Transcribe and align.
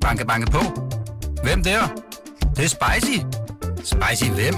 Banke, 0.00 0.26
banke 0.26 0.50
på. 0.50 0.58
Hvem 1.42 1.62
der? 1.62 1.80
Det, 2.40 2.56
det 2.56 2.64
er 2.64 2.68
spicy. 2.68 3.18
Spicy 3.84 4.30
hvem? 4.30 4.54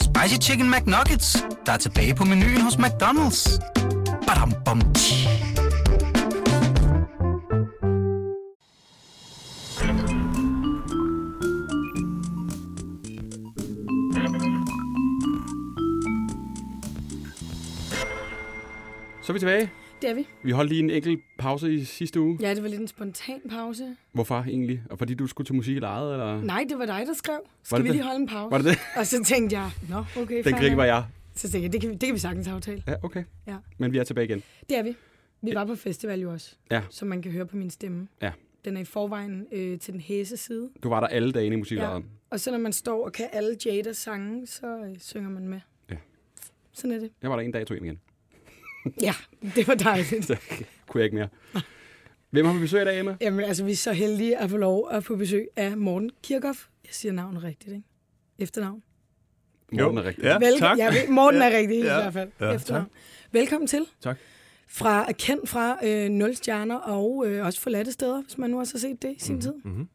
Spicy 0.00 0.48
Chicken 0.48 0.70
McNuggets, 0.70 1.44
der 1.66 1.72
er 1.72 1.76
tilbage 1.76 2.14
på 2.14 2.24
menuen 2.24 2.60
hos 2.60 2.74
McDonald's. 2.74 3.58
Badum, 4.26 4.52
bom, 4.64 4.80
tji. 4.94 5.28
Så 19.22 19.32
er 19.32 19.32
vi 19.32 19.38
tilbage. 19.38 19.70
Det 20.04 20.10
er 20.10 20.14
vi. 20.14 20.26
Vi 20.42 20.50
holdt 20.50 20.70
lige 20.70 20.78
en 20.82 20.90
enkelt 20.90 21.20
pause 21.38 21.74
i 21.74 21.84
sidste 21.84 22.20
uge. 22.20 22.38
Ja, 22.40 22.54
det 22.54 22.62
var 22.62 22.68
lidt 22.68 22.80
en 22.80 22.88
spontan 22.88 23.40
pause. 23.50 23.96
Hvorfor 24.12 24.34
egentlig? 24.34 24.82
Og 24.90 24.98
fordi 24.98 25.14
du 25.14 25.26
skulle 25.26 25.46
til 25.46 25.54
musik 25.54 25.76
i 25.76 25.80
lejet, 25.80 26.12
eller? 26.12 26.42
Nej, 26.42 26.64
det 26.68 26.78
var 26.78 26.86
dig, 26.86 27.04
der 27.06 27.12
skrev. 27.12 27.40
Skal 27.62 27.82
vi 27.82 27.88
det? 27.88 27.94
lige 27.94 28.04
holde 28.04 28.20
en 28.20 28.26
pause? 28.26 28.50
Var 28.50 28.58
det 28.58 28.66
det? 28.66 28.78
Og 28.98 29.06
så 29.06 29.24
tænkte 29.24 29.56
jeg, 29.56 29.70
nå, 29.90 30.04
okay, 30.22 30.44
Den 30.44 30.54
krig 30.54 30.76
var 30.76 30.84
jeg. 30.84 31.04
Så 31.34 31.50
tænkte 31.50 31.64
jeg, 31.64 31.72
det 31.72 31.80
kan, 31.80 31.90
vi, 31.90 31.94
det 31.94 32.06
kan 32.06 32.14
vi 32.14 32.18
sagtens 32.18 32.48
aftale. 32.48 32.82
Ja, 32.86 32.94
okay. 33.02 33.24
Ja. 33.46 33.56
Men 33.78 33.92
vi 33.92 33.98
er 33.98 34.04
tilbage 34.04 34.24
igen. 34.24 34.42
Det 34.68 34.78
er 34.78 34.82
vi. 34.82 34.96
Vi 35.42 35.54
var 35.54 35.64
på 35.64 35.74
festival 35.74 36.20
jo 36.20 36.32
også, 36.32 36.56
Ja. 36.70 36.82
som 36.90 37.08
man 37.08 37.22
kan 37.22 37.32
høre 37.32 37.46
på 37.46 37.56
min 37.56 37.70
stemme. 37.70 38.08
Ja. 38.22 38.32
Den 38.64 38.76
er 38.76 38.80
i 38.80 38.84
forvejen 38.84 39.46
øh, 39.52 39.78
til 39.78 39.92
den 39.92 40.00
hæse 40.00 40.36
side. 40.36 40.70
Du 40.82 40.88
var 40.88 41.00
der 41.00 41.06
alle 41.06 41.32
dagene 41.32 41.54
i 41.54 41.58
musik 41.58 41.78
i 41.78 41.80
Ja. 41.80 41.98
Og 42.30 42.40
så 42.40 42.50
når 42.50 42.58
man 42.58 42.72
står 42.72 43.04
og 43.04 43.12
kan 43.12 43.28
alle 43.32 43.56
Jadas 43.66 43.96
sange, 43.96 44.46
så 44.46 44.66
øh, 44.66 44.96
synger 45.00 45.30
man 45.30 45.48
med. 45.48 45.60
Ja. 45.90 45.96
Sådan 46.72 46.92
er 46.96 46.98
det. 47.00 47.10
Jeg 47.22 47.30
var 47.30 47.36
der 47.36 47.42
en 47.42 47.52
dag, 47.52 47.66
tog 47.66 47.74
hjem 47.74 47.84
igen. 47.84 48.00
Ja, 49.02 49.14
det 49.54 49.68
var 49.68 49.74
dejligt. 49.74 50.24
Så 50.26 50.36
kunne 50.86 50.98
jeg 51.00 51.04
ikke 51.04 51.16
mere. 51.16 51.28
Hvem 52.30 52.46
har 52.46 52.52
vi 52.52 52.58
besøg 52.60 52.82
i 52.82 52.84
dag, 52.84 52.98
Emma? 53.00 53.16
Jamen 53.20 53.44
altså, 53.44 53.64
vi 53.64 53.72
er 53.72 53.76
så 53.76 53.92
heldige 53.92 54.38
at 54.38 54.50
få 54.50 54.56
lov 54.56 54.88
at 54.92 55.04
få 55.04 55.16
besøg 55.16 55.48
af 55.56 55.76
Morten 55.76 56.10
Kirchhoff. 56.22 56.66
Jeg 56.84 56.94
siger 56.94 57.12
navnet 57.12 57.42
rigtigt, 57.42 57.72
ikke? 57.74 57.88
Efternavn. 58.38 58.82
Morten 59.72 59.98
er 59.98 60.04
rigtig. 60.04 60.24
Ja, 60.24 60.38
Vel- 60.38 60.58
tak. 60.58 60.78
Ja, 60.78 60.92
Morten 61.08 61.42
er 61.42 61.56
rigtig 61.56 61.78
i 61.78 61.82
Ja. 61.84 62.00
hvert 62.00 62.12
fald. 62.12 62.30
Ja, 62.40 62.52
Efternavn. 62.52 62.86
Velkommen 63.32 63.68
til. 63.68 63.86
Tak. 64.00 64.18
Fra 64.68 65.12
kendt 65.12 65.48
fra 65.48 65.78
øh, 65.86 66.08
0 66.10 66.36
stjerner 66.36 66.76
og 66.76 67.24
øh, 67.26 67.46
også 67.46 67.60
forladte 67.60 67.92
steder, 67.92 68.22
hvis 68.22 68.38
man 68.38 68.50
nu 68.50 68.58
også 68.58 68.74
har 68.74 68.78
set 68.78 69.02
det 69.02 69.14
i 69.16 69.20
sin 69.20 69.40
tid. 69.40 69.54
mhm. 69.64 69.88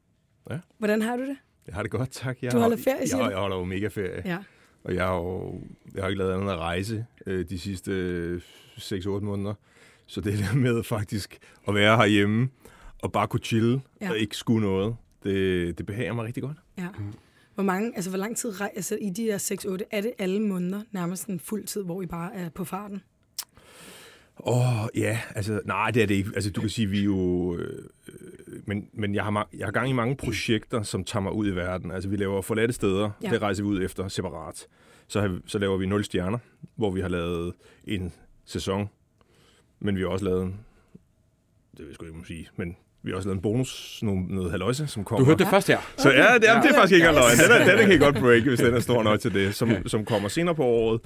Ja. 0.49 0.57
Hvordan 0.77 1.01
har 1.01 1.15
du 1.17 1.23
det? 1.23 1.37
Jeg 1.67 1.75
har 1.75 1.81
det 1.81 1.91
godt, 1.91 2.11
tak. 2.11 2.37
Jeg 2.41 2.51
Du 2.51 2.57
holder 2.59 2.77
har- 2.77 2.83
ferie, 2.83 3.07
siger 3.07 3.23
jeg, 3.23 3.29
jeg 3.31 3.39
holder 3.39 3.57
jo 3.57 3.63
mega 3.63 3.87
ferie. 3.87 4.21
Ja. 4.25 4.37
Og 4.83 4.95
jeg 4.95 5.05
har 5.05 5.16
jo 5.16 5.61
jeg 5.95 6.03
har 6.03 6.09
ikke 6.09 6.17
lavet 6.19 6.31
andet 6.31 6.41
end 6.44 6.52
at 6.52 6.58
rejse 6.58 7.05
øh, 7.25 7.49
de 7.49 7.59
sidste 7.59 7.91
øh, 7.91 8.41
6-8 8.77 9.08
måneder. 9.09 9.53
Så 10.05 10.21
det 10.21 10.39
der 10.39 10.55
med 10.55 10.83
faktisk 10.83 11.38
at 11.67 11.75
være 11.75 11.97
herhjemme 11.97 12.49
og 13.03 13.11
bare 13.11 13.27
kunne 13.27 13.39
chille 13.44 13.81
Ja. 14.02 14.09
og 14.09 14.17
ikke 14.17 14.38
skulle 14.38 14.67
noget, 14.67 14.95
det, 15.23 15.77
det 15.77 15.86
behager 15.86 16.13
mig 16.13 16.25
rigtig 16.25 16.44
godt. 16.44 16.58
ja. 16.77 16.88
Hvor, 17.55 17.63
mange, 17.63 17.91
altså, 17.95 18.09
hvor 18.09 18.17
lang 18.17 18.38
tid 18.38 18.61
rej- 18.61 18.71
altså, 18.75 18.95
i 19.02 19.09
de 19.09 19.23
der 19.27 19.38
6-8, 19.83 19.88
er 19.91 20.02
det 20.02 20.11
alle 20.19 20.39
måneder 20.39 20.81
nærmest 20.91 21.27
en 21.27 21.39
fuld 21.39 21.64
tid, 21.66 21.83
hvor 21.83 22.02
I 22.02 22.05
bare 22.05 22.36
er 22.36 22.49
på 22.49 22.66
farten? 22.66 23.02
Åh, 24.45 24.83
oh, 24.83 24.88
ja, 24.95 25.19
altså, 25.36 25.61
nej, 25.66 25.91
det 25.91 26.03
er 26.03 26.08
det 26.08 26.16
ikke. 26.16 26.30
Altså, 26.36 26.52
du 26.52 26.61
kan 26.61 26.69
sige, 26.69 26.88
vi 26.88 26.99
er 26.99 27.03
jo... 27.03 27.55
Øh, 27.58 27.83
men 28.66 28.88
men 28.94 29.16
jeg, 29.16 29.23
har, 29.23 29.50
jeg 29.58 29.67
har 29.67 29.72
gang 29.72 29.89
i 29.89 29.94
mange 29.94 30.16
projekter, 30.16 30.81
som 30.81 31.03
tager 31.03 31.23
mig 31.23 31.31
ud 31.33 31.47
i 31.47 31.55
verden. 31.55 31.92
Altså, 31.92 32.09
vi 32.09 32.16
laver 32.16 32.42
forladte 32.42 32.73
steder, 32.73 33.09
Ja. 33.23 33.28
ja. 33.28 33.33
det 33.33 33.42
rejser 33.42 33.64
vi 33.64 33.69
ud 33.69 33.83
efter 33.83 34.08
separat. 34.08 34.67
Så, 35.08 35.22
har, 35.22 35.28
vi- 35.28 35.39
så 35.45 35.59
laver 35.59 35.78
vi 35.78 35.86
0 35.86 36.03
stjerner, 36.03 36.38
hvor 36.75 36.92
vi 36.92 37.02
har 37.02 37.08
lavet 37.09 37.53
en 37.83 38.14
sæson. 38.45 38.89
Men 39.80 39.95
vi 39.95 40.02
har 40.02 40.08
også 40.08 40.25
lavet... 40.25 40.44
en- 40.44 40.59
Det 41.72 41.80
vil 41.80 41.86
jeg 41.88 41.95
sgu 41.95 42.05
ikke 42.05 42.17
må 42.17 42.23
sige, 42.23 42.47
men 42.55 42.75
vi 43.03 43.11
har 43.11 43.16
også 43.17 43.30
lavet 43.30 43.36
en 43.38 43.42
bonus, 43.42 44.00
noget, 44.03 44.30
noget 44.30 44.52
haløjse, 44.52 44.88
som 44.88 45.03
kommer. 45.03 45.20
Du 45.20 45.25
hørte 45.25 45.44
det 45.44 45.50
først 45.50 45.67
her. 45.67 45.77
Så 45.97 46.09
ja, 46.09 46.16
det, 46.16 46.23
ja. 46.23 46.36
det 46.38 46.47
er 46.72 46.73
faktisk 46.73 46.94
ikke 46.94 47.05
Ja. 47.05 47.11
løgn. 47.11 47.38
Den, 47.38 47.70
er, 47.70 47.75
den 47.77 47.88
kan 47.89 48.00
godt 48.00 48.16
break, 48.20 48.44
hvis 48.44 48.59
den 48.59 48.73
er 48.73 48.80
stor 48.80 49.03
nok 49.03 49.20
til 49.20 49.33
det, 49.33 49.55
som, 49.55 49.70
som 49.88 50.05
kommer 50.05 50.30
senere 50.30 50.55
på 50.55 50.64
året. 50.64 51.02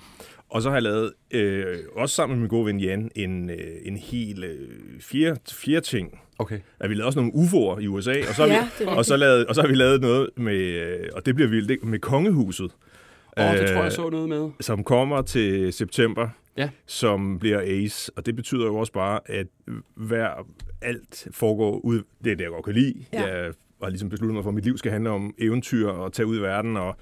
Og 0.54 0.62
så 0.62 0.70
har 0.70 0.76
jeg 0.76 0.84
lavet, 0.84 1.14
øh, 1.32 1.78
også 1.96 2.16
sammen 2.16 2.36
med 2.38 2.42
min 2.42 2.50
gode 2.50 2.66
ven 2.66 2.80
Jan, 2.80 3.12
en, 3.16 3.50
øh, 3.50 3.58
en 3.86 3.98
hel 3.98 4.44
øh, 4.44 4.70
fire, 5.00 5.36
fire 5.52 5.82
ting. 5.82 6.20
Okay. 6.40 6.60
At 6.80 6.90
vi 6.90 6.96
lavede 6.96 7.08
også 7.08 7.20
nogle 7.20 7.34
UFO'er 7.34 7.80
i 7.80 7.88
USA, 7.88 8.16
og 8.30 8.36
så, 8.36 8.42
har, 8.42 8.54
Ja, 8.54 8.70
det 8.80 8.86
vi, 8.88 8.92
og, 8.98 9.06
så 9.06 9.18
lavet, 9.18 9.46
og 9.46 9.56
så 9.56 9.62
har 9.62 9.68
vi 9.68 9.74
lavet 9.76 10.02
noget 10.02 10.30
med, 10.38 10.56
øh, 10.58 11.10
og 11.14 11.26
det 11.26 11.36
bliver 11.36 11.50
vildt, 11.50 11.84
med 11.84 12.00
kongehuset. 12.00 12.72
Og 13.32 13.54
det 13.54 13.62
Øh, 13.62 13.68
tror 13.68 13.84
jeg 13.84 13.92
så 13.92 14.10
noget 14.10 14.30
med. 14.30 14.50
som 14.62 14.84
kommer 14.84 15.22
til 15.22 15.74
september, 15.74 16.30
Ja. 16.58 16.70
som 16.86 17.40
bliver 17.40 17.62
Ace. 17.66 18.12
Og 18.16 18.26
det 18.26 18.36
betyder 18.36 18.66
jo 18.66 18.76
også 18.76 18.92
bare, 18.94 19.20
at 19.26 19.48
hver, 19.96 20.48
alt 20.82 21.28
foregår 21.32 21.80
ud... 21.80 22.02
Det 22.24 22.32
er 22.32 22.36
det, 22.36 22.44
jeg 22.44 22.52
godt 22.52 22.66
kan 22.66 22.74
lide. 22.74 23.06
Ja. 23.14 23.22
Ja. 23.22 23.44
Jeg 23.44 23.54
har 23.84 23.90
ligesom 23.90 24.10
besluttet 24.10 24.34
mig 24.34 24.44
for, 24.44 24.50
at 24.50 24.56
mit 24.56 24.64
liv 24.64 24.78
skal 24.78 24.92
handle 24.92 25.10
om 25.10 25.34
eventyr 25.40 25.88
og 25.88 26.14
tage 26.14 26.26
ud 26.26 26.38
i 26.38 26.42
verden 26.42 26.78
og 26.78 26.96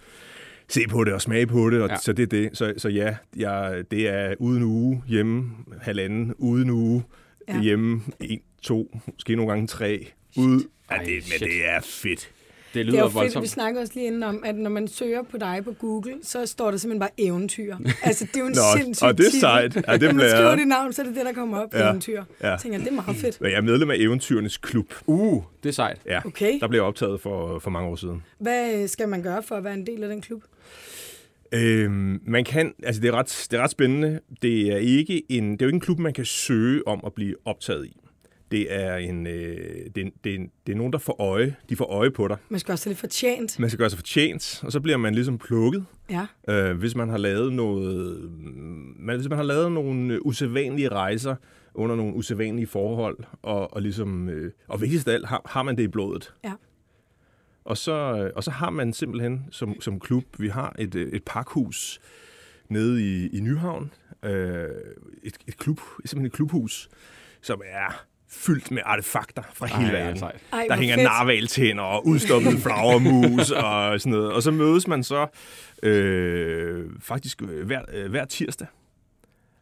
se 0.73 0.87
på 0.89 1.03
det 1.03 1.13
og 1.13 1.21
smage 1.21 1.47
på 1.47 1.69
det. 1.69 1.81
Og 1.81 1.89
Ja. 1.89 1.95
Så 1.97 2.13
det 2.13 2.23
er 2.23 2.27
det. 2.27 2.49
Så, 2.57 2.73
så 2.77 2.89
ja, 2.89 3.15
jeg, 3.35 3.83
det 3.91 4.07
er 4.09 4.33
uden 4.39 4.63
uge 4.63 5.03
hjemme, 5.07 5.51
halvanden, 5.81 6.33
uden 6.37 6.69
uge 6.69 7.03
Ja. 7.47 7.61
hjemme, 7.61 8.01
en, 8.19 8.39
to, 8.61 8.97
måske 9.07 9.35
nogle 9.35 9.51
gange 9.51 9.67
tre, 9.67 10.07
ud. 10.37 10.63
Ja, 10.91 10.97
det, 11.05 11.23
shit. 11.23 11.41
men 11.41 11.49
det 11.49 11.69
er 11.69 11.79
fedt. 11.83 12.31
Det 12.73 12.75
Det 12.75 12.81
er 12.81 12.83
lyder 12.91 12.99
jo 12.99 13.05
fedt, 13.05 13.13
vi 13.13 13.19
voldsomt. 13.19 13.49
snakker 13.49 13.81
også 13.81 13.93
lige 13.95 14.07
inden 14.07 14.23
om, 14.23 14.43
at 14.45 14.55
når 14.55 14.69
man 14.69 14.87
søger 14.87 15.21
på 15.23 15.37
dig 15.37 15.61
på 15.63 15.71
Google, 15.73 16.13
så 16.23 16.45
står 16.45 16.71
der 16.71 16.77
simpelthen 16.77 16.99
bare 16.99 17.09
eventyr. 17.17 17.75
Altså, 18.03 18.25
det 18.25 18.35
er 18.35 18.39
jo 18.39 18.45
en 18.45 18.51
Nå, 18.51 18.61
sindssyg 18.83 19.05
og 19.07 19.17
det 19.17 19.25
er 19.27 19.39
sejt. 19.39 19.75
Ja, 19.75 19.93
det 19.93 20.01
Når 20.01 20.07
man 20.07 20.15
bliver 20.15 20.29
skriver 20.29 20.55
dit 20.55 20.67
navn, 20.67 20.93
så 20.93 21.01
er 21.01 21.05
det 21.05 21.15
det, 21.15 21.25
der 21.25 21.33
kommer 21.33 21.57
op. 21.57 21.73
Ja. 21.73 21.89
Eventyr. 21.89 22.23
Ja. 22.41 22.49
Jeg 22.49 22.59
tænker, 22.59 22.79
det 22.79 22.87
er 22.87 22.91
meget 22.91 23.15
fedt. 23.15 23.37
Jeg 23.41 23.51
er 23.53 23.61
medlem 23.61 23.91
af 23.91 23.95
Eventyrernes 23.99 24.57
Klub. 24.57 24.93
Uh, 25.05 25.43
det 25.63 25.69
er 25.69 25.73
sejt. 25.73 25.97
Ja, 26.05 26.19
Okay. 26.25 26.59
der 26.59 26.67
blev 26.67 26.77
jeg 26.79 26.85
optaget 26.85 27.21
for, 27.21 27.59
for 27.59 27.69
mange 27.69 27.89
år 27.89 27.95
siden. 27.95 28.23
Hvad 28.39 28.87
skal 28.87 29.09
man 29.09 29.21
gøre 29.23 29.43
for 29.43 29.55
at 29.55 29.63
være 29.63 29.73
en 29.73 29.85
del 29.87 30.03
af 30.03 30.09
den 30.09 30.21
klub? 30.21 30.43
Øhm, 31.53 32.19
man 32.27 32.43
kan, 32.43 32.73
altså 32.83 33.01
det 33.01 33.07
er, 33.07 33.11
ret, 33.11 33.47
det 33.51 33.57
er 33.59 33.63
ret 33.63 33.71
spændende. 33.71 34.19
Det 34.41 34.71
er, 34.73 34.77
ikke 34.77 35.23
en, 35.29 35.51
det 35.51 35.61
er 35.61 35.65
jo 35.65 35.67
ikke 35.67 35.75
en 35.75 35.79
klub, 35.81 35.99
man 35.99 36.13
kan 36.13 36.25
søge 36.25 36.87
om 36.87 37.01
at 37.05 37.13
blive 37.13 37.35
optaget 37.45 37.85
i. 37.85 37.97
Det 38.51 38.73
er, 38.73 38.95
en, 38.95 39.27
øh, 39.27 39.85
det, 39.95 40.05
er, 40.05 40.09
det, 40.23 40.35
er, 40.35 40.39
det 40.67 40.73
er 40.73 40.77
nogen, 40.77 40.93
der 40.93 40.99
får 40.99 41.21
øje. 41.21 41.55
De 41.69 41.75
får 41.75 41.85
øje 41.85 42.11
på 42.11 42.27
dig. 42.27 42.37
Man 42.49 42.59
skal 42.59 42.71
også 42.71 42.89
lidt 42.89 42.99
fortjent. 42.99 43.59
Man 43.59 43.69
skal 43.69 43.77
gøre 43.77 43.89
sig 43.89 43.99
fortjent, 43.99 44.63
og 44.65 44.71
så 44.71 44.79
bliver 44.79 44.97
man 44.97 45.15
ligesom 45.15 45.37
plukket, 45.37 45.85
Ja. 46.09 46.25
øh, 46.49 46.77
hvis 46.77 46.95
man 46.95 47.09
har 47.09 47.17
lavet 47.17 47.53
noget, 47.53 48.29
man, 48.99 49.15
hvis 49.15 49.29
man 49.29 49.37
har 49.37 49.43
lavet 49.45 49.71
nogle 49.71 50.13
øh, 50.13 50.19
usædvanlige 50.21 50.89
rejser 50.89 51.35
under 51.73 51.95
nogle 51.95 52.13
usædvanlige 52.15 52.67
forhold, 52.67 53.17
og, 53.41 53.73
og 53.73 53.81
ligesom, 53.81 54.29
øh, 54.29 54.51
og 54.67 54.81
vigtigst 54.81 55.07
af 55.07 55.13
alt, 55.13 55.25
har, 55.27 55.41
har 55.45 55.63
man 55.63 55.77
det 55.77 55.83
i 55.83 55.87
blodet. 55.87 56.33
Ja. 56.43 56.53
Og 57.65 57.77
så, 57.77 57.93
øh, 57.93 58.31
og 58.35 58.43
så 58.43 58.51
har 58.51 58.69
man 58.69 58.93
simpelthen 58.93 59.45
som, 59.51 59.81
som 59.81 59.99
klub, 59.99 60.23
vi 60.39 60.47
har 60.47 60.75
et, 60.79 60.95
øh, 60.95 61.11
et 61.11 61.23
pakhus 61.23 61.99
nede 62.69 63.03
i, 63.03 63.27
i 63.37 63.39
Nyhavn, 63.39 63.93
øh, 64.25 64.67
et, 65.23 65.37
et, 65.47 65.57
klub, 65.57 65.79
simpelthen 66.05 66.25
et 66.25 66.31
klubhus, 66.31 66.89
som 67.41 67.61
er 67.65 68.05
fyldt 68.31 68.71
med 68.71 68.81
artefakter 68.85 69.41
fra 69.53 69.65
hele 69.65 69.91
Ej, 69.91 69.99
verden. 70.01 70.17
sejt. 70.19 70.39
Ej, 70.53 70.65
Der 70.69 70.75
hænger 70.75 70.95
narvaltænder 71.03 71.83
og 71.83 72.07
udstoppet 72.07 72.59
flagermus 72.63 73.51
og 73.51 73.99
sådan 74.01 74.11
noget. 74.11 74.31
Og 74.33 74.43
så 74.43 74.51
mødes 74.51 74.87
man 74.87 75.03
så 75.03 75.27
øh, 75.83 76.85
faktisk 76.99 77.41
øh, 77.41 77.65
hver, 77.65 77.81
øh, 77.93 78.09
hver 78.09 78.25
tirsdag 78.25 78.67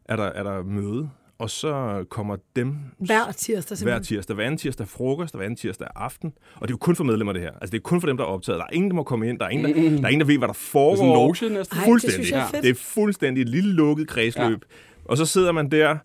er 0.06 0.16
der, 0.16 0.24
er 0.26 0.44
der 0.44 0.64
møde. 0.64 1.10
Og 1.40 1.50
så 1.50 2.06
kommer 2.10 2.38
dem 2.56 2.76
Hver 2.98 3.32
tirsdag 3.32 3.70
hver 3.70 3.76
simpelthen. 3.78 4.04
tirsdag. 4.04 4.36
Hver 4.36 4.46
anden 4.46 4.58
tirsdag 4.58 4.88
frokost, 4.88 5.34
og 5.34 5.38
hver 5.38 5.46
anden 5.46 5.58
tirsdag 5.58 5.88
aften. 5.96 6.34
Og 6.56 6.68
det 6.68 6.72
er 6.72 6.74
jo 6.74 6.78
kun 6.78 6.96
for 6.96 7.04
medlemmer, 7.04 7.34
det 7.34 7.42
her. 7.42 7.52
Altså, 7.52 7.72
det 7.72 7.78
er 7.78 7.82
kun 7.82 8.02
for 8.02 8.08
dem, 8.08 8.18
der 8.18 8.24
er 8.24 8.28
optaget. 8.28 8.58
Der 8.60 8.66
er 8.66 8.70
ingen, 8.74 8.90
der 8.92 8.96
må 8.96 9.04
komme 9.04 9.30
ind. 9.30 9.40
Der 9.40 9.46
er 9.46 9.50
ingen, 9.50 9.66
der, 9.68 9.74
der, 9.74 10.04
er 10.04 10.10
ingen, 10.10 10.20
der 10.20 10.26
ved, 10.26 10.38
hvad 10.38 10.48
der 10.48 10.54
Det 10.54 10.60
er 10.60 10.72
foregår. 10.72 10.96
sådan 10.96 11.10
en 11.10 11.14
loge 11.14 11.58
næsten. 11.60 11.78
Ej, 11.78 11.84
det 11.84 11.90
Fuldstændig. 11.90 12.14
synes 12.26 12.32
jeg 12.32 12.40
er 12.42 12.48
fedt. 12.48 12.64
Det 12.64 12.70
er 12.70 12.76
fuldstændig 12.76 13.42
et 13.42 13.50
lille 13.50 13.74
lukket 13.74 14.08
kredsløb. 14.08 14.66
Ja. 14.70 14.76
Og 15.06 15.18
så 15.18 15.26
sidder 15.26 15.52
man 15.52 15.72
der, 15.72 15.98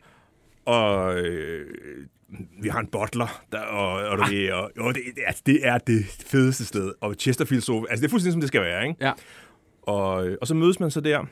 og 0.64 1.18
øh, 1.18 1.66
vi 2.62 2.68
har 2.68 2.80
en 2.80 2.86
butler, 2.86 3.42
der, 3.52 3.60
og, 3.60 3.92
og, 3.92 4.18
du 4.18 4.24
ved, 4.30 4.52
og, 4.52 4.70
og 4.78 4.94
det, 4.94 5.02
det, 5.14 5.22
er, 5.26 5.32
det 5.46 5.66
er 5.66 5.78
det 5.78 6.04
fedeste 6.26 6.64
sted. 6.64 6.92
Og 7.00 7.14
Chesterfield 7.14 7.62
sofa, 7.62 7.86
altså 7.90 8.02
det 8.02 8.08
er 8.08 8.10
fuldstændig 8.10 8.32
som 8.32 8.40
det 8.40 8.48
skal 8.48 8.60
være, 8.60 8.88
ikke? 8.88 9.04
Ja. 9.06 9.12
Og, 9.82 10.36
og 10.40 10.46
så 10.46 10.54
mødes 10.54 10.80
man 10.80 10.90
så 10.90 11.00
der, 11.00 11.24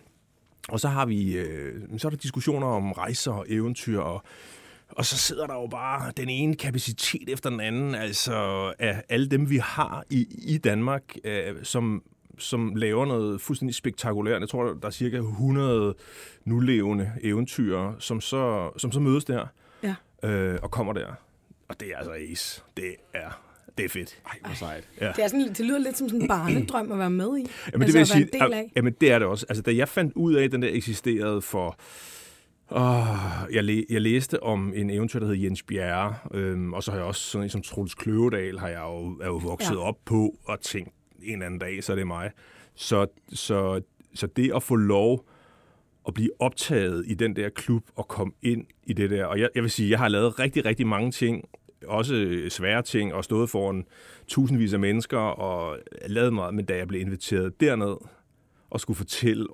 og 0.68 0.80
så 0.80 0.88
har 0.88 1.06
vi, 1.06 1.36
øh, 1.36 1.82
så 1.98 2.08
er 2.08 2.10
der 2.10 2.16
diskussioner 2.18 2.66
om 2.66 2.92
rejser 2.92 3.32
og 3.32 3.46
eventyr, 3.48 3.98
og, 3.98 4.22
og 4.88 5.04
så 5.04 5.18
sidder 5.18 5.46
der 5.46 5.54
jo 5.54 5.66
bare 5.66 6.12
den 6.16 6.28
ene 6.28 6.54
kapacitet 6.54 7.28
efter 7.28 7.50
den 7.50 7.60
anden, 7.60 7.94
altså 7.94 8.34
af 8.78 9.02
alle 9.08 9.26
dem, 9.26 9.50
vi 9.50 9.56
har 9.56 10.04
i, 10.10 10.26
i 10.30 10.58
Danmark, 10.58 11.02
øh, 11.24 11.54
som, 11.62 12.02
som 12.38 12.74
laver 12.74 13.06
noget 13.06 13.40
fuldstændig 13.40 13.74
spektakulært. 13.74 14.40
Jeg 14.40 14.48
tror, 14.48 14.64
der 14.64 14.86
er 14.86 14.90
cirka 14.90 15.16
100 15.16 15.94
nulevende 16.44 17.12
eventyr, 17.22 17.92
som 17.98 18.20
så, 18.20 18.70
som 18.76 18.92
så 18.92 19.00
mødes 19.00 19.24
der. 19.24 19.46
Øh, 20.22 20.58
og 20.62 20.70
kommer 20.70 20.92
der. 20.92 21.06
Og 21.68 21.80
det 21.80 21.88
er 21.92 21.96
altså 21.96 22.12
ace. 22.12 22.62
Det 22.76 22.94
er, 23.14 23.42
det 23.78 23.84
er 23.84 23.88
fedt. 23.88 24.20
Ej, 24.26 24.38
hvor 24.46 24.54
sejt. 24.54 24.88
Ja. 25.00 25.12
Det, 25.16 25.24
er 25.24 25.28
sådan, 25.28 25.48
det 25.48 25.60
lyder 25.60 25.78
lidt 25.78 25.98
som 25.98 26.08
sådan 26.08 26.22
en 26.22 26.28
barnedrøm 26.28 26.92
at 26.92 26.98
være 26.98 27.10
med 27.10 27.26
i. 27.38 27.46
Jamen, 27.72 27.82
altså 27.82 27.86
det 27.86 27.86
vil 27.86 27.94
jeg 27.94 28.06
sige, 28.06 28.22
en 28.34 28.40
del 28.42 28.52
af. 28.52 28.72
jamen, 28.76 28.92
det 29.00 29.12
er 29.12 29.18
det 29.18 29.28
også. 29.28 29.46
Altså, 29.48 29.62
da 29.62 29.74
jeg 29.76 29.88
fandt 29.88 30.12
ud 30.16 30.34
af, 30.34 30.44
at 30.44 30.52
den 30.52 30.62
der 30.62 30.68
eksisterede 30.72 31.42
for 31.42 31.78
Oh, 32.74 33.06
jeg, 33.52 33.64
læ- 33.64 33.82
jeg 33.90 34.00
læste 34.00 34.42
om 34.42 34.72
en 34.76 34.90
eventyr, 34.90 35.18
der 35.18 35.26
hedder 35.26 35.42
Jens 35.42 35.62
Bjerre, 35.62 36.14
øhm, 36.34 36.72
og 36.72 36.82
så 36.82 36.90
har 36.90 36.98
jeg 36.98 37.06
også 37.06 37.20
sådan 37.22 37.42
en 37.44 37.50
som 37.50 37.62
Troels 37.62 37.94
Kløvedal, 37.94 38.58
har 38.58 38.68
jeg 38.68 38.80
jo, 38.80 39.18
er 39.22 39.26
jo 39.26 39.36
vokset 39.36 39.74
ja. 39.74 39.78
op 39.80 39.96
på 40.04 40.38
og 40.44 40.60
tænkt, 40.60 40.90
en 41.22 41.32
eller 41.32 41.46
anden 41.46 41.60
dag, 41.60 41.84
så 41.84 41.92
er 41.92 41.96
det 41.96 42.06
mig. 42.06 42.30
Så, 42.74 43.06
så, 43.32 43.80
så 44.14 44.26
det 44.26 44.52
at 44.56 44.62
få 44.62 44.76
lov 44.76 45.28
at 46.08 46.14
blive 46.14 46.30
optaget 46.38 47.04
i 47.06 47.14
den 47.14 47.36
der 47.36 47.48
klub 47.48 47.82
og 47.96 48.08
komme 48.08 48.32
ind 48.42 48.66
i 48.84 48.92
det 48.92 49.10
der, 49.10 49.24
og 49.24 49.40
jeg, 49.40 49.48
jeg 49.54 49.62
vil 49.62 49.70
sige, 49.70 49.90
jeg 49.90 49.98
har 49.98 50.08
lavet 50.08 50.38
rigtig, 50.38 50.64
rigtig 50.64 50.86
mange 50.86 51.10
ting, 51.10 51.48
også 51.86 52.14
øh, 52.14 52.50
svære 52.50 52.82
ting, 52.82 53.14
og 53.14 53.24
stået 53.24 53.50
foran 53.50 53.84
tusindvis 54.26 54.72
af 54.72 54.80
mennesker, 54.80 55.18
og 55.18 55.78
lavet 56.06 56.32
meget, 56.32 56.54
men 56.54 56.64
da 56.64 56.76
jeg 56.76 56.88
blev 56.88 57.00
inviteret 57.00 57.60
derned, 57.60 57.96
og 58.70 58.80
skulle 58.80 58.96
fortælle 58.96 59.46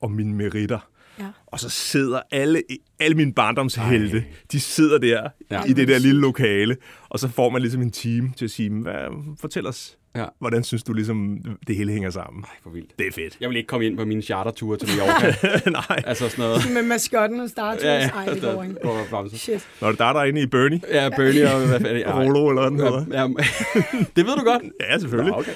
om 0.00 0.10
mine 0.10 0.34
meritter, 0.34 0.90
Ja. 1.20 1.26
Og 1.46 1.60
så 1.60 1.68
sidder 1.68 2.20
alle, 2.30 2.62
alle 3.00 3.16
mine 3.16 3.32
barndomshelte, 3.32 4.18
Ej. 4.18 4.24
de 4.52 4.60
sidder 4.60 4.98
der 4.98 5.28
ja. 5.50 5.64
i 5.64 5.72
det 5.72 5.88
der 5.88 5.98
lille 5.98 6.20
lokale, 6.20 6.76
og 7.08 7.18
så 7.18 7.28
får 7.28 7.50
man 7.50 7.62
ligesom 7.62 7.82
en 7.82 7.90
team 7.90 8.32
til 8.36 8.44
at 8.44 8.50
sige, 8.50 8.70
hvad, 8.70 8.94
fortæl 9.40 9.66
os, 9.66 9.98
ja. 10.16 10.24
hvordan 10.38 10.64
synes 10.64 10.82
du 10.82 10.92
ligesom, 10.92 11.38
det 11.66 11.76
hele 11.76 11.92
hænger 11.92 12.10
sammen? 12.10 12.44
Ej, 12.44 12.56
for 12.62 12.70
vildt. 12.70 12.98
Det 12.98 13.06
er 13.06 13.12
fedt. 13.12 13.36
Jeg 13.40 13.48
vil 13.48 13.56
ikke 13.56 13.66
komme 13.66 13.86
ind 13.86 13.96
på 13.98 14.04
min 14.04 14.22
chartertur 14.22 14.76
til 14.76 14.88
Mallorca. 14.88 15.70
Nej. 15.70 16.02
Altså 16.06 16.28
sådan 16.28 16.42
noget. 16.42 16.62
Med 16.74 16.82
maskotten 16.82 17.40
og 17.40 17.48
Star 17.48 17.72
Tours. 17.72 17.84
Ja, 17.84 17.94
ja. 17.94 18.08
Ej, 18.08 18.24
det 18.24 18.42
går 18.42 18.62
ikke. 18.62 18.74
Går 19.10 19.36
Shit. 19.36 19.68
Når 19.80 19.88
det 19.90 19.98
der 19.98 20.04
er 20.04 20.12
derinde 20.12 20.40
i 20.40 20.46
Bernie. 20.46 20.80
Ja, 20.90 21.08
Bernie 21.08 21.52
og 21.54 21.66
hvad 21.66 21.80
fanden. 21.80 22.12
Rolo 22.18 22.48
eller 22.48 22.70
hedder. 22.70 23.04
Ja, 23.10 23.20
ja. 23.20 23.26
det 24.16 24.26
ved 24.26 24.36
du 24.36 24.44
godt. 24.44 24.62
Ja, 24.80 24.98
selvfølgelig. 24.98 25.32
Nå, 25.32 25.38
okay. 25.38 25.52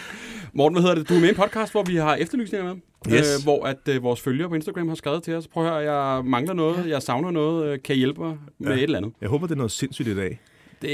Morten, 0.56 0.74
hvad 0.74 0.82
hedder 0.82 0.94
det? 0.94 1.08
Du 1.08 1.14
er 1.14 1.20
med 1.20 1.28
i 1.28 1.30
en 1.30 1.36
podcast, 1.36 1.72
hvor 1.72 1.82
vi 1.82 1.96
har 1.96 2.14
efterlysninger 2.14 2.74
med. 2.74 2.82
Yes. 3.12 3.38
Øh, 3.38 3.44
hvor 3.44 3.64
at 3.64 3.88
øh, 3.88 4.02
vores 4.02 4.20
følgere 4.20 4.48
på 4.48 4.54
Instagram 4.54 4.88
har 4.88 4.94
skrevet 4.94 5.22
til 5.22 5.34
os, 5.34 5.48
prøv 5.48 5.64
at 5.64 5.70
høre, 5.70 5.92
jeg 5.92 6.24
mangler 6.24 6.54
noget, 6.54 6.88
jeg 6.88 7.02
savner 7.02 7.30
noget, 7.30 7.66
øh, 7.66 7.78
kan 7.84 7.94
I 7.94 7.98
hjælpe 7.98 8.20
mig 8.20 8.38
med 8.58 8.68
ja. 8.68 8.76
et 8.76 8.82
eller 8.82 8.98
andet? 8.98 9.12
Jeg 9.20 9.28
håber, 9.28 9.46
det 9.46 9.54
er 9.54 9.56
noget 9.56 9.72
sindssygt 9.72 10.08
i 10.08 10.16
dag. 10.16 10.40
Det, 10.82 10.90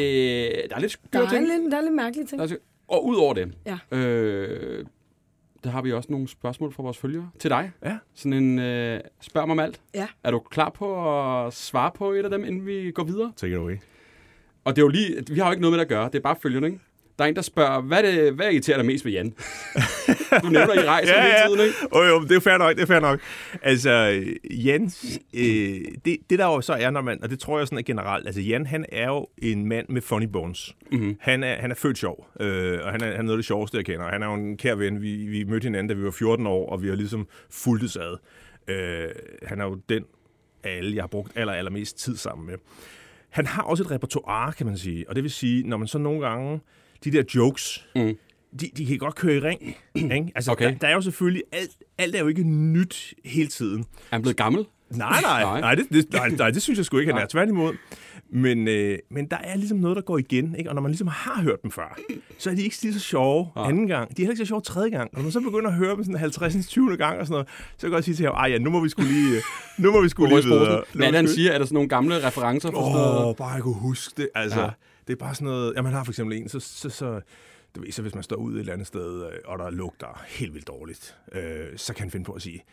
der 0.71 0.77
er 0.77 0.81
lidt 0.81 0.93
skøre 0.93 1.09
der 1.13 1.29
er 1.29 1.31
ting. 1.31 1.47
Lidt, 1.47 1.73
der 1.73 1.79
er 1.79 1.83
lidt 1.83 1.95
mærkelige 1.95 2.27
ting. 2.27 2.41
Der 2.41 2.47
er, 2.47 2.57
og 2.89 3.07
ud 3.07 3.17
over 3.17 3.35
det, 3.35 3.55
ja. 3.67 3.97
øh, 3.97 4.85
der 5.65 5.71
har 5.71 5.83
vi 5.83 5.93
også 5.93 6.13
nogle 6.13 6.29
spørgsmål 6.29 6.73
fra 6.73 6.83
vores 6.83 6.99
følgere 6.99 7.31
til 7.39 7.51
dig. 7.51 7.71
Ja. 7.85 7.99
Sådan 8.15 8.33
en 8.33 8.59
øh, 8.59 9.01
spørg 9.21 9.47
mig 9.47 9.53
om 9.53 9.59
alt. 9.59 9.81
Ja. 9.95 10.07
Er 10.25 10.31
du 10.31 10.39
klar 10.39 10.71
på 10.71 11.17
at 11.47 11.55
svare 11.55 11.91
på 11.95 12.13
et 12.13 12.25
af 12.25 12.31
dem, 12.31 12.45
inden 12.45 12.67
vi 12.67 12.91
går 12.91 13.05
videre? 13.05 13.33
Take 13.37 13.53
it 13.53 13.59
away. 13.59 13.77
Og 14.65 14.77
det 14.77 14.83
er 14.83 14.85
jo 14.85 14.89
lige, 14.89 15.25
vi 15.31 15.39
har 15.39 15.47
jo 15.47 15.51
ikke 15.51 15.61
noget 15.61 15.73
med 15.73 15.79
det 15.79 15.85
at 15.85 15.89
gøre, 15.89 16.07
det 16.07 16.15
er 16.15 16.23
bare 16.23 16.37
følgerne, 16.43 16.67
ikke? 16.67 16.81
Der 17.21 17.25
er 17.25 17.29
en, 17.29 17.37
der 17.37 17.43
spørger, 17.43 17.81
hvad, 17.81 18.03
det, 18.03 18.33
hvad 18.33 18.53
irriterer 18.53 18.77
dig 18.77 18.87
mest 18.87 19.05
ved 19.05 19.13
Jan? 19.13 19.35
du 20.43 20.49
nævner, 20.49 20.75
I 20.75 20.87
rejser 20.87 21.15
ja, 21.17 21.23
hele 21.23 21.57
tiden, 21.57 21.67
ikke? 21.67 21.79
Oh, 21.91 22.09
jo, 22.09 22.23
det 22.23 22.37
er 22.37 22.41
fair 22.41 22.59
nok, 22.59 22.77
det 22.77 22.83
er 22.83 22.87
fair 22.87 23.01
nok. 23.01 23.21
Altså, 23.63 24.23
Jens, 24.51 25.19
øh, 25.35 25.43
det, 26.05 26.17
det 26.31 26.39
der 26.39 26.47
jo 26.47 26.61
så 26.61 26.73
er, 26.73 26.91
når 26.91 27.01
man, 27.01 27.23
og 27.23 27.31
det 27.31 27.39
tror 27.39 27.59
jeg 27.59 27.67
sådan 27.67 27.79
er 27.79 27.83
generelt, 27.83 28.27
altså 28.27 28.41
Jan, 28.41 28.67
han 28.67 28.87
er 28.93 29.07
jo 29.07 29.27
en 29.39 29.69
mand 29.69 29.87
med 29.89 30.03
funny 30.03 30.27
bones. 30.27 30.77
Mm-hmm. 30.93 31.17
Han, 31.21 31.45
er, 31.45 31.57
han 31.61 31.71
er 31.71 31.75
født 31.75 31.99
sjov, 31.99 32.27
øh, 32.41 32.79
og 32.83 32.93
han 32.93 33.03
er, 33.03 33.07
han 33.07 33.15
er 33.15 33.23
noget 33.23 33.37
af 33.37 33.39
det 33.39 33.47
sjoveste, 33.47 33.77
jeg 33.77 33.85
kender. 33.85 34.11
Han 34.11 34.23
er 34.23 34.27
jo 34.27 34.35
en 34.35 34.57
kær 34.57 34.75
ven. 34.75 35.03
Vi, 35.03 35.17
vi 35.17 35.45
mødte 35.45 35.65
hinanden, 35.65 35.89
da 35.89 35.95
vi 35.95 36.05
var 36.05 36.11
14 36.11 36.47
år, 36.47 36.71
og 36.71 36.83
vi 36.83 36.89
har 36.89 36.97
ligesom 36.97 37.29
fulgtes 37.51 37.97
ad. 37.97 38.17
Øh, 38.69 39.09
han 39.43 39.61
er 39.61 39.65
jo 39.65 39.81
den 39.89 40.05
af 40.65 40.77
alle, 40.77 40.95
jeg 40.97 41.03
har 41.03 41.09
brugt 41.09 41.33
aller, 41.37 41.53
allermest 41.53 41.99
tid 41.99 42.17
sammen 42.17 42.47
med. 42.47 42.55
Han 43.31 43.47
har 43.47 43.63
også 43.63 43.83
et 43.83 43.91
repertoire, 43.91 44.53
kan 44.53 44.67
man 44.67 44.79
sige. 44.79 45.09
Og 45.09 45.15
det 45.15 45.23
vil 45.23 45.31
sige, 45.31 45.69
når 45.69 45.77
man 45.77 45.89
så 45.89 45.99
nogle 45.99 46.29
gange 46.29 46.61
de 47.05 47.11
der 47.13 47.23
jokes, 47.35 47.87
mm. 47.97 48.17
de, 48.61 48.71
de 48.77 48.87
kan 48.87 48.99
godt 48.99 49.15
køre 49.15 49.37
i 49.37 49.41
ring. 49.41 49.77
Ikke? 49.95 50.33
Altså, 50.35 50.53
okay. 50.53 50.65
der, 50.65 50.79
der 50.79 50.89
er 50.89 50.93
jo 50.93 51.01
selvfølgelig, 51.01 51.43
alt, 51.53 51.71
alt 51.99 52.15
er 52.15 52.21
jo 52.21 52.29
ikke 52.29 52.43
nyt 52.43 53.15
hele 53.25 53.49
tiden. 53.49 53.81
Er 53.81 53.85
han 54.11 54.23
blevet 54.23 54.37
gammel? 54.37 54.67
Nej, 54.91 55.21
nej, 55.21 55.43
nej, 55.43 55.61
nej, 55.61 55.75
det, 55.75 55.87
det, 55.93 56.13
nej, 56.13 56.29
nej, 56.29 56.51
det 56.51 56.63
synes 56.63 56.77
jeg 56.77 56.87
sgu 56.87 56.99
ikke, 56.99 57.13
han 57.13 57.23
er. 57.23 57.27
Tværtimod. 57.27 57.75
Men, 58.33 58.69
øh, 58.69 58.99
men 59.11 59.27
der 59.27 59.37
er 59.37 59.57
ligesom 59.57 59.79
noget, 59.79 59.97
der 59.97 60.03
går 60.03 60.19
igen, 60.19 60.55
ikke? 60.59 60.71
og 60.71 60.75
når 60.75 60.83
man 60.83 60.91
ligesom 60.91 61.07
har 61.07 61.43
hørt 61.43 61.63
dem 61.63 61.71
før, 61.71 61.99
så 62.39 62.51
er 62.51 62.55
de 62.55 62.63
ikke 62.63 62.79
lige 62.83 62.95
så 62.95 63.01
sjove 63.01 63.49
ja. 63.57 63.69
anden 63.69 63.87
gang. 63.87 64.09
De 64.09 64.23
er 64.23 64.27
heller 64.27 64.33
ikke 64.33 64.45
så 64.45 64.49
sjove 64.49 64.61
tredje 64.61 64.91
gang. 64.91 65.11
Og 65.13 65.17
når 65.17 65.23
man 65.23 65.33
så 65.33 65.41
begynder 65.41 65.71
at 65.71 65.77
høre 65.77 65.97
dem 65.97 66.05
sådan 66.05 66.19
50. 66.19 66.67
20. 66.67 66.97
gang 66.97 67.21
og 67.21 67.27
sådan 67.27 67.33
noget, 67.33 67.49
så 67.79 67.87
kan 67.87 67.95
jeg 67.95 68.05
sige 68.05 68.15
til 68.15 68.27
ham, 68.27 68.51
ja, 68.51 68.59
nu 68.59 68.71
må 68.71 68.81
vi 68.81 68.89
skulle 68.89 69.13
lige, 69.13 69.43
nu 69.79 69.93
må 69.93 70.03
vi 70.03 70.09
skulle 70.09 70.35
lige 70.35 70.45
videre. 70.45 70.83
Hvad 70.93 71.13
han 71.13 71.29
siger? 71.29 71.53
Er 71.53 71.59
der 71.59 71.65
sådan 71.65 71.75
nogle 71.75 71.89
gamle 71.89 72.27
referencer? 72.27 72.77
Åh, 72.77 73.27
oh, 73.27 73.37
bare 73.37 73.49
jeg 73.49 73.63
kunne 73.63 73.75
huske 73.75 74.23
det. 74.23 74.29
Altså, 74.35 74.61
ja. 74.61 74.71
Det 75.07 75.13
er 75.13 75.17
bare 75.17 75.35
sådan 75.35 75.47
noget... 75.47 75.73
Ja, 75.77 75.83
man 75.83 75.93
har 75.93 76.05
for 76.05 76.13
eksempel 76.13 76.37
en, 76.37 76.49
så, 76.49 76.61
så, 76.61 76.91
så 76.91 77.21
du 77.75 77.81
ved, 77.81 77.93
så 77.93 78.03
hvis 78.03 78.15
man 78.15 78.23
står 78.23 78.37
ud 78.37 78.55
et 78.55 78.61
eller 78.61 78.73
andet 78.73 78.87
sted, 78.87 79.25
øh, 79.25 79.33
og 79.45 79.59
der 79.59 79.71
lugter 79.71 80.23
helt 80.29 80.55
vildt 80.55 80.69
dårligt, 80.69 81.17
øh, 81.33 81.67
så 81.77 81.95
kan 81.95 82.03
han 82.03 82.11
finde 82.11 82.25
på 82.25 82.33
at 82.33 82.43
sige, 82.43 82.65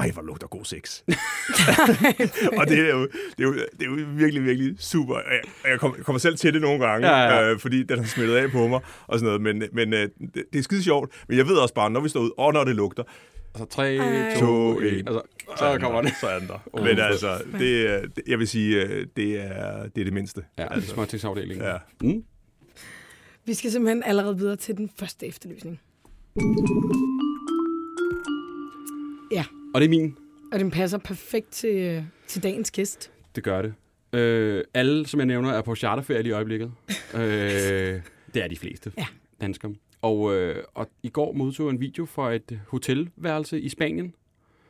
ej, 0.00 0.10
hvor 0.10 0.22
lugter 0.22 0.46
god 0.46 0.64
sex. 0.64 1.00
og 2.58 2.66
det 2.68 2.78
er, 2.78 2.90
jo, 2.90 3.02
det, 3.38 3.38
er 3.38 3.42
jo, 3.42 3.54
det 3.54 3.80
er 3.80 3.84
jo 3.84 4.06
virkelig, 4.08 4.44
virkelig 4.44 4.74
super. 4.78 5.16
Jeg, 5.16 5.40
jeg 5.70 5.78
kommer 5.78 6.18
selv 6.18 6.36
til 6.36 6.54
det 6.54 6.62
nogle 6.62 6.86
gange, 6.86 7.08
ja, 7.08 7.22
ja. 7.22 7.50
Øh, 7.50 7.58
fordi 7.58 7.82
den 7.82 7.98
har 7.98 8.06
smittet 8.06 8.36
af 8.36 8.50
på 8.50 8.68
mig 8.68 8.80
og 9.06 9.18
sådan 9.18 9.26
noget. 9.26 9.40
Men, 9.40 9.68
men 9.72 9.92
øh, 9.92 10.08
det, 10.34 10.44
det 10.52 10.58
er 10.58 10.62
skide 10.62 10.82
sjovt. 10.82 11.24
Men 11.28 11.38
jeg 11.38 11.46
ved 11.46 11.56
også 11.56 11.74
bare, 11.74 11.90
når 11.90 12.00
vi 12.00 12.08
står 12.08 12.20
ud, 12.20 12.30
og 12.38 12.52
når 12.52 12.64
det 12.64 12.76
lugter, 12.76 13.02
Altså 13.54 13.64
3, 13.64 13.98
2, 14.38 14.78
1. 14.80 14.92
Altså, 15.06 15.22
så 15.56 15.78
kommer 15.80 16.02
det. 16.02 16.12
Så 16.20 16.26
er 16.28 16.38
den 16.38 16.48
der. 16.48 16.58
Oh, 16.72 16.84
Men 16.84 16.98
altså, 16.98 17.42
det, 17.58 18.16
det, 18.16 18.24
jeg 18.26 18.38
vil 18.38 18.48
sige, 18.48 18.82
øh, 18.82 19.06
det 19.16 19.40
er 19.40 19.82
det, 19.82 20.00
er 20.00 20.04
det 20.04 20.12
mindste. 20.12 20.44
Ja, 20.58 20.74
altså. 20.74 20.90
småtingsafdelingen. 20.90 21.66
Ja. 21.66 21.76
Mm. 22.02 22.24
Vi 23.44 23.54
skal 23.54 23.70
simpelthen 23.70 24.02
allerede 24.02 24.38
videre 24.38 24.56
til 24.56 24.76
den 24.76 24.90
første 24.98 25.26
efterlysning. 25.26 25.80
Ja. 29.32 29.44
Og 29.74 29.80
det 29.80 29.84
er 29.84 29.90
min. 29.90 30.16
Og 30.52 30.58
den 30.58 30.70
passer 30.70 30.98
perfekt 30.98 31.52
til, 31.52 32.06
til 32.26 32.42
dagens 32.42 32.70
gæst. 32.70 33.12
Det 33.34 33.44
gør 33.44 33.62
det. 33.62 33.74
Øh, 34.12 34.64
alle, 34.74 35.06
som 35.06 35.20
jeg 35.20 35.26
nævner, 35.26 35.50
er 35.50 35.62
på 35.62 35.74
charterferie 35.74 36.28
i 36.28 36.30
øjeblikket. 36.30 36.72
øh, 37.14 37.20
det 38.34 38.44
er 38.44 38.48
de 38.48 38.56
fleste 38.56 38.92
ja. 38.98 39.06
danskere. 39.40 39.74
Og, 40.02 40.34
øh, 40.36 40.64
og 40.74 40.88
i 41.02 41.08
går 41.08 41.32
modtog 41.32 41.70
en 41.70 41.80
video 41.80 42.04
fra 42.04 42.34
et 42.34 42.60
hotelværelse 42.68 43.60
i 43.60 43.68
Spanien, 43.68 44.14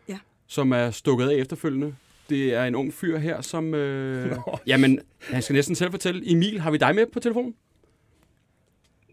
ja. 0.09 0.19
som 0.47 0.73
er 0.73 0.91
stukket 0.91 1.29
af 1.29 1.35
efterfølgende. 1.35 1.95
Det 2.29 2.55
er 2.55 2.65
en 2.65 2.75
ung 2.75 2.95
fyr 2.95 3.19
her, 3.19 3.41
som... 3.41 3.75
Øh, 3.75 4.37
jamen, 4.67 5.01
han 5.21 5.43
skal 5.43 5.55
næsten 5.55 5.75
selv 5.75 5.91
fortælle. 5.91 6.33
Emil, 6.33 6.61
har 6.61 6.71
vi 6.71 6.77
dig 6.77 6.95
med 6.95 7.07
på 7.07 7.21
telefonen? 7.21 7.55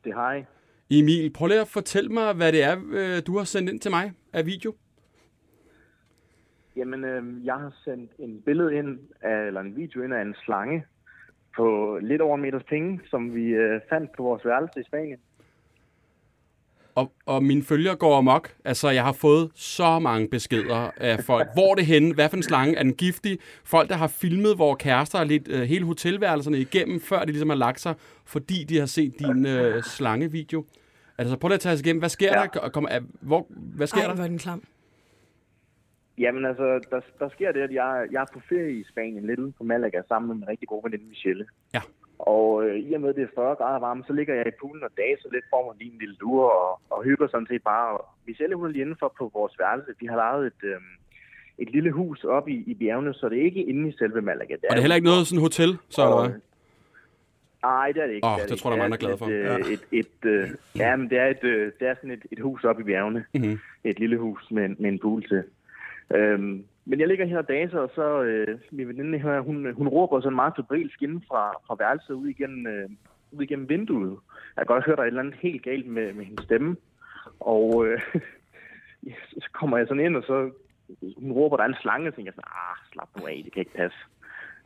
Det 0.04 0.14
har 0.14 0.34
jeg. 0.34 0.46
Emil, 0.90 1.30
prøv 1.30 1.48
lige 1.48 1.62
at 1.62 1.68
fortælle 1.68 2.10
mig, 2.10 2.34
hvad 2.34 2.52
det 2.52 2.64
er, 2.64 2.78
øh, 2.92 3.22
du 3.28 3.38
har 3.38 3.46
sendt 3.46 3.70
ind 3.70 3.80
til 3.80 3.92
mig 3.92 4.12
af 4.34 4.46
video. 4.46 4.74
Jamen, 6.78 7.04
øh, 7.04 7.46
jeg 7.46 7.56
har 7.56 7.74
sendt 7.84 8.12
en 8.20 8.42
billede 8.42 8.76
ind, 8.76 9.00
af, 9.22 9.48
eller 9.48 9.62
en 9.62 9.76
video 9.76 10.02
ind 10.02 10.14
af 10.14 10.22
en 10.22 10.36
slange 10.46 10.86
på 11.56 11.98
lidt 12.02 12.22
over 12.22 12.36
en 12.36 12.42
meters 12.42 12.64
penge, 12.64 13.02
som 13.06 13.36
vi 13.36 13.46
øh, 13.46 13.82
fandt 13.90 14.12
på 14.18 14.24
vores 14.24 14.46
værelse 14.46 14.80
i 14.80 14.84
Spanien 14.84 15.20
og, 16.98 17.12
og 17.26 17.44
mine 17.44 17.64
følger 17.64 17.96
går 17.96 18.18
amok. 18.18 18.54
Altså, 18.66 18.90
jeg 18.90 19.04
har 19.04 19.12
fået 19.12 19.52
så 19.56 20.00
mange 20.00 20.28
beskeder 20.28 20.92
af 20.98 21.20
folk. 21.20 21.48
Hvor 21.54 21.72
er 21.72 21.76
det 21.76 21.86
henne? 21.86 22.14
Hvad 22.14 22.30
for 22.30 22.38
en 22.38 22.44
slange? 22.44 22.76
Er 22.76 22.84
den 22.84 22.94
giftig? 22.94 23.38
Folk, 23.64 23.90
der 23.90 23.96
har 23.96 24.08
filmet, 24.08 24.56
hvor 24.56 24.76
kærester 24.76 25.24
lidt 25.24 25.48
uh, 25.48 25.60
hele 25.60 25.86
hotelværelserne 25.86 26.60
igennem, 26.60 27.02
før 27.02 27.20
de 27.20 27.26
ligesom 27.26 27.50
har 27.50 27.58
lagt 27.58 27.80
sig, 27.80 27.96
fordi 28.26 28.64
de 28.64 28.80
har 28.80 28.86
set 28.86 29.14
din 29.20 29.46
uh, 29.46 29.82
slangevideo. 29.84 30.66
Altså, 31.18 31.38
prøv 31.38 31.52
at 31.52 31.60
tage 31.60 31.74
os 31.74 31.82
igennem. 31.82 32.00
Hvad 32.00 32.10
sker 32.10 32.40
ja. 32.40 32.48
der? 32.54 32.70
Kom, 32.70 32.84
uh, 32.84 33.28
hvor, 33.28 33.48
hvad 33.50 33.88
sker 33.88 34.02
Ej, 34.02 34.14
der? 34.14 34.22
Ej, 34.22 34.28
den 34.28 34.38
klam. 34.38 34.64
Jamen 36.18 36.46
altså, 36.46 36.66
der, 36.92 37.02
der 37.20 37.30
sker 37.30 37.52
det, 37.52 37.62
at 37.62 37.72
jeg, 37.72 38.08
jeg 38.12 38.22
er 38.22 38.34
på 38.34 38.42
ferie 38.50 38.80
i 38.80 38.84
Spanien, 38.92 39.28
lidt 39.28 39.58
på 39.58 39.64
Malaga, 39.64 40.02
sammen 40.08 40.28
med 40.28 40.36
min 40.36 40.48
rigtig 40.48 40.68
gode 40.68 40.84
veninde 40.84 41.10
Michelle. 41.10 41.46
Ja. 41.74 41.82
Og 42.20 42.66
øh, 42.66 42.80
i 42.80 42.94
og 42.94 43.02
med, 43.02 43.14
det 43.14 43.24
er 43.24 43.36
40 43.36 43.56
grader 43.56 43.80
varme, 43.80 44.04
så 44.08 44.14
ligger 44.14 44.34
jeg 44.36 44.48
i 44.48 44.60
poolen 44.60 44.84
og 44.84 44.92
daser 44.98 45.30
lidt, 45.32 45.46
for 45.50 45.66
mig 45.66 45.76
lige 45.80 45.92
en 45.94 46.00
lille 46.00 46.16
lure 46.22 46.52
og, 46.52 46.80
og 46.90 47.04
hygger 47.04 47.28
sådan 47.28 47.48
set 47.50 47.64
bare. 47.64 47.98
Michelle 48.28 48.56
hun 48.56 48.66
er 48.66 48.72
lige 48.72 48.82
indenfor 48.82 49.14
på 49.18 49.32
vores 49.34 49.60
værelse. 49.60 49.92
Vi 50.00 50.06
har 50.06 50.18
lavet 50.24 50.48
et, 50.48 50.62
øh, 50.64 50.80
et 51.58 51.70
lille 51.72 51.92
hus 51.92 52.24
op 52.24 52.48
i, 52.50 52.64
i 52.72 52.74
bjergene, 52.74 53.14
så 53.14 53.30
det 53.30 53.38
er 53.40 53.44
ikke 53.44 53.64
inde 53.64 53.90
i 53.90 53.98
selve 53.98 54.22
Malaga. 54.22 54.54
Det 54.54 54.64
er 54.64 54.68
og 54.70 54.76
det 54.76 54.78
er 54.78 54.82
heller 54.82 54.96
ikke 54.96 55.10
noget 55.12 55.28
sådan 55.28 55.42
hotel, 55.42 55.78
så 55.90 56.02
og, 56.02 56.26
eller? 56.26 56.40
Nej, 57.64 57.92
det 57.92 58.02
er 58.04 58.08
det 58.08 58.14
ikke. 58.14 58.28
Åh, 58.28 58.34
oh, 58.34 58.40
det, 58.42 58.50
det 58.50 58.60
tror 58.60 58.72
jeg, 58.72 58.80
mange 58.80 58.94
er 58.94 58.98
glade 58.98 59.18
for. 59.18 59.26
Et, 59.26 59.32
ja. 59.32 59.58
et, 59.58 59.88
et, 59.92 60.08
et, 60.24 60.58
ja, 60.76 60.96
men 60.96 61.10
det 61.10 61.18
er, 61.18 61.28
et, 61.28 61.42
det 61.80 61.88
er 61.88 61.96
sådan 61.96 62.12
et, 62.12 62.26
et 62.32 62.40
hus 62.40 62.64
op 62.64 62.80
i 62.80 62.84
bjergene. 62.84 63.26
Mm-hmm. 63.34 63.60
Et 63.84 64.00
lille 64.00 64.18
hus 64.18 64.52
med, 64.52 64.70
med 64.70 64.90
en 64.90 65.00
pool 65.00 65.28
til. 65.28 65.44
Øhm, 66.16 66.66
men 66.86 67.00
jeg 67.00 67.08
ligger 67.08 67.26
her 67.26 67.38
og 67.38 67.48
daser, 67.48 67.80
og 67.80 67.92
så 67.96 68.22
øh, 68.24 68.60
min 68.72 68.88
veninde 68.88 69.20
her, 69.20 69.40
hun, 69.40 69.74
hun 69.74 69.88
råber 69.88 70.22
sådan 70.22 70.36
meget 70.36 70.54
febrilsk 70.56 71.02
inden 71.02 71.24
fra, 71.28 71.52
fra 71.68 71.76
værelset 71.80 72.14
ud 72.14 72.28
igennem, 72.28 72.68
øh, 72.68 72.90
ud 73.32 73.44
igennem 73.44 73.70
vinduet. 73.70 74.18
Jeg 74.56 74.68
kan 74.68 74.76
godt 74.76 74.86
høre, 74.86 74.96
der 74.96 75.02
er 75.02 75.06
et 75.06 75.08
eller 75.08 75.22
andet 75.22 75.40
helt 75.40 75.64
galt 75.64 75.88
med, 75.88 76.14
med 76.14 76.26
hendes 76.26 76.46
stemme. 76.46 76.76
Og 77.40 77.88
øh, 77.88 78.02
så 79.44 79.50
kommer 79.54 79.78
jeg 79.78 79.88
sådan 79.88 80.06
ind, 80.06 80.16
og 80.16 80.24
så 80.24 80.52
hun 81.18 81.32
råber, 81.32 81.58
der 81.58 81.64
er 81.64 81.68
en 81.68 81.82
slange, 81.82 82.08
og 82.08 82.16
tænker 82.16 82.32
jeg 82.32 82.36
sådan, 82.36 82.52
ah, 82.70 82.78
slap 82.92 83.10
nu 83.20 83.28
af, 83.28 83.42
det 83.44 83.54
kan 83.54 83.60
ikke 83.60 83.74
passe. 83.74 83.98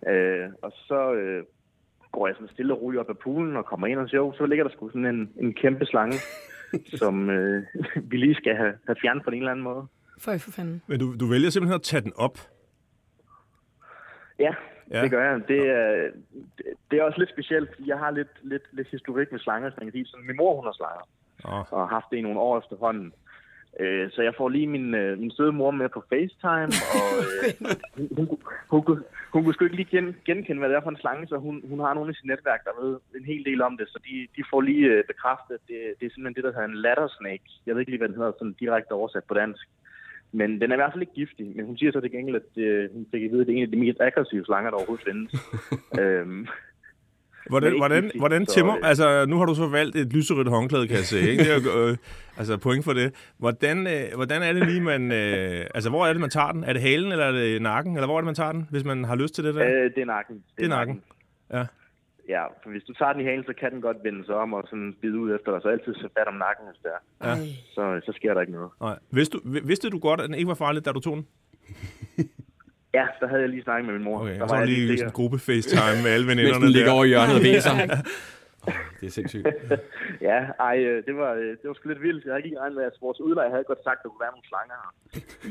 Øh, 0.08 0.50
og 0.62 0.72
så 0.76 1.14
øh, 1.14 1.44
går 2.12 2.28
jeg 2.28 2.36
sådan 2.36 2.54
stille 2.54 2.74
og 2.74 2.82
roligt 2.82 3.00
op 3.00 3.10
ad 3.10 3.16
poolen 3.16 3.56
og 3.58 3.66
kommer 3.66 3.88
ind 3.88 4.00
og 4.00 4.10
siger, 4.10 4.32
så 4.32 4.46
ligger 4.46 4.64
der 4.64 4.72
sgu 4.72 4.90
sådan 4.90 5.06
en, 5.06 5.34
en 5.40 5.54
kæmpe 5.54 5.86
slange, 5.86 6.18
som 7.02 7.30
øh, 7.30 7.64
vi 8.10 8.18
lige 8.18 8.36
skal 8.36 8.56
have, 8.56 8.74
have 8.86 8.96
fjernet 9.02 9.24
på 9.24 9.30
en 9.30 9.38
eller 9.38 9.52
anden 9.52 9.64
måde. 9.64 9.88
For 10.24 10.38
for 10.38 10.52
fanden. 10.52 10.82
Men 10.88 11.00
du, 11.00 11.16
du 11.20 11.26
vælger 11.26 11.50
simpelthen 11.50 11.76
at 11.76 11.82
tage 11.82 12.02
den 12.02 12.14
op? 12.16 12.38
Ja, 14.40 14.54
Ja. 14.92 15.02
det 15.04 15.12
gør 15.12 15.24
jeg. 15.32 15.48
Det 15.48 15.70
er, 15.70 16.10
det 16.92 17.00
er 17.00 17.04
også 17.04 17.20
lidt 17.20 17.30
specielt, 17.30 17.70
fordi 17.76 17.90
jeg 17.90 17.98
har 18.00 18.12
lidt, 18.12 18.28
lidt, 18.42 18.64
lidt 18.72 18.88
historik 18.88 19.32
med 19.32 19.40
slanger, 19.40 19.70
så 19.70 19.76
man 19.78 19.86
kan 19.86 19.92
sige. 19.94 20.06
Så 20.06 20.18
min 20.28 20.38
mor, 20.38 20.56
hun 20.56 20.66
har 20.66 20.72
slanger, 20.72 21.04
Åh. 21.46 21.74
og 21.74 21.80
har 21.80 21.86
haft 21.96 22.06
det 22.12 22.18
i 22.18 22.22
nogle 22.22 22.40
år 22.40 22.60
efterhånden. 22.60 23.14
Øh, 23.80 24.12
Så 24.12 24.22
jeg 24.22 24.34
får 24.38 24.50
lige 24.50 24.68
min, 24.68 24.96
øh, 24.96 25.20
min 25.20 25.32
søde 25.32 25.52
mor 25.52 25.72
med 25.72 25.90
på 25.90 26.04
FaceTime, 26.10 26.72
og 27.00 27.10
øh, 27.24 27.52
hun, 27.60 28.18
hun, 28.18 28.28
kunne- 28.28 28.44
hun, 28.72 28.82
kunne- 28.84 29.04
hun 29.34 29.44
kunne 29.44 29.54
sgu 29.54 29.64
ikke 29.66 29.76
lige 29.76 29.92
gen, 29.98 30.16
genkende, 30.26 30.60
hvad 30.60 30.70
det 30.70 30.76
er 30.78 30.82
for 30.82 30.90
en 30.90 30.98
slange, 31.04 31.28
så 31.28 31.38
hun, 31.38 31.62
hun 31.70 31.80
har 31.80 31.94
nogle 31.94 32.12
i 32.12 32.16
sit 32.16 32.26
netværk, 32.26 32.64
der 32.66 32.82
ved 32.82 33.00
en 33.20 33.26
hel 33.26 33.46
del 33.46 33.62
om 33.62 33.78
det, 33.78 33.88
så 33.90 34.00
de, 34.08 34.28
de 34.36 34.44
får 34.50 34.62
lige 34.62 34.86
øh, 34.88 35.04
bekræftet, 35.12 35.54
at 35.56 35.62
det, 35.68 35.80
det 36.00 36.06
er 36.06 36.10
simpelthen 36.12 36.36
det, 36.36 36.44
der 36.44 36.52
hedder 36.54 36.68
en 36.68 36.82
ladder 36.86 37.08
snake. 37.20 37.44
Jeg 37.66 37.74
ved 37.76 37.80
ikke 37.82 37.92
lige, 37.92 38.00
hvad 38.02 38.10
den 38.10 38.18
hedder 38.18 38.32
sådan 38.40 38.54
direkte 38.64 38.92
oversat 38.92 39.24
på 39.24 39.34
dansk. 39.34 39.68
Men 40.34 40.62
den 40.62 40.72
er 40.72 40.76
i 40.76 40.82
hvert 40.82 40.94
fald 40.94 41.02
ikke 41.02 41.14
giftig, 41.14 41.56
men 41.56 41.66
hun 41.66 41.78
siger 41.78 41.92
så 41.92 42.00
til 42.02 42.12
gengæld, 42.12 42.36
at 42.36 42.64
øh, 42.64 42.94
hun 42.94 43.06
fik 43.12 43.24
at 43.24 43.32
vide, 43.32 43.42
at 43.42 43.48
det 43.48 43.54
er 43.54 43.58
en 43.58 43.64
af 43.64 43.72
de 43.72 43.78
mest 43.78 44.02
aggressive 44.02 44.46
slanger, 44.46 44.70
der 44.70 44.78
overhovedet 44.78 45.06
findes. 45.06 45.32
øhm, 46.02 46.48
Hvordan, 47.50 47.78
hvordan, 47.78 48.04
giftig, 48.04 48.20
hvordan 48.20 48.46
så, 48.46 48.54
Timmer, 48.54 48.76
øh. 48.78 48.90
altså 48.90 49.26
nu 49.26 49.38
har 49.38 49.46
du 49.46 49.56
så 49.56 49.68
valgt 49.68 49.96
et 49.96 50.14
lyserødt 50.14 50.48
håndklæde, 50.48 50.88
kan 50.88 50.98
jeg 50.98 51.06
se, 51.06 51.20
ikke? 51.32 51.44
Det 51.44 51.52
er 51.52 51.88
øh, 51.88 51.98
altså 52.38 52.58
point 52.58 52.84
for 52.86 52.94
det. 52.94 53.32
Hvordan, 53.38 53.88
øh, 53.88 54.16
hvordan 54.16 54.42
er 54.44 54.54
det 54.54 54.68
lige, 54.68 54.82
man, 54.82 55.12
øh, 55.12 55.66
altså 55.76 55.90
hvor 55.90 56.06
er 56.08 56.14
det, 56.14 56.20
man 56.22 56.30
tager 56.30 56.52
den? 56.52 56.64
Er 56.64 56.74
det 56.74 56.82
halen, 56.82 57.12
eller 57.12 57.26
er 57.26 57.32
det 57.32 57.62
nakken, 57.62 57.96
eller 57.96 58.08
hvor 58.08 58.16
er 58.18 58.22
det, 58.22 58.26
man 58.26 58.36
tager 58.36 58.52
den, 58.52 58.68
hvis 58.72 58.84
man 58.84 59.04
har 59.04 59.16
lyst 59.16 59.36
til 59.36 59.44
det 59.44 59.56
der? 59.56 59.66
øh, 59.66 59.92
det 59.96 60.02
er 60.02 60.06
nakken. 60.06 60.44
Det 60.58 60.66
er 60.66 60.70
nakken. 60.70 61.02
Ja. 61.54 61.66
Ja, 62.36 62.44
for 62.64 62.70
hvis 62.74 62.84
du 62.88 62.94
tager 62.94 63.14
den 63.14 63.22
i 63.22 63.26
halen, 63.30 63.44
så 63.50 63.54
kan 63.60 63.72
den 63.72 63.82
godt 63.88 63.98
vende 64.04 64.26
sig 64.26 64.36
om 64.36 64.54
og 64.54 64.64
sådan 64.70 64.96
bide 65.02 65.18
ud 65.24 65.30
efter 65.36 65.50
dig, 65.52 65.60
så 65.62 65.68
altid 65.76 65.94
så 65.96 66.08
fat 66.18 66.28
om 66.34 66.38
nakken, 66.46 66.64
hvis 66.70 66.80
det 66.84 66.92
er. 66.98 67.02
Ja. 67.28 67.36
Så, 67.76 67.84
så 68.06 68.12
sker 68.18 68.34
der 68.34 68.42
ikke 68.42 68.54
noget. 68.60 68.72
Nej. 68.82 68.98
Vidste, 69.12 69.34
du, 69.38 69.42
vidste 69.72 69.90
du 69.90 70.00
godt, 70.00 70.20
at 70.22 70.28
den 70.30 70.36
ikke 70.40 70.48
var 70.48 70.60
farlig, 70.66 70.86
da 70.86 70.92
du 70.92 71.00
tog 71.00 71.16
den? 71.18 71.26
Ja, 72.94 73.06
der 73.20 73.28
havde 73.28 73.42
jeg 73.42 73.50
lige 73.50 73.64
snakket 73.64 73.86
med 73.86 73.94
min 73.94 74.04
mor. 74.04 74.20
Okay, 74.22 74.36
der 74.36 74.44
og 74.44 74.50
så 74.50 74.56
var 74.56 74.60
jeg 74.62 74.68
lige 74.68 74.80
sikker. 74.88 74.98
sådan 74.98 75.08
en 75.10 75.14
gruppe 75.14 75.40
FaceTime 75.40 75.98
med 76.04 76.12
alle 76.12 76.26
Mens 76.30 76.38
veninderne 76.38 76.64
den 76.66 76.72
ligger 76.72 76.88
der. 76.90 76.96
over 76.96 77.06
i 77.06 77.08
hjørnet 77.08 77.36
og 77.36 77.44
væser. 77.50 77.72
Det 79.00 79.06
er 79.08 79.12
sindssygt. 79.12 79.48
Ja, 80.30 80.40
ej, 80.60 80.78
øh, 80.88 81.06
det 81.08 81.16
var, 81.16 81.32
øh, 81.34 81.52
det 81.60 81.66
var 81.70 81.74
sgu 81.74 81.90
lidt 81.90 82.02
vildt. 82.02 82.26
Jeg 82.26 82.34
havde 82.34 82.46
ikke 82.46 82.60
regnet 82.60 82.76
med, 82.76 82.84
at 82.84 82.96
vores 83.02 83.20
udlejer 83.20 83.50
havde 83.50 83.64
godt 83.64 83.84
sagt, 83.84 84.00
at 84.00 84.04
der 84.04 84.10
kunne 84.10 84.26
være 84.26 84.36
nogle 84.36 84.50
slanger 84.52 84.78
her 84.82 84.90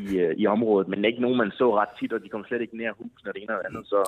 i, 0.02 0.04
øh, 0.24 0.34
i 0.42 0.46
området, 0.46 0.88
men 0.88 1.04
ikke 1.04 1.22
nogen, 1.22 1.38
man 1.38 1.50
så 1.50 1.66
ret 1.80 1.92
tit, 1.98 2.12
og 2.12 2.22
de 2.22 2.28
kom 2.28 2.44
slet 2.44 2.60
ikke 2.60 2.76
nær 2.76 2.92
husen 2.92 3.28
og 3.28 3.34
det 3.34 3.42
ene 3.42 3.52
og 3.54 3.58
det 3.62 3.68
andet, 3.70 3.86
så 3.86 3.98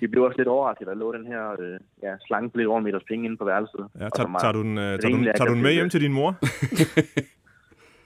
vi 0.00 0.06
blev 0.06 0.22
også 0.24 0.38
lidt 0.38 0.48
overrasket, 0.48 0.82
at 0.82 0.90
der 0.90 0.94
lå 0.94 1.12
den 1.12 1.26
her 1.26 1.42
øh, 1.60 1.78
ja, 2.02 2.12
slange 2.26 2.50
blev 2.50 2.70
over 2.70 2.80
meters 2.80 3.08
penge 3.08 3.24
inde 3.24 3.36
på 3.36 3.44
værelset. 3.44 3.84
Ja, 4.00 4.08
tager, 4.16 4.38
tager, 4.40 4.52
du 4.52 4.62
den, 4.62 4.78
øh, 4.78 4.98
tager, 4.98 5.16
du, 5.16 5.24
tager 5.24 5.48
du 5.48 5.54
den 5.54 5.62
med 5.62 5.72
hjem 5.72 5.90
til 5.90 6.00
din 6.00 6.12
mor? 6.12 6.30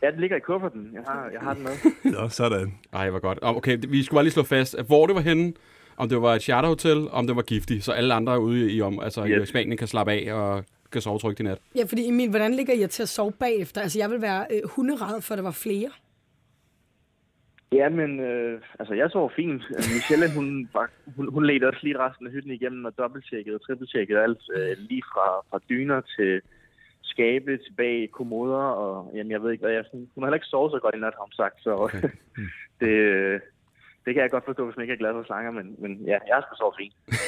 Ja, 0.03 0.11
den 0.11 0.21
ligger 0.21 0.37
i 0.37 0.41
kufferten. 0.41 0.91
Jeg 0.95 1.03
har, 1.07 1.31
jeg 1.33 1.41
har 1.41 1.55
den 1.55 1.63
med. 1.63 1.73
Ja, 2.13 2.29
sådan. 2.29 2.75
Ej, 2.93 3.11
hvor 3.11 3.19
godt. 3.19 3.39
Okay, 3.43 3.79
vi 3.89 4.03
skulle 4.03 4.17
bare 4.17 4.25
lige 4.25 4.33
slå 4.33 4.43
fast, 4.43 4.83
hvor 4.87 5.07
det 5.07 5.15
var 5.15 5.21
henne, 5.21 5.53
om 5.97 6.09
det 6.09 6.23
var 6.23 6.35
et 6.35 6.43
charterhotel, 6.43 7.09
om 7.11 7.27
det 7.27 7.37
var 7.37 7.43
giftig, 7.43 7.85
så 7.85 7.93
alle 7.93 8.15
andre 8.15 8.41
ude 8.41 8.73
i, 8.73 8.81
om, 8.81 9.01
altså, 9.01 9.25
i 9.25 9.31
Yes. 9.31 9.49
Spanien 9.49 9.77
kan 9.77 9.89
slappe 9.89 10.13
af 10.13 10.33
og 10.35 10.65
kan 10.93 11.01
sove 11.01 11.19
trygt 11.19 11.41
i 11.41 11.43
nat. 11.43 11.59
Ja, 11.77 11.85
fordi 11.89 12.09
Emil, 12.09 12.31
hvordan 12.31 12.55
ligger 12.55 12.75
jeg 12.75 12.91
til 12.91 13.03
at 13.03 13.09
sove 13.09 13.33
bagefter? 13.33 13.81
Altså, 13.81 13.99
jeg 13.99 14.11
vil 14.11 14.23
være 14.23 14.47
øh, 14.51 14.61
hunderad, 14.77 15.23
for 15.23 15.35
der 15.35 15.43
var 15.43 15.59
flere. 15.63 15.91
Ja, 17.73 17.89
men 17.89 18.21
øh, 18.21 18.61
altså, 18.79 18.95
jeg 18.95 19.11
sov 19.11 19.33
fint. 19.37 19.63
Øh, 19.71 19.85
Michelle, 19.95 20.35
hun, 20.35 20.69
var, 20.73 20.91
hun, 21.17 21.33
hun 21.33 21.47
ledte 21.47 21.69
også 21.69 21.81
lige 21.83 21.99
resten 21.99 22.27
af 22.27 22.33
hytten 22.33 22.53
igennem 22.53 22.85
og 22.85 22.99
dobbelttjekkede 22.99 23.57
og 23.57 23.63
trippeltjekkede 23.67 24.21
alt, 24.21 24.43
øh, 24.57 24.77
lige 24.79 25.03
fra, 25.13 25.27
fra 25.51 25.59
dyner 25.71 26.01
til 26.17 26.41
skabe, 27.03 27.59
tilbage 27.59 28.05
i 28.05 28.07
kommoder, 28.07 28.65
og 28.85 29.11
jamen, 29.15 29.31
jeg 29.31 29.43
ved 29.43 29.51
ikke 29.53 29.63
hvad, 29.63 29.73
jeg, 29.73 29.85
sådan, 29.85 30.09
hun 30.15 30.23
har 30.23 30.27
heller 30.27 30.41
ikke 30.41 30.47
sovet 30.47 30.73
så 30.73 30.79
godt 30.79 30.95
i 30.95 30.99
nat, 30.99 31.15
har 31.17 31.25
hun 31.29 31.33
sagt, 31.33 31.63
så 31.63 31.71
okay. 31.71 32.09
det, 32.81 32.89
øh, 32.89 33.41
det 34.05 34.15
kan 34.15 34.23
jeg 34.23 34.31
godt 34.31 34.45
forstå, 34.45 34.65
hvis 34.65 34.77
man 34.77 34.85
ikke 34.85 34.93
er 34.93 34.99
glad 34.99 35.13
for 35.13 35.23
slanger, 35.23 35.51
men, 35.51 35.77
men 35.79 35.91
ja, 36.07 36.19
jeg 36.29 36.35
har 36.35 36.43
sgu 36.43 36.55
sovet 36.57 36.75
fint. 36.79 36.95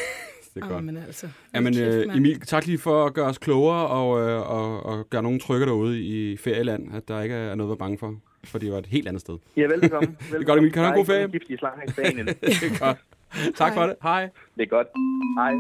Det 0.55 0.63
er 0.63 0.69
godt. 0.69 0.85
men 0.85 0.97
altså. 0.97 1.29
Jamen, 1.55 1.79
øh. 1.79 2.17
Emil, 2.17 2.41
tak 2.41 2.67
lige 2.67 2.79
for 2.79 3.07
at 3.07 3.15
gøre 3.15 3.27
os 3.27 3.39
klogere 3.39 3.87
og, 3.87 4.21
øh, 4.21 4.51
og, 4.51 4.87
og 4.87 5.11
gøre 5.11 5.23
nogen 5.23 5.41
trygge 5.41 5.67
derude 5.67 6.01
i 6.03 6.37
ferieland, 6.37 6.95
at 6.95 7.09
der 7.09 7.23
ikke 7.23 7.35
er 7.35 7.55
noget 7.55 7.69
at 7.69 7.71
være 7.71 7.77
bange 7.77 7.99
for, 7.99 8.15
for 8.45 8.59
det 8.59 8.73
var 8.73 8.79
et 8.79 8.87
helt 8.87 9.09
andet 9.09 9.21
sted. 9.21 9.39
Ja, 9.57 9.63
velbekomme. 9.63 10.17
velbekomme. 10.31 10.41
er 10.43 10.47
godt, 10.47 10.59
Emil. 10.59 10.73
Kan 10.73 10.83
du 10.83 10.87
have 10.89 10.99
en 10.99 11.07
god 11.07 11.15
er 11.15 11.29
ferie? 11.39 11.59
slanger 11.59 11.83
i 11.85 11.91
Spanien. 11.91 12.27
Det 12.61 12.73
er 12.73 12.79
godt. 12.79 12.99
Tak 13.57 13.75
for 13.75 13.83
det. 13.83 13.97
Hej. 14.03 14.29
det 14.57 14.63
er 14.63 14.67
godt. 14.67 14.87
Hej. 15.39 15.53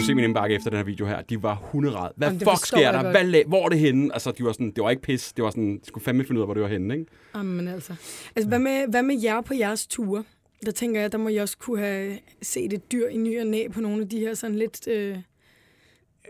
Jeg 0.00 0.04
skulle 0.04 0.12
se 0.12 0.14
min 0.14 0.24
indbakke 0.24 0.56
efter 0.56 0.70
den 0.70 0.76
her 0.76 0.84
video 0.84 1.06
her. 1.06 1.22
De 1.22 1.42
var 1.42 1.54
hunderad. 1.54 2.10
Hvad 2.16 2.28
Jamen, 2.28 2.40
fuck 2.40 2.66
sker 2.66 2.78
jeg 2.80 2.92
der? 2.92 3.10
Hvad 3.10 3.34
la- 3.40 3.48
hvor 3.48 3.64
er 3.64 3.68
det 3.68 3.78
henne? 3.78 4.12
Altså, 4.12 4.30
de 4.32 4.44
var 4.44 4.52
sådan, 4.52 4.70
det 4.70 4.84
var 4.84 4.90
ikke 4.90 5.02
pis. 5.02 5.32
Det 5.32 5.44
var 5.44 5.50
sådan, 5.50 5.74
de 5.78 5.86
skulle 5.86 6.04
fandme 6.04 6.24
finde 6.24 6.38
ud 6.38 6.42
af, 6.42 6.46
hvor 6.46 6.54
det 6.54 6.62
var 6.62 6.68
henne, 6.68 6.94
ikke? 6.94 7.06
Jamen 7.34 7.68
altså. 7.68 7.94
altså 8.36 8.48
hvad, 8.48 8.58
med, 8.58 8.86
hvad 8.88 9.02
med 9.02 9.22
jer 9.22 9.40
på 9.40 9.54
jeres 9.54 9.86
ture? 9.86 10.24
Der 10.66 10.70
tænker 10.72 11.00
jeg, 11.00 11.12
der 11.12 11.18
må 11.18 11.28
I 11.28 11.36
også 11.36 11.58
kunne 11.58 11.78
have 11.80 12.18
set 12.42 12.72
et 12.72 12.92
dyr 12.92 13.06
i 13.08 13.16
ny 13.16 13.40
og 13.40 13.46
næ 13.46 13.68
på 13.72 13.80
nogle 13.80 14.02
af 14.02 14.08
de 14.08 14.18
her 14.20 14.34
sådan 14.34 14.56
lidt 14.56 14.88
øh, 14.88 15.16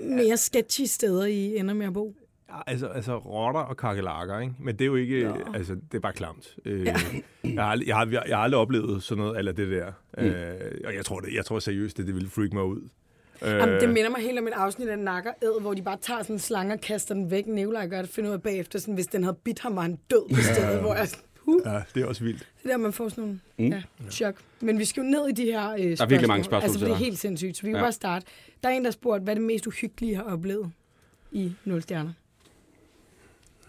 mere 0.03 0.37
sketchy 0.37 0.83
steder, 0.85 1.25
I 1.27 1.57
ender 1.57 1.75
med 1.75 1.87
at 1.87 1.93
bo. 1.93 2.15
Ja, 2.49 2.55
altså, 2.67 2.87
altså 2.87 3.19
rotter 3.19 3.61
og 3.61 3.77
kakelakker, 3.77 4.41
ikke? 4.41 4.55
Men 4.61 4.75
det 4.75 4.81
er 4.81 4.87
jo 4.87 4.95
ikke, 4.97 5.21
ja. 5.21 5.33
altså, 5.55 5.75
det 5.75 5.95
er 5.95 6.01
bare 6.01 6.13
klamt. 6.13 6.57
Øh, 6.65 6.85
Ja. 6.87 6.97
jeg, 7.45 7.63
har, 7.65 7.71
aldrig- 7.71 7.89
jeg, 7.89 7.97
har, 7.97 8.07
jeg 8.29 8.37
har 8.37 8.45
aldrig 8.45 8.61
oplevet 8.61 9.03
sådan 9.03 9.25
noget, 9.25 9.39
eller 9.39 9.53
det 9.53 9.69
der. 9.71 9.93
Mm. 10.19 10.25
Øh, 10.25 10.81
og 10.85 10.95
jeg 10.95 11.05
tror, 11.05 11.21
det, 11.21 11.35
jeg 11.35 11.45
tror 11.45 11.59
seriøst, 11.59 11.97
det, 11.97 12.07
det 12.07 12.15
ville 12.15 12.31
freak 12.31 12.53
mig 12.53 12.65
ud. 12.65 12.89
Øh, 13.43 13.49
Jamen, 13.51 13.81
det 13.81 13.89
minder 13.89 14.11
mig 14.11 14.21
helt 14.21 14.39
om 14.39 14.47
et 14.47 14.53
afsnit 14.53 14.89
af 14.89 14.99
Nakker 14.99 15.33
Æd, 15.43 15.61
hvor 15.61 15.75
de 15.75 15.83
bare 15.83 15.99
tager 16.03 16.23
sådan 16.23 16.37
en 16.37 16.41
slange 16.41 16.75
og 16.75 16.81
kaster 16.81 17.15
den 17.15 17.31
væk. 17.31 17.47
Nikolaj 17.47 17.89
gør 17.89 18.03
det, 18.03 18.11
finder 18.11 18.31
ud 18.31 18.35
af 18.35 18.43
bagefter, 18.43 18.79
sådan, 18.79 18.95
hvis 18.95 19.07
den 19.07 19.23
havde 19.25 19.37
bidt 19.45 19.61
ham, 19.61 19.77
var 19.77 19.83
han 19.83 19.99
død 20.11 20.29
på 20.35 20.41
stedet, 20.41 20.75
ja. 20.75 20.81
hvor 20.81 20.95
jeg 20.95 21.09
huh, 21.37 21.61
Ja, 21.67 21.81
det 21.95 22.03
er 22.03 22.07
også 22.07 22.25
vildt. 22.25 22.49
det 22.63 22.71
der, 22.71 22.77
man 22.77 22.93
får 22.93 23.09
sådan 23.09 23.25
nogle 23.25 23.41
mm. 23.59 23.67
ja, 23.67 23.83
chok. 24.11 24.35
Men 24.61 24.79
vi 24.79 24.85
skal 24.85 25.01
jo 25.05 25.11
ned 25.11 25.29
i 25.29 25.33
de 25.33 25.45
her 25.45 25.71
øh, 25.73 25.77
spørgsmål. 25.79 25.97
Der 25.97 26.05
er 26.05 26.09
virkelig 26.09 26.29
mange 26.29 26.45
spørgsmål 26.45 26.71
Altså, 26.71 26.85
det 26.87 26.93
er 26.93 26.97
helt 26.97 27.19
sindssygt, 27.19 27.57
så 27.57 27.63
vi 27.63 27.69
kan 27.69 27.77
Ja. 27.77 27.83
bare 27.83 27.93
starte. 27.93 28.27
Der 28.63 28.69
er 28.69 28.73
en, 28.73 28.85
der 28.85 28.91
spurgte, 28.91 29.25
hvad 29.25 29.35
er 29.35 29.39
det 29.39 29.47
mest 29.47 29.67
uhyggelige, 29.67 30.17
har 30.17 30.23
oplevet 30.23 30.71
i 31.33 31.53
0 31.65 31.83
stjerner? 31.83 32.13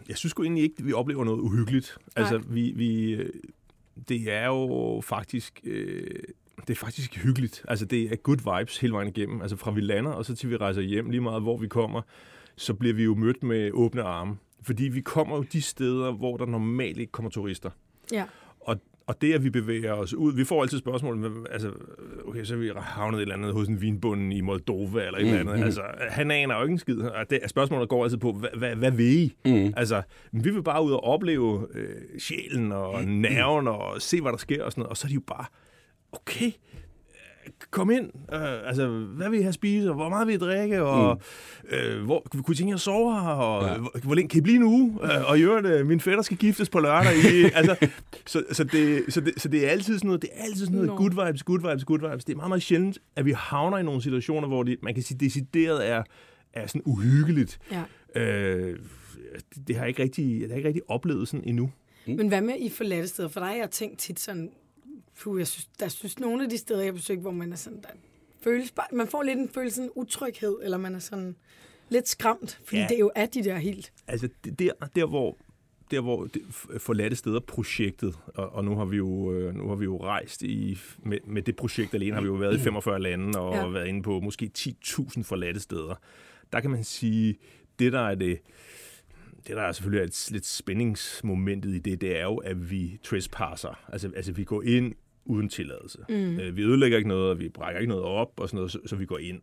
Jeg 0.09 0.17
synes 0.17 0.31
sgu 0.31 0.43
egentlig 0.43 0.63
ikke, 0.63 0.75
at 0.79 0.85
vi 0.85 0.93
oplever 0.93 1.23
noget 1.23 1.39
uhyggeligt. 1.39 1.97
Altså, 2.15 2.37
vi, 2.37 2.73
vi, 2.75 3.11
øh, 3.11 3.29
det 4.09 4.31
er 4.33 4.45
jo 4.45 5.01
faktisk... 5.05 5.61
Øh, 5.63 6.05
det 6.67 6.69
er 6.69 6.75
faktisk 6.75 7.17
hyggeligt. 7.17 7.65
Altså, 7.67 7.85
det 7.85 8.11
er 8.11 8.15
good 8.15 8.57
vibes 8.57 8.77
hele 8.77 8.93
vejen 8.93 9.07
igennem. 9.07 9.41
Altså, 9.41 9.55
fra 9.55 9.71
vi 9.71 9.81
lander, 9.81 10.11
og 10.11 10.25
så 10.25 10.35
til 10.35 10.49
vi 10.49 10.57
rejser 10.57 10.81
hjem, 10.81 11.09
lige 11.09 11.21
meget 11.21 11.41
hvor 11.41 11.57
vi 11.57 11.67
kommer, 11.67 12.01
så 12.55 12.73
bliver 12.73 12.93
vi 12.93 13.03
jo 13.03 13.15
mødt 13.15 13.43
med 13.43 13.71
åbne 13.73 14.03
arme. 14.03 14.37
Fordi 14.63 14.83
vi 14.83 15.01
kommer 15.01 15.35
jo 15.35 15.45
de 15.53 15.61
steder, 15.61 16.11
hvor 16.11 16.37
der 16.37 16.45
normalt 16.45 16.97
ikke 16.97 17.11
kommer 17.11 17.29
turister. 17.31 17.69
Ja. 18.11 18.25
Og, 18.59 18.79
og 19.07 19.21
det, 19.21 19.33
at 19.33 19.43
vi 19.43 19.49
bevæger 19.49 19.93
os 19.93 20.13
ud, 20.13 20.33
vi 20.33 20.43
får 20.43 20.61
altid 20.61 20.79
spørgsmål, 20.79 21.47
altså, 21.51 21.71
okay, 22.27 22.43
så 22.43 22.53
er 22.53 22.57
vi 22.57 22.71
havnet 22.75 23.17
et 23.17 23.21
eller 23.21 23.35
andet 23.35 23.53
hos 23.53 23.67
en 23.67 23.81
vinbunden 23.81 24.31
i 24.31 24.41
Moldova 24.41 25.05
eller 25.05 25.19
et 25.19 25.27
eller 25.27 25.39
andet. 25.39 25.65
Altså, 25.65 25.81
han 26.09 26.31
aner 26.31 26.55
jo 26.55 26.61
ikke 26.61 26.71
en 26.71 26.79
skid. 26.79 26.99
Og 26.99 27.29
det, 27.29 27.39
spørgsmålet 27.47 27.89
går 27.89 28.03
altid 28.03 28.17
på, 28.17 28.31
hvad, 28.31 28.49
hvad, 28.57 28.75
hvad 28.75 28.91
vil 28.91 29.17
I? 29.17 29.35
Mm. 29.45 29.73
Altså, 29.77 30.01
vi 30.31 30.49
vil 30.49 30.63
bare 30.63 30.83
ud 30.83 30.91
og 30.91 31.03
opleve 31.03 31.67
øh, 31.73 32.19
sjælen 32.19 32.71
og 32.71 33.03
nerven 33.03 33.67
og 33.67 34.01
se, 34.01 34.21
hvad 34.21 34.31
der 34.31 34.37
sker 34.37 34.63
og 34.63 34.71
sådan 34.71 34.81
noget. 34.81 34.89
Og 34.89 34.97
så 34.97 35.07
er 35.07 35.09
de 35.09 35.13
jo 35.13 35.21
bare, 35.27 35.45
okay, 36.11 36.51
kom 37.71 37.91
ind. 37.91 38.05
Øh, 38.33 38.67
altså, 38.67 38.87
hvad 38.87 39.29
vil 39.29 39.39
I 39.39 39.41
have 39.41 39.47
at 39.47 39.53
spise, 39.53 39.89
og 39.89 39.95
hvor 39.95 40.09
meget 40.09 40.27
vil 40.27 40.35
I 40.35 40.37
drikke, 40.37 40.83
og 40.83 41.21
mm. 41.63 41.75
øh, 41.75 42.03
hvor, 42.03 42.27
kunne 42.31 42.53
I 42.53 42.55
tænke 42.55 42.69
jer 42.69 42.75
at 42.75 42.81
sove 42.81 43.13
her, 43.13 43.29
og 43.29 43.67
ja. 43.67 43.77
hvor, 43.77 43.99
hvor 44.03 44.15
længe 44.15 44.29
kan 44.29 44.37
I 44.37 44.41
blive 44.41 44.59
nu? 44.59 44.99
Øh, 45.03 45.29
og 45.29 45.39
i 45.39 45.41
øvrigt, 45.41 45.67
øh, 45.67 45.85
min 45.87 45.99
fætter 45.99 46.21
skal 46.21 46.37
giftes 46.37 46.69
på 46.69 46.79
lørdag. 46.79 47.13
I, 47.33 47.43
altså, 47.59 47.87
så, 48.25 48.43
så, 48.51 48.63
det, 48.63 49.13
så, 49.13 49.21
det, 49.21 49.33
så 49.37 49.47
det 49.47 49.65
er 49.65 49.69
altid 49.69 49.97
sådan 49.97 50.07
noget, 50.07 50.21
det 50.21 50.29
er 50.33 50.43
altid 50.43 50.65
sådan 50.65 50.75
noget 50.75 50.87
Nå. 50.87 50.95
good 50.95 51.25
vibes, 51.25 51.43
good 51.43 51.69
vibes, 51.69 51.85
good 51.85 52.09
vibes. 52.09 52.25
Det 52.25 52.33
er 52.33 52.37
meget, 52.37 52.49
meget 52.49 52.63
sjældent, 52.63 52.97
at 53.15 53.25
vi 53.25 53.31
havner 53.31 53.77
i 53.77 53.83
nogle 53.83 54.01
situationer, 54.01 54.47
hvor 54.47 54.63
det, 54.63 54.77
man 54.83 54.93
kan 54.93 55.03
sige, 55.03 55.17
decideret 55.17 55.89
er, 55.89 56.03
er 56.53 56.67
sådan 56.67 56.81
uhyggeligt. 56.85 57.59
ja. 57.71 57.83
Øh, 58.21 58.79
det, 59.55 59.67
det, 59.67 59.75
har 59.75 59.83
jeg 59.83 59.89
ikke 59.89 60.03
rigtig, 60.03 60.25
det 60.25 60.41
har 60.41 60.47
jeg 60.47 60.57
ikke 60.57 60.67
rigtig 60.67 60.83
oplevet 60.87 61.27
sådan 61.27 61.47
endnu. 61.47 61.71
Men 62.05 62.27
hvad 62.27 62.41
med 62.41 62.53
i 62.59 62.69
forladte 62.69 63.07
steder? 63.07 63.29
For 63.29 63.39
der 63.39 63.47
har 63.47 63.55
jeg 63.55 63.71
tænkt 63.71 63.99
tit 63.99 64.19
sådan, 64.19 64.49
puh, 65.19 65.39
jeg 65.39 65.47
synes, 65.47 65.69
der 65.79 65.87
synes 65.87 66.19
nogle 66.19 66.43
af 66.43 66.49
de 66.49 66.57
steder, 66.57 66.79
jeg 66.79 66.87
har 66.87 66.93
besøgt, 66.93 67.21
hvor 67.21 67.31
man 67.31 67.51
er 67.51 67.55
sådan, 67.57 67.81
der 67.81 67.89
føles 68.43 68.71
bare, 68.71 68.87
man 68.91 69.07
får 69.07 69.23
lidt 69.23 69.39
en 69.39 69.49
følelse 69.49 69.83
af 69.83 69.89
utryghed, 69.95 70.55
eller 70.63 70.77
man 70.77 70.95
er 70.95 70.99
sådan 70.99 71.35
lidt 71.89 72.07
skræmt, 72.09 72.59
fordi 72.65 72.81
Ja. 72.81 72.87
det 72.89 72.99
jo 72.99 73.11
er 73.15 73.25
de 73.25 73.43
der 73.43 73.57
helt. 73.57 73.93
Altså, 74.07 74.29
der, 74.59 74.71
der 74.95 75.05
hvor 75.05 75.37
der 75.91 76.01
hvor 76.01 76.25
det 76.25 76.41
forladte 76.77 77.15
steder 77.15 77.39
projektet, 77.39 78.15
og, 78.27 78.49
og 78.49 78.65
nu 78.65 78.75
har 78.75 78.85
vi 78.85 78.97
jo 78.97 79.33
øh, 79.33 79.55
nu 79.55 79.67
har 79.67 79.75
vi 79.75 79.83
jo 79.85 80.03
rejst 80.03 80.41
i 80.43 80.77
med, 81.03 81.17
med 81.27 81.41
det 81.41 81.55
projekt 81.55 81.93
alene 81.93 82.13
har 82.13 82.21
vi 82.21 82.27
jo 82.27 82.33
været 82.33 82.57
i 82.59 82.63
45 82.69 82.99
lande 82.99 83.39
og. 83.39 83.55
Ja. 83.55 83.67
været 83.67 83.87
inde 83.87 84.03
på 84.03 84.19
måske 84.19 84.51
10.000 84.57 85.23
forladte 85.23 85.59
steder. 85.59 85.95
Der 86.53 86.59
kan 86.59 86.71
man 86.71 86.83
sige, 86.83 87.35
det 87.79 87.93
der 87.93 87.99
er 87.99 88.15
det 88.15 88.39
det 89.47 89.55
der 89.55 89.61
er 89.61 89.71
selvfølgelig 89.71 90.05
et 90.05 90.31
lidt 90.31 90.45
spændingsmomentet 90.45 91.69
i 91.75 91.79
det, 91.79 92.01
det 92.01 92.19
er 92.19 92.23
jo, 92.23 92.37
at 92.37 92.71
vi 92.71 92.99
trespasser. 93.03 93.85
Altså, 93.87 94.11
altså 94.15 94.31
vi 94.31 94.43
går 94.43 94.61
ind 94.63 94.95
uden 95.25 95.49
tilladelse. 95.49 95.99
Mm. 96.09 96.39
Øh, 96.39 96.57
vi 96.57 96.63
ødelægger 96.63 96.97
ikke 96.97 97.09
noget, 97.09 97.29
og 97.29 97.39
vi 97.39 97.49
brækker 97.49 97.79
ikke 97.79 97.89
noget 97.89 98.03
op, 98.05 98.39
og 98.39 98.49
sådan 98.49 98.55
noget, 98.55 98.71
så, 98.71 98.79
så 98.85 98.95
vi 98.95 99.05
går 99.05 99.17
ind. 99.17 99.41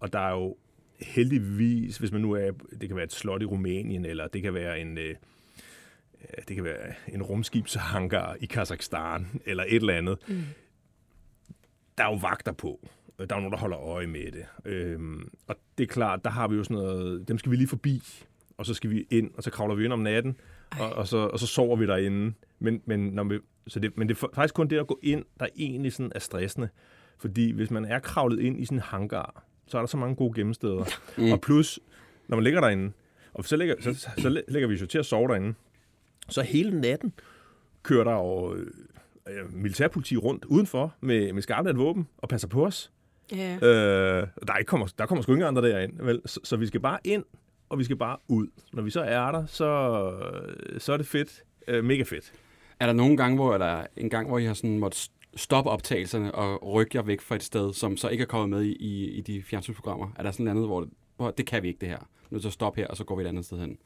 Og 0.00 0.12
der 0.12 0.18
er 0.18 0.30
jo 0.30 0.56
heldigvis, 1.00 1.96
hvis 1.96 2.12
man 2.12 2.20
nu 2.20 2.32
er, 2.32 2.50
det 2.80 2.88
kan 2.88 2.96
være 2.96 3.04
et 3.04 3.12
slot 3.12 3.42
i 3.42 3.44
Rumænien, 3.44 4.04
eller 4.04 4.28
det 4.28 4.42
kan 4.42 4.54
være 4.54 4.80
en, 4.80 4.98
øh, 4.98 5.08
øh, 5.08 6.44
det 6.48 6.56
kan 6.56 6.64
være 6.64 6.94
en 7.08 7.22
rumskibshangar 7.22 8.36
i 8.40 8.46
Kazakhstan, 8.46 9.26
eller 9.46 9.64
et 9.68 9.74
eller 9.74 9.94
andet. 9.94 10.18
Mm. 10.28 10.42
der 11.98 12.04
er 12.04 12.10
jo 12.10 12.16
vagter 12.16 12.52
på. 12.52 12.88
Der 13.18 13.24
er 13.24 13.36
jo 13.36 13.40
nogen, 13.40 13.52
der 13.52 13.58
holder 13.58 13.78
øje 13.78 14.06
med 14.06 14.32
det. 14.32 14.46
Øhm, 14.64 15.28
og 15.46 15.56
det 15.78 15.84
er 15.84 15.88
klart, 15.88 16.24
der 16.24 16.30
har 16.30 16.48
vi 16.48 16.56
jo 16.56 16.64
sådan 16.64 16.76
noget, 16.76 17.28
dem 17.28 17.38
skal 17.38 17.52
vi 17.52 17.56
lige 17.56 17.68
forbi, 17.68 18.02
og 18.58 18.66
så 18.66 18.74
skal 18.74 18.90
vi 18.90 19.06
ind, 19.10 19.30
og 19.34 19.42
så 19.42 19.50
kravler 19.50 19.74
vi 19.74 19.84
ind 19.84 19.92
om 19.92 19.98
natten, 19.98 20.36
og, 20.80 20.92
og, 20.92 21.08
så, 21.08 21.16
og 21.16 21.38
så 21.38 21.46
sover 21.46 21.76
vi 21.76 21.86
derinde. 21.86 22.32
Men, 22.58 22.82
men, 22.86 23.00
når 23.00 23.24
vi, 23.24 23.38
så 23.68 23.80
det, 23.80 23.96
men 23.96 24.08
det 24.08 24.22
er 24.22 24.26
faktisk 24.34 24.54
kun 24.54 24.68
det 24.68 24.78
at 24.78 24.86
gå 24.86 24.98
ind, 25.02 25.24
der 25.40 25.46
egentlig 25.56 25.92
sådan 25.92 26.12
er 26.14 26.18
stressende. 26.18 26.68
Fordi 27.18 27.50
hvis 27.50 27.70
man 27.70 27.84
er 27.84 27.98
kravlet 27.98 28.40
ind 28.40 28.60
i 28.60 28.64
sådan 28.64 28.78
en 28.78 28.82
hangar, 28.82 29.44
så 29.66 29.78
er 29.78 29.82
der 29.82 29.86
så 29.86 29.96
mange 29.96 30.16
gode 30.16 30.34
gemmesteder. 30.34 30.84
Mm. 31.18 31.32
Og 31.32 31.40
plus, 31.40 31.80
når 32.28 32.36
man 32.36 32.44
ligger 32.44 32.60
derinde, 32.60 32.92
og 33.34 33.44
så 33.44 33.56
lægger, 33.56 33.74
så, 33.80 33.94
så, 33.94 34.10
så 34.18 34.42
lægger 34.48 34.68
vi 34.68 34.76
så 34.76 34.86
til 34.86 34.98
at 34.98 35.06
sove 35.06 35.28
derinde, 35.28 35.54
så 36.28 36.42
hele 36.42 36.80
natten 36.80 37.12
kører 37.82 38.04
der 38.04 38.12
jo 38.12 38.54
øh, 38.54 39.52
militærpoliti 39.52 40.16
rundt 40.16 40.44
udenfor 40.44 40.94
med, 41.00 41.32
med 41.32 41.42
skarpt 41.42 41.78
våben 41.78 42.08
og 42.18 42.28
passer 42.28 42.48
på 42.48 42.66
os. 42.66 42.92
Ja. 43.32 43.54
Øh, 43.54 44.26
der, 44.46 44.52
er 44.52 44.56
ikke 44.56 44.68
kommer, 44.68 44.86
der 44.98 45.06
kommer 45.06 45.22
sgu 45.22 45.32
ikke 45.32 45.46
andre 45.46 45.62
derind. 45.62 45.92
Vel? 46.00 46.20
Så, 46.26 46.40
så 46.44 46.56
vi 46.56 46.66
skal 46.66 46.80
bare 46.80 46.98
ind, 47.04 47.24
og 47.68 47.78
vi 47.78 47.84
skal 47.84 47.96
bare 47.96 48.16
ud. 48.28 48.46
Når 48.72 48.82
vi 48.82 48.90
så 48.90 49.00
er 49.00 49.32
der, 49.32 49.46
så, 49.46 50.12
så 50.78 50.92
er 50.92 50.96
det 50.96 51.06
fedt. 51.06 51.42
Øh, 51.68 51.84
mega 51.84 52.02
fedt. 52.02 52.32
Er 52.80 52.86
der 52.86 52.92
nogle 52.92 53.16
gange, 53.16 53.36
hvor 53.36 53.58
der 53.58 53.86
en 53.96 54.10
gang, 54.10 54.28
hvor 54.28 54.38
I 54.38 54.44
har 54.44 54.54
sådan 54.54 54.78
måttet 54.78 55.10
stoppe 55.36 55.70
optagelserne 55.70 56.34
og 56.34 56.72
rykke 56.74 56.96
jer 56.96 57.02
væk 57.02 57.20
fra 57.20 57.34
et 57.34 57.42
sted, 57.42 57.72
som 57.72 57.96
så 57.96 58.08
ikke 58.08 58.22
er 58.22 58.26
kommet 58.26 58.48
med 58.48 58.62
i, 58.62 58.72
i, 58.72 59.10
i 59.10 59.20
de 59.20 59.42
fjernsynsprogrammer? 59.42 60.08
Er 60.16 60.22
der 60.22 60.30
sådan 60.30 60.44
noget 60.44 60.56
andet, 60.56 60.68
hvor, 60.68 60.80
det, 60.80 60.90
hvor 61.16 61.30
det 61.30 61.46
kan 61.46 61.62
vi 61.62 61.68
ikke 61.68 61.80
det 61.80 61.88
her? 61.88 62.08
Nu 62.30 62.38
så 62.38 62.50
stop 62.50 62.76
her, 62.76 62.86
og 62.86 62.96
så 62.96 63.04
går 63.04 63.16
vi 63.16 63.22
et 63.22 63.26
andet 63.26 63.44
sted 63.44 63.58
hen. 63.58 63.78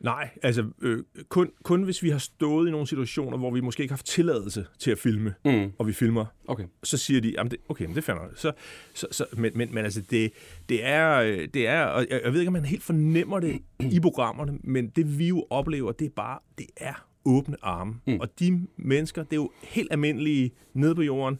Nej, 0.00 0.30
altså 0.42 0.64
øh, 0.82 1.04
kun, 1.28 1.50
kun 1.62 1.82
hvis 1.82 2.02
vi 2.02 2.10
har 2.10 2.18
stået 2.18 2.68
i 2.68 2.70
nogle 2.70 2.86
situationer, 2.86 3.38
hvor 3.38 3.50
vi 3.50 3.60
måske 3.60 3.82
ikke 3.82 3.92
har 3.92 3.96
haft 3.96 4.06
tilladelse 4.06 4.66
til 4.78 4.90
at 4.90 4.98
filme, 4.98 5.34
Mm. 5.44 5.72
og 5.78 5.86
vi 5.86 5.92
filmer, 5.92 6.26
Okay. 6.48 6.64
så 6.82 6.96
siger 6.96 7.20
de, 7.20 7.28
jamen 7.36 7.50
det, 7.50 7.58
okay, 7.68 7.84
men 7.86 7.94
det 7.94 8.04
finder 8.04 8.20
så, 8.36 8.52
så, 8.94 9.06
så, 9.10 9.26
men, 9.32 9.52
men, 9.54 9.74
men 9.74 9.84
altså 9.84 10.00
det, 10.10 10.32
det 10.68 10.84
er, 10.86 11.20
øh, 11.20 11.48
det 11.54 11.66
er, 11.66 11.82
og 11.84 12.06
jeg, 12.10 12.20
jeg 12.24 12.32
ved 12.32 12.40
ikke, 12.40 12.48
om 12.48 12.52
man 12.52 12.64
helt 12.64 12.82
fornemmer 12.82 13.40
det 13.40 13.60
i 13.80 14.00
programmerne, 14.00 14.58
men 14.64 14.88
det 14.88 15.18
vi 15.18 15.28
jo 15.28 15.46
oplever, 15.50 15.92
det 15.92 16.04
er 16.06 16.10
bare, 16.16 16.38
det 16.58 16.66
er 16.76 17.06
åbne 17.24 17.56
arme. 17.62 17.94
Mm. 18.06 18.20
Og 18.20 18.38
de 18.40 18.66
mennesker, 18.76 19.22
det 19.22 19.32
er 19.32 19.36
jo 19.36 19.50
helt 19.62 19.88
almindelige 19.92 20.50
nede 20.74 20.94
på 20.94 21.02
jorden, 21.02 21.38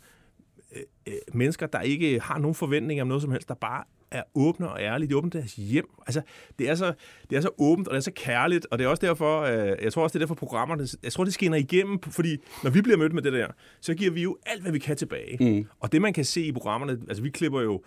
øh, 0.77 0.83
øh, 1.07 1.15
mennesker, 1.35 1.67
der 1.67 1.81
ikke 1.81 2.21
har 2.21 2.39
nogen 2.39 2.55
forventninger 2.55 3.05
om 3.05 3.09
noget 3.09 3.23
som 3.23 3.31
helst, 3.33 3.49
der 3.49 3.55
bare 3.55 3.85
er 4.11 4.23
åbne 4.35 4.71
og 4.71 4.81
ærlige. 4.81 5.09
De 5.09 5.17
åbner 5.17 5.31
deres 5.31 5.53
hjem. 5.55 5.89
Altså, 6.07 6.23
det 6.59 6.69
er, 6.69 6.75
så, 6.75 6.93
det 7.31 7.37
er 7.37 7.41
så 7.41 7.51
åbent, 7.59 7.89
og 7.89 7.95
det 7.95 7.99
er 7.99 8.03
så 8.03 8.13
kærligt, 8.17 8.67
og 8.71 8.79
det 8.79 8.85
er 8.85 8.89
også 8.89 9.07
derfor, 9.07 9.41
øh, 9.41 9.77
jeg 9.83 9.93
tror 9.93 10.03
også, 10.03 10.13
det 10.13 10.23
er 10.23 10.27
derfor 10.27 10.35
programmerne, 10.35 10.87
jeg 11.03 11.13
tror, 11.13 11.25
det 11.25 11.35
skinner 11.35 11.59
igennem, 11.59 12.01
fordi 12.03 12.37
når 12.63 12.71
vi 12.71 12.83
bliver 12.83 12.97
mødt 12.97 13.13
med 13.13 13.23
det 13.23 13.33
der, 13.33 13.47
så 13.81 13.95
giver 13.95 14.11
vi 14.11 14.23
jo 14.23 14.37
alt, 14.47 14.63
hvad 14.63 14.73
vi 14.73 14.79
kan 14.79 14.97
tilbage. 14.97 15.37
Mm. 15.41 15.67
Og 15.81 15.93
det, 15.93 16.03
man 16.03 16.13
kan 16.13 16.25
se 16.25 16.43
i 16.43 16.53
programmerne, 16.53 17.01
altså 17.09 17.23
vi 17.23 17.31
klipper 17.31 17.61
jo, 17.61 17.83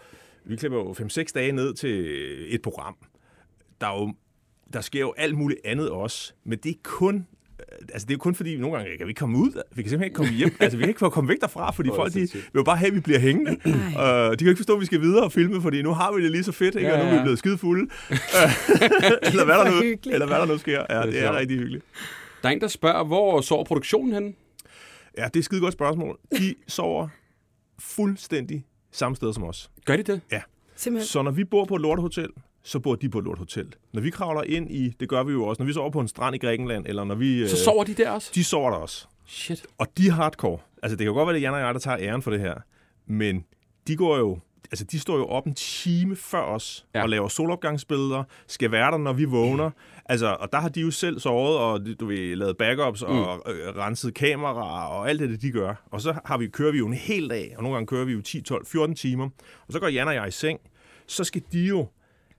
vi 0.45 0.55
klipper 0.55 0.77
jo 0.77 0.91
5-6 0.91 1.23
dage 1.35 1.51
ned 1.51 1.73
til 1.73 2.05
et 2.53 2.61
program. 2.61 2.95
Der, 3.81 3.87
er 3.87 3.99
jo, 3.99 4.13
der 4.73 4.81
sker 4.81 4.99
jo 4.99 5.13
alt 5.17 5.37
muligt 5.37 5.59
andet 5.65 5.89
også, 5.89 6.33
men 6.43 6.59
det 6.59 6.69
er 6.69 6.79
kun 6.83 7.27
altså 7.79 8.05
det 8.05 8.09
er 8.09 8.15
jo 8.15 8.17
kun 8.17 8.35
fordi, 8.35 8.57
nogle 8.57 8.77
gange 8.77 8.97
kan 8.97 9.07
vi 9.07 9.09
ikke 9.09 9.19
komme 9.19 9.37
ud, 9.37 9.51
vi 9.51 9.81
kan 9.81 9.89
simpelthen 9.89 10.03
ikke 10.03 10.15
komme 10.15 10.31
hjem, 10.31 10.55
altså 10.59 10.77
vi 10.77 10.81
kan 10.81 10.89
ikke 10.89 10.99
få 10.99 11.09
komme 11.09 11.29
væk 11.29 11.41
derfra, 11.41 11.71
fordi 11.71 11.89
er 11.89 11.93
folk 11.93 12.13
det 12.13 12.33
de, 12.33 12.37
vil 12.37 12.43
jo 12.55 12.63
bare 12.63 12.77
have, 12.77 12.87
at 12.87 12.95
vi 12.95 12.99
bliver 12.99 13.19
hængende. 13.19 13.57
Uh, 13.93 14.31
de 14.31 14.37
kan 14.37 14.45
jo 14.45 14.49
ikke 14.49 14.59
forstå, 14.59 14.73
at 14.73 14.81
vi 14.81 14.85
skal 14.85 15.01
videre 15.01 15.23
og 15.23 15.31
filme, 15.31 15.61
fordi 15.61 15.81
nu 15.81 15.93
har 15.93 16.11
vi 16.11 16.23
det 16.23 16.31
lige 16.31 16.43
så 16.43 16.51
fedt, 16.51 16.75
ikke? 16.75 16.87
Ja, 16.87 16.93
og 16.93 16.99
nu 16.99 17.05
er 17.05 17.09
vi 17.09 17.15
ja. 17.15 17.21
blevet 17.21 17.39
skide 17.39 17.57
fulde. 17.57 17.81
eller, 19.29 19.45
hvad 19.45 19.55
der 19.55 19.71
nu, 19.71 19.81
hyggeligt. 19.81 20.13
eller 20.13 20.27
hvad 20.27 20.37
der 20.37 20.45
nu 20.45 20.57
sker. 20.57 20.85
Ja, 20.89 20.95
er 20.95 21.05
det 21.05 21.23
er 21.23 21.37
rigtig 21.37 21.57
hyggeligt. 21.57 21.85
Der 22.43 22.49
er 22.49 22.53
en, 22.53 22.61
der 22.61 22.67
spørger, 22.67 23.03
hvor 23.03 23.41
sover 23.41 23.63
produktionen 23.63 24.13
henne? 24.13 24.33
Ja, 25.17 25.25
det 25.25 25.35
er 25.35 25.39
et 25.39 25.45
skide 25.45 25.61
godt 25.61 25.73
spørgsmål. 25.73 26.17
De 26.37 26.55
sover 26.67 27.07
fuldstændig 27.79 28.65
samme 28.91 29.15
sted 29.15 29.33
som 29.33 29.43
os. 29.43 29.71
Gør 29.85 29.97
de 29.97 30.03
det? 30.03 30.21
Simpelthen. 30.75 31.07
Så 31.07 31.21
når 31.21 31.31
vi 31.31 31.43
bor 31.43 31.65
på 31.65 31.75
et 31.75 31.81
lortehotel, 31.81 32.29
så 32.63 32.79
bor 32.79 32.95
de 32.95 33.09
på 33.09 33.17
et 33.19 33.25
lortehotel. 33.25 33.75
Når 33.93 34.01
vi 34.01 34.09
kravler 34.09 34.41
ind 34.43 34.71
i, 34.71 34.89
det 34.99 35.09
gør 35.09 35.23
vi 35.23 35.31
jo 35.31 35.45
også, 35.45 35.61
når 35.63 35.67
vi 35.67 35.73
sover 35.73 35.89
på 35.89 35.99
en 35.99 36.07
strand 36.07 36.35
i 36.35 36.39
Grækenland, 36.39 36.85
eller 36.87 37.03
når 37.03 37.15
vi... 37.15 37.47
Så 37.47 37.55
øh, 37.55 37.59
sover 37.59 37.83
de 37.83 37.93
der 37.93 38.09
også? 38.09 38.31
De 38.35 38.43
sover 38.43 38.69
der 38.71 38.77
også. 38.77 39.07
Shit. 39.25 39.65
Og 39.77 39.87
de 39.97 40.07
er 40.07 40.11
hardcore. 40.11 40.57
Altså, 40.83 40.95
det 40.95 41.05
kan 41.05 41.13
godt 41.13 41.27
være, 41.27 41.33
det 41.35 41.39
er 41.39 41.41
Jan 41.41 41.53
og 41.53 41.59
jeg, 41.59 41.73
der 41.73 41.79
tager 41.79 41.97
æren 41.99 42.21
for 42.21 42.31
det 42.31 42.39
her. 42.39 42.55
Men 43.07 43.45
de 43.87 43.95
går 43.95 44.17
jo... 44.17 44.39
Altså, 44.71 44.85
de 44.85 44.99
står 44.99 45.17
jo 45.17 45.25
op 45.25 45.45
en 45.45 45.53
time 45.55 46.15
før 46.15 46.41
os 46.41 46.85
Ja. 46.95 47.03
og 47.03 47.09
laver 47.09 47.27
solopgangsbilleder, 47.27 48.23
skal 48.47 48.71
være 48.71 48.91
der, 48.91 48.97
når 48.97 49.13
vi 49.13 49.23
vågner. 49.25 49.71
Altså, 50.05 50.37
og 50.39 50.51
der 50.51 50.59
har 50.59 50.69
de 50.69 50.81
jo 50.81 50.91
selv 50.91 51.19
sovet, 51.19 51.57
og 51.57 51.79
du 51.99 52.05
ved, 52.05 52.35
lavet 52.35 52.57
backups 52.57 53.01
og 53.01 53.43
øh, 53.47 53.75
renset 53.77 54.13
kameraer 54.13 54.87
og 54.87 55.09
alt 55.09 55.19
det, 55.19 55.41
de 55.41 55.51
gør. 55.51 55.75
Og 55.91 56.01
så 56.01 56.15
har 56.25 56.37
vi, 56.37 56.47
kører 56.47 56.71
vi 56.71 56.77
jo 56.77 56.87
en 56.87 56.93
hel 56.93 57.29
dag, 57.29 57.53
og 57.57 57.63
nogle 57.63 57.75
gange 57.75 57.87
kører 57.87 58.05
vi 58.05 58.11
jo 58.13 58.21
10, 58.21 58.41
12, 58.41 58.65
14 58.65 58.95
timer. 58.95 59.25
Og 59.67 59.73
så 59.73 59.79
går 59.79 59.87
Jan 59.87 60.07
og 60.07 60.15
jeg 60.15 60.27
i 60.27 60.31
seng. 60.31 60.59
Så 61.07 61.23
skal 61.23 61.41
de 61.51 61.59
jo 61.65 61.87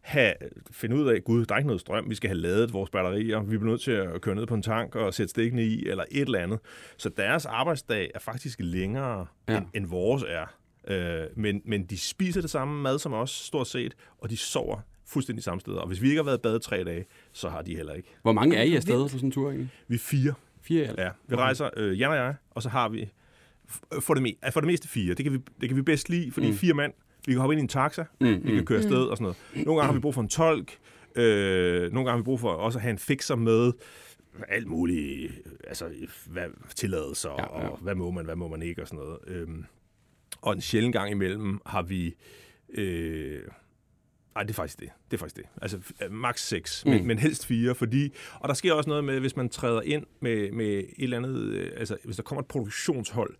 have, 0.04 0.34
finde 0.70 0.96
ud 0.96 1.08
af, 1.08 1.24
gud, 1.24 1.44
der 1.46 1.54
er 1.54 1.58
ikke 1.58 1.66
noget 1.66 1.80
strøm, 1.80 2.10
vi 2.10 2.14
skal 2.14 2.28
have 2.30 2.38
ladet 2.40 2.72
vores 2.72 2.90
batterier, 2.90 3.40
vi 3.40 3.58
bliver 3.58 3.70
nødt 3.70 3.80
til 3.80 3.90
at 3.92 4.20
køre 4.20 4.34
ned 4.34 4.46
på 4.46 4.54
en 4.54 4.62
tank 4.62 4.94
og 4.94 5.14
sætte 5.14 5.30
stikkene 5.30 5.64
i, 5.64 5.86
eller 5.86 6.04
et 6.10 6.20
eller 6.20 6.38
andet. 6.38 6.58
Så 6.96 7.08
deres 7.08 7.46
arbejdsdag 7.46 8.10
er 8.14 8.18
faktisk 8.18 8.58
længere, 8.62 9.26
Ja. 9.48 9.56
end, 9.56 9.66
end 9.74 9.86
vores 9.86 10.24
er. 10.28 10.46
Øh, 10.88 11.26
men, 11.36 11.62
men 11.64 11.84
de 11.84 11.98
spiser 11.98 12.40
det 12.40 12.50
samme 12.50 12.82
mad 12.82 12.98
som 12.98 13.12
os, 13.12 13.30
stort 13.30 13.66
set, 13.66 13.94
og 14.18 14.30
de 14.30 14.36
sover 14.36 14.80
fuldstændig 15.06 15.44
samme 15.44 15.60
sted. 15.60 15.72
Og 15.72 15.86
hvis 15.88 16.02
vi 16.02 16.08
ikke 16.08 16.18
har 16.18 16.24
været 16.24 16.38
i 16.38 16.40
bad 16.42 16.60
tre 16.60 16.84
dage, 16.84 17.04
så 17.32 17.48
har 17.48 17.62
de 17.62 17.76
heller 17.76 17.92
ikke. 17.92 18.08
Hvor 18.22 18.32
mange 18.32 18.56
er 18.56 18.62
I 18.62 18.76
afsted 18.76 19.02
på 19.02 19.08
sådan 19.08 19.28
en 19.28 19.32
tur 19.32 19.48
egentlig? 19.48 19.70
Vi 19.88 19.94
er 19.94 19.98
fire. 19.98 20.34
Fire 20.62 20.86
alt? 20.86 20.98
Ja, 20.98 21.10
vi 21.28 21.36
rejser, 21.36 21.70
øh, 21.76 22.00
Jan 22.00 22.10
og 22.10 22.16
jeg, 22.16 22.34
og 22.50 22.62
så 22.62 22.68
har 22.68 22.88
vi 22.88 23.10
for 24.00 24.14
det, 24.14 24.22
me- 24.32 24.50
for 24.50 24.60
det 24.60 24.66
meste 24.66 24.88
fire. 24.88 25.14
Det 25.14 25.24
kan 25.24 25.32
vi, 25.32 25.38
det 25.60 25.68
kan 25.68 25.76
vi 25.76 25.82
bedst 25.82 26.08
lide, 26.10 26.30
fordi 26.32 26.46
mm. 26.50 26.54
fire 26.56 26.74
mand, 26.74 26.92
vi 27.26 27.32
kan 27.32 27.40
hoppe 27.40 27.54
ind 27.54 27.60
i 27.60 27.62
en 27.62 27.68
taxa, 27.68 28.04
mm, 28.20 28.40
vi 28.44 28.54
kan 28.54 28.64
køre 28.66 28.78
afsted 28.78 29.04
og 29.04 29.16
sådan 29.16 29.22
noget. 29.54 29.66
Nogle 29.66 29.80
gange 29.80 29.86
har 29.86 29.92
vi 29.92 30.00
brug 30.00 30.14
for 30.14 30.20
en 30.20 30.28
tolk, 30.28 30.78
øh, 31.16 31.80
nogle 31.92 31.94
gange 31.94 32.10
har 32.10 32.16
vi 32.16 32.22
brug 32.22 32.40
for 32.40 32.50
også 32.50 32.78
at 32.78 32.82
have 32.82 32.90
en 32.90 32.98
fixer 32.98 33.36
med, 33.36 33.72
alt 34.48 34.66
muligt, 34.66 35.32
altså 35.66 35.90
hvad, 36.26 36.46
tilladelser, 36.76 37.30
Ja, 37.30 37.42
ja, 37.42 37.68
og 37.68 37.78
hvad 37.78 37.94
må 37.94 38.10
man, 38.10 38.24
hvad 38.24 38.36
må 38.36 38.48
man 38.48 38.62
ikke 38.62 38.82
og 38.82 38.88
sådan 38.88 39.04
noget. 39.04 39.18
Øhm, 39.26 39.64
og 40.42 40.52
en 40.52 40.60
sjælden 40.60 40.92
gang 40.92 41.10
imellem 41.10 41.58
har 41.66 41.82
vi... 41.82 42.14
Øh, 42.74 43.40
Nej, 44.34 44.42
det 44.42 44.50
er 44.50 44.54
faktisk 44.54 44.80
det. 44.80 44.88
Det 45.10 45.16
er 45.16 45.18
faktisk 45.18 45.36
det. 45.36 45.44
Altså 45.62 45.76
f- 45.76 46.08
max 46.08 46.40
6, 46.40 46.84
mm. 46.84 46.90
men, 46.90 47.06
men 47.06 47.18
helst 47.18 47.46
4, 47.46 47.74
fordi... 47.74 48.12
Og 48.40 48.48
der 48.48 48.54
sker 48.54 48.72
også 48.72 48.90
noget 48.90 49.04
med, 49.04 49.20
hvis 49.20 49.36
man 49.36 49.48
træder 49.48 49.80
ind 49.80 50.06
med, 50.20 50.52
med 50.52 50.66
et 50.66 50.86
eller 50.98 51.16
andet... 51.16 51.36
Øh, 51.40 51.70
altså, 51.76 51.96
hvis 52.04 52.16
der 52.16 52.22
kommer 52.22 52.42
et 52.42 52.48
produktionshold 52.48 53.30
øh, 53.30 53.36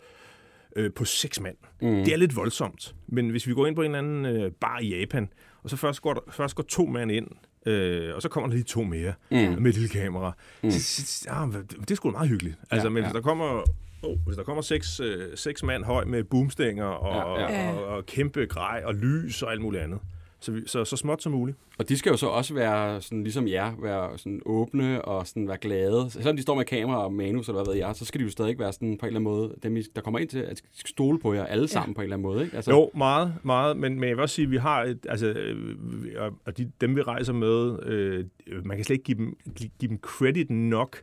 på 0.96 1.04
6 1.04 1.40
mand. 1.40 1.56
Mm. 1.82 1.88
Det 1.88 2.12
er 2.12 2.16
lidt 2.16 2.36
voldsomt. 2.36 2.94
Men 3.06 3.30
hvis 3.30 3.46
vi 3.46 3.54
går 3.54 3.66
ind 3.66 3.76
på 3.76 3.82
en 3.82 3.94
eller 3.94 3.98
anden 3.98 4.26
øh, 4.26 4.50
bar 4.60 4.78
i 4.78 4.98
Japan, 5.00 5.28
og 5.62 5.70
så 5.70 5.76
først 5.76 6.02
går, 6.02 6.14
der, 6.14 6.20
først 6.30 6.54
går 6.54 6.62
to 6.62 6.86
mand 6.86 7.10
ind, 7.10 7.26
øh, 7.66 8.14
og 8.14 8.22
så 8.22 8.28
kommer 8.28 8.48
der 8.48 8.54
lige 8.54 8.64
to 8.64 8.82
mere 8.82 9.12
mm. 9.30 9.36
med 9.36 9.66
et 9.66 9.74
lille 9.74 9.88
kamera. 9.88 10.32
Mm. 10.62 10.70
Så, 10.70 11.06
så, 11.06 11.28
det, 11.52 11.70
det 11.80 11.90
er 11.90 11.94
sgu 11.94 12.08
da 12.08 12.12
meget 12.12 12.28
hyggeligt. 12.28 12.56
Altså, 12.70 12.86
Ja, 12.86 12.90
men 12.90 13.02
ja. 13.02 13.08
hvis 13.08 13.14
der 13.14 13.20
kommer... 13.20 13.62
Oh, 14.02 14.18
hvis 14.26 14.36
der 14.36 14.42
kommer 14.42 14.62
seks, 14.62 15.00
øh, 15.00 15.36
seks 15.36 15.62
mand 15.62 15.84
høj 15.84 16.04
med 16.04 16.24
boomstænger 16.24 16.84
og, 16.84 17.40
Ja, 17.40 17.52
ja. 17.52 17.72
Og, 17.72 17.84
og, 17.84 17.96
og 17.96 18.06
kæmpe 18.06 18.46
grej 18.46 18.82
og 18.84 18.94
lys 18.94 19.42
og 19.42 19.52
alt 19.52 19.62
muligt 19.62 19.82
andet. 19.82 19.98
Så, 20.44 20.52
vi, 20.52 20.60
så, 20.66 20.84
så 20.84 20.96
småt 20.96 21.22
som 21.22 21.32
muligt. 21.32 21.58
Og 21.78 21.88
de 21.88 21.98
skal 21.98 22.10
jo 22.10 22.16
så 22.16 22.26
også 22.26 22.54
være, 22.54 23.00
sådan, 23.02 23.22
ligesom 23.22 23.48
jer, 23.48 23.72
være 23.82 24.18
sådan 24.18 24.40
åbne 24.46 25.04
og 25.04 25.26
sådan 25.26 25.48
være 25.48 25.56
glade. 25.56 26.06
Selvom 26.10 26.36
de 26.36 26.42
står 26.42 26.54
med 26.54 26.64
kamera 26.64 27.04
og 27.04 27.12
manus, 27.12 27.48
eller 27.48 27.62
hvad 27.64 27.72
ved 27.74 27.80
jeg, 27.80 27.94
så 27.96 28.04
skal 28.04 28.18
de 28.20 28.24
jo 28.24 28.30
stadig 28.30 28.58
være 28.58 28.72
sådan 28.72 28.98
på 28.98 29.06
en 29.06 29.08
eller 29.16 29.20
anden 29.20 29.32
måde, 29.32 29.54
dem, 29.62 29.76
der 29.96 30.00
kommer 30.02 30.18
ind 30.18 30.28
til, 30.28 30.38
at 30.38 30.56
de 30.56 30.78
skal 30.78 30.88
stole 30.90 31.18
på 31.18 31.32
jer 31.34 31.44
alle 31.44 31.68
sammen 31.68 31.92
ja. 31.92 31.94
på 31.94 32.00
en 32.00 32.04
eller 32.04 32.16
anden 32.16 32.22
måde. 32.28 32.44
Ikke? 32.44 32.56
Altså, 32.56 32.70
Jo, 32.70 32.90
meget, 32.94 33.34
meget, 33.42 33.76
men, 33.76 33.94
men 34.00 34.08
jeg 34.08 34.16
vil 34.16 34.22
også 34.22 34.34
sige, 34.34 34.44
at 34.44 34.50
vi 34.50 34.56
har 34.56 34.82
et, 34.82 35.06
altså, 35.08 35.26
øh, 35.26 35.76
og- 36.46 36.58
de, 36.58 36.70
dem 36.80 36.96
vi 36.96 37.02
rejser 37.02 37.32
med, 37.32 37.78
øh, 37.86 38.24
man 38.66 38.76
kan 38.76 38.84
slet 38.84 38.94
ikke 38.94 39.04
give 39.04 39.18
dem, 39.18 39.36
gi- 39.58 39.72
give 39.80 39.88
dem 39.88 39.98
credit 40.02 40.50
nok, 40.50 40.96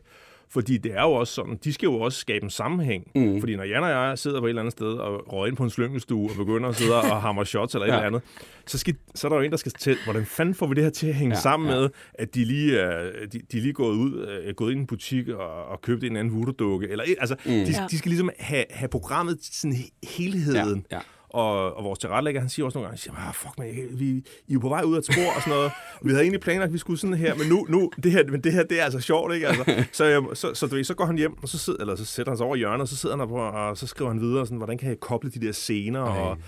fordi 0.52 0.78
det 0.78 0.92
er 0.94 1.02
jo 1.02 1.12
også 1.12 1.34
sådan, 1.34 1.58
de 1.64 1.72
skal 1.72 1.86
jo 1.86 2.00
også 2.00 2.18
skabe 2.18 2.44
en 2.44 2.50
sammenhæng. 2.50 3.04
Mm. 3.14 3.40
Fordi 3.40 3.56
når 3.56 3.64
Jan 3.64 3.82
og 3.82 3.90
jeg 3.90 4.18
sidder 4.18 4.40
på 4.40 4.46
et 4.46 4.48
eller 4.48 4.62
andet 4.62 4.72
sted 4.72 4.86
og 4.92 5.32
røger 5.32 5.46
ind 5.46 5.56
på 5.56 5.64
en 5.64 5.70
slyngelstue 5.70 6.30
og 6.30 6.36
begynder 6.36 6.68
at 6.68 6.76
sidde 6.76 6.94
og 6.96 7.22
hamre 7.22 7.46
shots 7.46 7.74
eller 7.74 7.86
et 7.86 7.90
Ja. 7.90 7.94
eller 7.94 8.06
andet, 8.06 8.22
så, 8.66 8.78
skal, 8.78 8.94
så 9.14 9.26
er 9.26 9.28
der 9.28 9.36
jo 9.36 9.42
en, 9.42 9.50
der 9.50 9.56
skal 9.56 9.72
til, 9.72 9.96
hvordan 10.04 10.26
fanden 10.26 10.54
får 10.54 10.66
vi 10.66 10.74
det 10.74 10.82
her 10.82 10.90
til 10.90 11.06
at 11.06 11.14
hænge 11.14 11.34
Ja, 11.34 11.40
sammen 11.40 11.70
ja. 11.70 11.74
med, 11.80 11.88
at 12.14 12.34
de 12.34 12.44
lige 12.44 12.78
er, 12.78 13.10
de, 13.32 13.40
de 13.52 13.60
lige 13.60 13.72
gået 13.72 13.94
ud, 13.96 14.26
øh, 14.46 14.54
gået 14.54 14.70
ind 14.70 14.78
i 14.78 14.80
en 14.80 14.86
butik 14.86 15.28
og, 15.28 15.64
og 15.64 15.80
købt 15.80 16.04
en 16.04 16.16
anden 16.16 16.34
voodoo-dukke. 16.34 16.88
Eller, 16.88 17.04
et- 17.08 17.16
altså, 17.20 17.36
mm. 17.44 17.50
de, 17.52 17.58
Ja. 17.60 17.86
de 17.90 17.98
skal 17.98 18.08
ligesom 18.08 18.30
have, 18.38 18.64
have 18.70 18.88
programmet 18.88 19.38
sådan 19.42 19.72
he- 19.76 20.16
helheden. 20.16 20.86
Ja, 20.90 20.96
ja. 20.96 21.02
Og, 21.32 21.76
og 21.76 21.84
vores 21.84 21.98
tilrettelægger, 21.98 22.40
han 22.40 22.50
siger 22.50 22.66
også 22.66 22.78
nogle 22.78 22.86
gange, 22.88 22.98
siger, 22.98 23.28
ah, 23.28 23.34
fuck 23.34 23.58
man, 23.58 23.88
vi, 23.90 24.08
I 24.10 24.18
er 24.18 24.22
jo 24.48 24.58
på 24.60 24.68
vej 24.68 24.82
ud 24.82 24.94
af 24.94 24.98
et 24.98 25.04
spor 25.04 25.32
og 25.36 25.42
sådan 25.42 25.52
noget. 25.58 25.72
Vi 26.02 26.10
havde 26.10 26.22
egentlig 26.22 26.40
planlagt, 26.40 26.68
at 26.68 26.72
vi 26.72 26.78
skulle 26.78 26.98
sådan 26.98 27.16
her, 27.16 27.34
men 27.34 27.46
nu, 27.46 27.66
nu 27.68 27.90
det 28.02 28.12
her, 28.12 28.24
men 28.28 28.40
det 28.40 28.52
her, 28.52 28.62
det 28.62 28.80
er 28.80 28.84
altså 28.84 29.00
sjovt, 29.00 29.34
ikke? 29.34 29.48
Altså, 29.48 29.64
så, 29.92 30.04
jeg, 30.04 30.22
så, 30.34 30.54
så, 30.54 30.66
du 30.66 30.74
ved, 30.74 30.84
så 30.84 30.94
går 30.94 31.04
han 31.04 31.18
hjem, 31.18 31.42
og 31.42 31.48
så, 31.48 31.58
sidder, 31.58 31.80
eller 31.80 31.96
så 31.96 32.04
sætter 32.04 32.32
han 32.32 32.36
sig 32.36 32.46
over 32.46 32.56
hjørnet, 32.56 32.80
og 32.80 32.88
så 32.88 32.96
sidder 32.96 33.16
han 33.16 33.20
der 33.20 33.26
på, 33.26 33.34
og 33.34 33.78
så 33.78 33.86
skriver 33.86 34.10
han 34.10 34.20
videre, 34.20 34.46
sådan, 34.46 34.58
hvordan 34.58 34.78
kan 34.78 34.88
jeg 34.88 35.00
koble 35.00 35.30
de 35.30 35.40
der 35.46 35.52
scener, 35.52 36.00
og, 36.00 36.38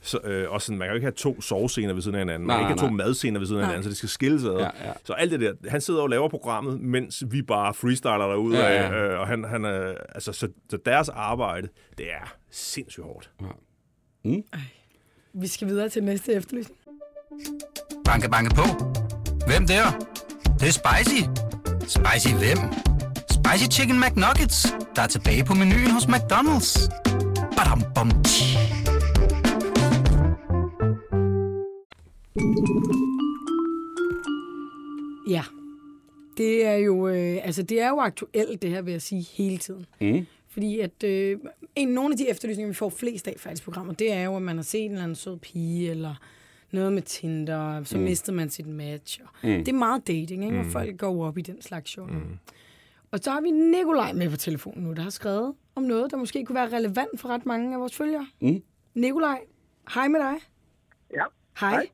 så, 0.00 0.18
øh, 0.24 0.50
og 0.50 0.62
sådan, 0.62 0.78
man 0.78 0.86
kan 0.86 0.90
jo 0.92 0.94
ikke 0.94 1.04
have 1.04 1.12
to 1.12 1.40
sovescener 1.40 1.92
ved 1.94 2.02
siden 2.02 2.14
af 2.14 2.20
hinanden, 2.20 2.46
man 2.46 2.56
Nej, 2.56 2.62
kan 2.62 2.70
ikke 2.70 2.80
have 2.80 2.90
to 2.90 2.96
nej. 2.96 3.06
madscener 3.06 3.38
ved 3.38 3.46
siden 3.46 3.60
af 3.60 3.64
Nej. 3.64 3.70
hinanden, 3.70 3.82
så 3.84 3.88
det 3.88 3.96
skal 3.96 4.08
skilles 4.08 4.44
ad. 4.44 4.50
Ja, 4.56 4.64
ja. 4.64 4.92
Så 5.04 5.12
alt 5.12 5.30
det 5.32 5.40
der, 5.40 5.52
han 5.68 5.80
sidder 5.80 6.00
og 6.02 6.08
laver 6.08 6.28
programmet, 6.28 6.80
mens 6.80 7.24
vi 7.26 7.42
bare 7.42 7.74
freestyler 7.74 8.18
derude 8.18 8.58
Ja, 8.58 8.64
af, 8.66 8.90
ja. 8.92 9.12
øh, 9.12 9.20
og 9.20 9.26
han, 9.26 9.44
han 9.44 9.64
er, 9.64 9.94
altså, 10.14 10.32
så, 10.32 10.48
så 10.70 10.78
deres 10.86 11.08
arbejde, 11.08 11.68
det 11.98 12.06
er 12.12 12.34
sindssygt 12.50 13.06
hårdt. 13.06 13.30
Ja. 13.40 13.46
Mm. 14.24 14.44
Vi 15.32 15.46
skal 15.46 15.68
videre 15.68 15.88
til 15.88 16.04
næste 16.04 16.32
efterlysning. 16.32 16.78
Banke, 18.04 18.28
banke 18.28 18.54
på. 18.54 18.62
Hvem 19.46 19.66
der? 19.66 19.90
Det, 20.44 20.60
det 20.60 20.68
er 20.68 20.72
spicy. 20.72 21.20
Spicy 21.80 22.34
hvem? 22.34 22.58
Spicy 23.30 23.78
Chicken 23.78 24.00
McNuggets, 24.00 24.66
der 24.96 25.02
er 25.02 25.06
tilbage 25.06 25.44
på 25.44 25.54
menuen 25.54 25.90
hos 25.90 26.04
McDonald's. 26.04 26.88
Badum, 27.56 27.82
bom, 27.94 28.10
tji. 28.22 28.44
Ja. 35.28 35.42
Det 36.36 36.66
er 36.66 36.74
jo, 36.74 37.08
øh, 37.08 37.38
altså 37.42 37.62
det 37.62 37.80
er 37.80 37.88
jo 37.88 37.98
aktuelt, 38.00 38.62
det 38.62 38.70
her, 38.70 38.82
vil 38.82 38.92
jeg 38.92 39.02
sige, 39.02 39.26
hele 39.36 39.58
tiden. 39.58 39.86
Mm. 40.00 40.26
Fordi 40.48 40.80
at 40.80 41.04
øh, 41.04 41.38
en, 41.76 41.88
nogle 41.88 42.12
af 42.12 42.18
de 42.18 42.28
efterlysninger, 42.28 42.68
vi 42.68 42.74
får 42.74 42.88
flest 42.88 43.28
af 43.28 43.34
faktisk 43.38 43.62
i 43.62 43.64
programmer, 43.64 43.92
det 43.92 44.12
er 44.12 44.22
jo, 44.22 44.36
at 44.36 44.42
man 44.42 44.56
har 44.56 44.62
set 44.62 44.84
en 44.84 44.90
eller 44.90 45.02
anden 45.02 45.16
sød 45.16 45.36
pige, 45.36 45.90
eller 45.90 46.14
noget 46.70 46.92
med 46.92 47.02
Tinder, 47.02 47.84
så 47.84 47.98
mm. 47.98 48.04
mistede 48.04 48.36
man 48.36 48.50
sit 48.50 48.66
match. 48.66 49.20
Og 49.22 49.28
mm. 49.42 49.64
Det 49.64 49.68
er 49.68 49.72
meget 49.72 50.06
dating, 50.06 50.44
ikke? 50.44 50.58
og 50.58 50.66
folk 50.66 50.98
går 50.98 51.26
op 51.26 51.38
i 51.38 51.42
den 51.42 51.62
slags 51.62 51.90
show. 51.90 52.06
Mm. 52.06 52.38
Og 53.10 53.18
så 53.22 53.30
har 53.30 53.40
vi 53.40 53.50
Nikolaj 53.50 54.12
med 54.12 54.30
på 54.30 54.36
telefonen 54.36 54.84
nu, 54.84 54.92
der 54.92 55.02
har 55.02 55.10
skrevet 55.10 55.54
om 55.74 55.82
noget, 55.82 56.10
der 56.10 56.16
måske 56.16 56.44
kunne 56.44 56.56
være 56.56 56.76
relevant 56.76 57.20
for 57.20 57.28
ret 57.28 57.46
mange 57.46 57.74
af 57.74 57.80
vores 57.80 57.96
følgere. 57.96 58.26
Mm. 58.40 58.62
Nikolaj, 58.94 59.38
hej 59.94 60.08
med 60.08 60.20
dig. 60.20 60.34
Ja, 61.14 61.24
Hej. 61.60 61.70
Hej. 61.70 61.86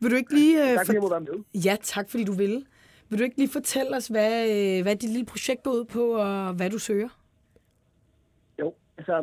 Vil 0.00 0.10
du 0.10 0.16
ikke 0.16 0.34
lige... 0.34 0.62
Øh, 0.62 0.76
tak 0.76 0.86
fordi 0.86 0.94
jeg 0.94 1.02
må 1.02 1.08
være 1.08 1.20
med. 1.20 1.62
Ja, 1.64 1.76
tak 1.82 2.10
fordi 2.10 2.24
du 2.24 2.32
ville. 2.32 2.64
Vil 3.08 3.18
du 3.18 3.24
ikke 3.24 3.36
lige 3.36 3.48
fortælle 3.48 3.96
os, 3.96 4.06
hvad, 4.06 4.50
øh, 4.50 4.82
hvad 4.82 4.96
dit 4.96 5.10
lille 5.10 5.26
projekt 5.26 5.62
går 5.62 5.70
ud 5.70 5.84
på, 5.84 6.12
og 6.12 6.52
hvad 6.52 6.70
du 6.70 6.78
søger? 6.78 7.08
Altså 8.98 9.14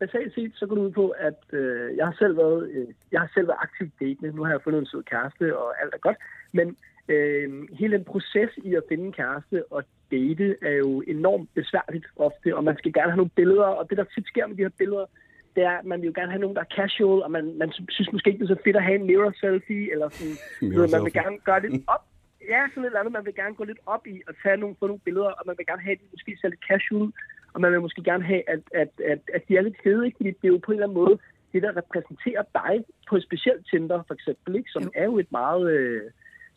basalt 0.00 0.34
set, 0.34 0.52
så 0.54 0.66
går 0.66 0.74
det 0.74 0.82
ud 0.82 0.90
på, 0.90 1.08
at 1.08 1.40
øh, 1.52 1.96
jeg 1.96 2.06
har 2.06 2.16
selv 2.18 2.36
været, 2.36 2.70
øh, 2.70 2.88
jeg 3.12 3.20
har 3.20 3.30
selv 3.34 3.48
været 3.48 3.64
aktivt 3.66 3.92
datende. 4.00 4.36
Nu 4.36 4.44
har 4.44 4.50
jeg 4.50 4.62
fundet 4.62 4.80
en 4.80 4.86
sød 4.86 5.02
kæreste, 5.02 5.58
og 5.58 5.82
alt 5.82 5.94
er 5.94 5.98
godt. 5.98 6.16
Men 6.52 6.76
øh, 7.08 7.48
hele 7.72 7.96
den 7.96 8.04
proces 8.04 8.50
i 8.56 8.74
at 8.74 8.82
finde 8.88 9.04
en 9.04 9.12
kæreste 9.12 9.72
og 9.72 9.82
date 10.10 10.56
er 10.62 10.76
jo 10.84 11.02
enormt 11.06 11.48
besværligt 11.54 12.06
ofte, 12.16 12.56
og 12.56 12.64
man 12.64 12.76
skal 12.78 12.92
gerne 12.92 13.10
have 13.10 13.22
nogle 13.22 13.36
billeder, 13.40 13.70
og 13.78 13.90
det 13.90 13.98
der 13.98 14.04
tit 14.04 14.26
sker 14.26 14.46
med 14.46 14.56
de 14.56 14.62
her 14.62 14.78
billeder, 14.78 15.06
det 15.54 15.62
er, 15.64 15.76
at 15.80 15.84
man 15.84 16.00
vil 16.00 16.06
jo 16.06 16.12
gerne 16.16 16.30
have 16.30 16.40
nogen, 16.40 16.56
der 16.56 16.62
er 16.62 16.74
casual, 16.76 17.22
og 17.22 17.30
man, 17.30 17.44
man 17.58 17.72
synes 17.88 18.12
måske 18.12 18.30
ikke, 18.30 18.40
det 18.40 18.50
er 18.50 18.54
så 18.54 18.62
fedt 18.64 18.76
at 18.76 18.82
have 18.88 18.98
en 19.00 19.06
mirror 19.06 19.32
selfie, 19.40 19.92
eller 19.92 20.08
sådan, 20.08 20.36
Mirror 20.70 20.90
man 20.96 21.04
vil 21.04 21.12
gerne 21.12 21.38
gøre 21.48 21.62
lidt 21.66 21.82
op. 21.94 22.04
Ja, 22.52 22.60
sådan 22.68 22.82
et 22.82 22.86
eller 22.86 23.00
andet. 23.00 23.12
Man 23.18 23.26
vil 23.26 23.34
gerne 23.34 23.54
gå 23.54 23.64
lidt 23.64 23.82
op 23.86 24.06
i 24.06 24.16
at 24.28 24.34
tage 24.42 24.56
nogle, 24.56 24.76
få 24.80 24.86
nogle 24.86 25.04
billeder, 25.06 25.30
og 25.38 25.42
man 25.46 25.54
vil 25.58 25.66
gerne 25.66 25.82
have, 25.82 25.96
at 25.96 26.00
de 26.02 26.14
måske 26.14 26.38
ser 26.40 26.48
lidt 26.48 26.66
casual, 26.70 27.12
og 27.56 27.60
man 27.60 27.72
vil 27.72 27.80
måske 27.80 28.02
gerne 28.02 28.24
have, 28.24 28.42
at, 28.54 28.62
at, 28.82 28.90
at, 29.12 29.20
at 29.34 29.42
de 29.48 29.56
er 29.56 29.60
lidt 29.60 29.82
fede, 29.84 30.06
ikke? 30.06 30.16
fordi 30.16 30.30
det 30.30 30.44
er 30.44 30.54
jo 30.54 30.60
på 30.64 30.72
en 30.72 30.78
eller 30.78 30.88
anden 30.88 31.02
måde 31.02 31.18
det, 31.52 31.62
der 31.62 31.76
repræsenterer 31.76 32.42
dig 32.60 32.84
på 33.08 33.16
et 33.16 33.22
specielt 33.22 33.66
Tinder, 33.70 34.02
for 34.06 34.14
eksempel, 34.14 34.56
ikke? 34.56 34.70
som 34.70 34.82
Jo. 34.82 34.90
er 34.94 35.04
jo 35.04 35.18
et 35.18 35.32
meget... 35.32 35.64
Øh, 35.76 36.02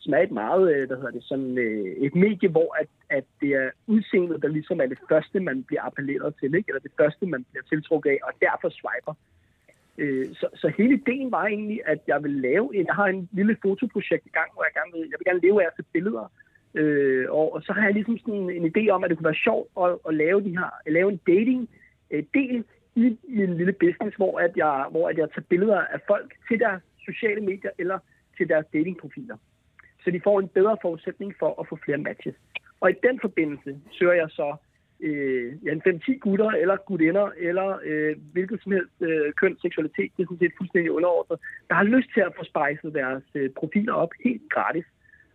som 0.04 0.14
er 0.14 0.18
et 0.18 0.30
meget, 0.30 0.64
øh, 0.74 0.86
hvad 0.86 0.96
hedder 0.96 1.10
det, 1.10 1.24
sådan 1.24 1.58
øh, 1.58 1.86
et 2.06 2.14
medie, 2.14 2.48
hvor 2.48 2.70
at, 2.80 2.88
at 3.10 3.24
det 3.40 3.50
er 3.62 3.70
udseendet, 3.86 4.42
der 4.42 4.48
ligesom 4.48 4.80
er 4.80 4.86
det 4.86 4.98
første, 5.08 5.40
man 5.40 5.62
bliver 5.62 5.82
appelleret 5.82 6.34
til, 6.40 6.54
ikke? 6.54 6.68
eller 6.68 6.80
det 6.80 6.92
første, 7.00 7.26
man 7.26 7.44
bliver 7.50 7.64
tiltrukket 7.68 8.10
af, 8.10 8.18
og 8.22 8.32
derfor 8.40 8.68
swiper. 8.68 9.14
Øh, 9.98 10.26
så, 10.34 10.46
så 10.54 10.72
hele 10.78 10.94
ideen 10.94 11.32
var 11.32 11.46
egentlig, 11.46 11.80
at 11.86 12.00
jeg 12.06 12.22
vil 12.22 12.30
lave 12.30 12.76
en, 12.76 12.86
jeg 12.86 12.94
har 12.94 13.06
en 13.06 13.28
lille 13.32 13.56
fotoprojekt 13.62 14.26
i 14.26 14.36
gang, 14.38 14.48
hvor 14.54 14.64
jeg 14.66 14.72
gerne 14.78 14.92
vil, 14.94 15.10
jeg 15.10 15.18
vil 15.18 15.28
gerne 15.30 15.44
leve 15.46 15.62
af 15.62 15.66
at 15.78 15.84
billeder, 15.92 16.32
øh, 16.74 17.26
og, 17.30 17.54
og 17.54 17.62
så 17.62 17.72
har 17.72 17.84
jeg 17.84 17.94
ligesom 17.94 18.18
sådan 18.18 18.34
en, 18.34 18.50
en 18.50 18.72
idé 18.72 18.88
om, 18.90 19.04
at 19.04 19.10
det 19.10 19.18
kunne 19.18 19.32
være 19.32 19.44
sjovt 19.48 19.68
at, 19.84 19.98
at 20.08 20.14
lave, 20.14 20.44
de 20.44 20.58
her, 20.58 20.70
at 20.86 20.92
lave 20.92 21.12
en 21.12 21.20
dating 21.26 21.68
øh, 22.10 22.24
del 22.34 22.64
i 22.96 23.16
min 23.28 23.56
lille 23.56 23.72
business, 23.72 24.16
hvor 24.16 24.38
at, 24.38 24.52
jeg, 24.56 24.86
hvor 24.90 25.08
at 25.08 25.18
jeg 25.18 25.28
tager 25.28 25.46
billeder 25.48 25.80
af 25.80 26.00
folk 26.06 26.34
til 26.48 26.58
deres 26.58 26.82
sociale 26.98 27.40
medier 27.40 27.70
eller 27.78 27.98
til 28.36 28.48
deres 28.48 28.66
datingprofiler. 28.72 29.36
Så 30.04 30.10
de 30.10 30.20
får 30.24 30.40
en 30.40 30.48
bedre 30.48 30.76
forudsætning 30.82 31.34
for 31.38 31.60
at 31.60 31.68
få 31.68 31.78
flere 31.84 31.98
matches. 31.98 32.34
Og 32.80 32.90
i 32.90 32.94
den 33.02 33.20
forbindelse 33.20 33.80
søger 33.90 34.12
jeg 34.12 34.28
så 34.30 34.56
øh, 35.00 35.52
ja, 35.64 35.72
en 35.72 35.82
5-10 35.88 36.18
gutter 36.18 36.50
eller 36.50 36.76
gutinder, 36.76 37.30
eller 37.38 37.78
øh, 37.84 38.16
hvilket 38.32 38.62
som 38.62 38.72
helst 38.72 38.96
øh, 39.00 39.32
køn, 39.32 39.56
seksualitet, 39.62 40.10
det 40.16 40.22
er 40.22 40.26
sådan 40.26 40.38
set 40.38 40.58
fuldstændig 40.58 40.92
underordnet, 40.92 41.38
der 41.68 41.74
har 41.74 41.84
lyst 41.84 42.10
til 42.14 42.20
at 42.20 42.32
få 42.38 42.44
spejset 42.44 42.94
deres 42.94 43.24
øh, 43.34 43.50
profiler 43.50 43.92
op 43.92 44.12
helt 44.24 44.42
gratis, 44.50 44.84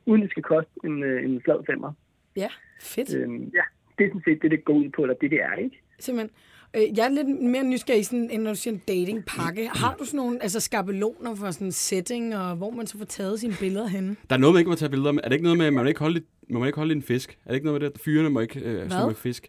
uden 0.05 0.21
det 0.21 0.31
skal 0.31 0.43
koste 0.43 0.71
en, 0.83 1.03
øh, 1.03 1.23
en 1.25 1.41
flad 1.45 1.65
femmer. 1.69 1.93
Ja, 2.35 2.47
fedt. 2.81 3.13
Øh, 3.15 3.29
ja, 3.53 3.63
det 3.97 4.03
er 4.05 4.09
sådan 4.09 4.21
set 4.25 4.41
det, 4.41 4.51
det 4.51 4.65
går 4.65 4.73
ud 4.73 4.89
på, 4.95 5.01
eller 5.01 5.15
det, 5.15 5.31
det 5.31 5.41
er, 5.41 5.53
ikke? 5.55 5.81
Simpelthen. 5.99 6.31
Øh, 6.75 6.97
Jeg 6.97 7.05
er 7.05 7.09
lidt 7.09 7.27
mere 7.41 7.63
nysgerrig, 7.63 8.05
sådan, 8.05 8.29
end 8.31 8.41
når 8.43 8.51
du 8.51 8.55
siger 8.55 8.73
en 8.73 8.81
datingpakke. 8.87 9.67
Har 9.67 9.95
du 9.99 10.05
sådan 10.05 10.17
nogle 10.17 10.43
altså, 10.43 10.59
skabeloner 10.59 11.35
for 11.35 11.51
sådan 11.51 11.67
en 11.67 11.71
setting, 11.71 12.35
og 12.37 12.55
hvor 12.55 12.71
man 12.71 12.87
så 12.87 12.97
får 12.97 13.05
taget 13.05 13.39
sine 13.39 13.53
billeder 13.59 13.87
henne? 13.87 14.15
Der 14.29 14.35
er 14.35 14.39
noget, 14.39 14.53
man 14.53 14.59
ikke 14.59 14.69
må 14.69 14.75
tage 14.75 14.89
billeder 14.89 15.11
med. 15.11 15.21
Er 15.23 15.27
det 15.29 15.35
ikke 15.35 15.43
noget 15.43 15.57
med, 15.57 15.65
at 15.65 15.73
man 15.73 15.83
må 15.83 15.87
ikke 15.87 15.99
holde, 15.99 16.21
må 16.49 16.59
man 16.59 16.67
ikke 16.67 16.77
holde 16.77 16.91
en 16.95 17.01
fisk? 17.03 17.29
Er 17.45 17.49
det 17.49 17.55
ikke 17.55 17.65
noget 17.65 17.81
med 17.81 17.89
det, 17.89 17.93
at 17.95 18.01
fyrene 18.05 18.29
må 18.29 18.39
ikke 18.39 18.59
øh, 18.59 18.89
stå 18.91 19.07
med 19.07 19.15
fisk? 19.15 19.43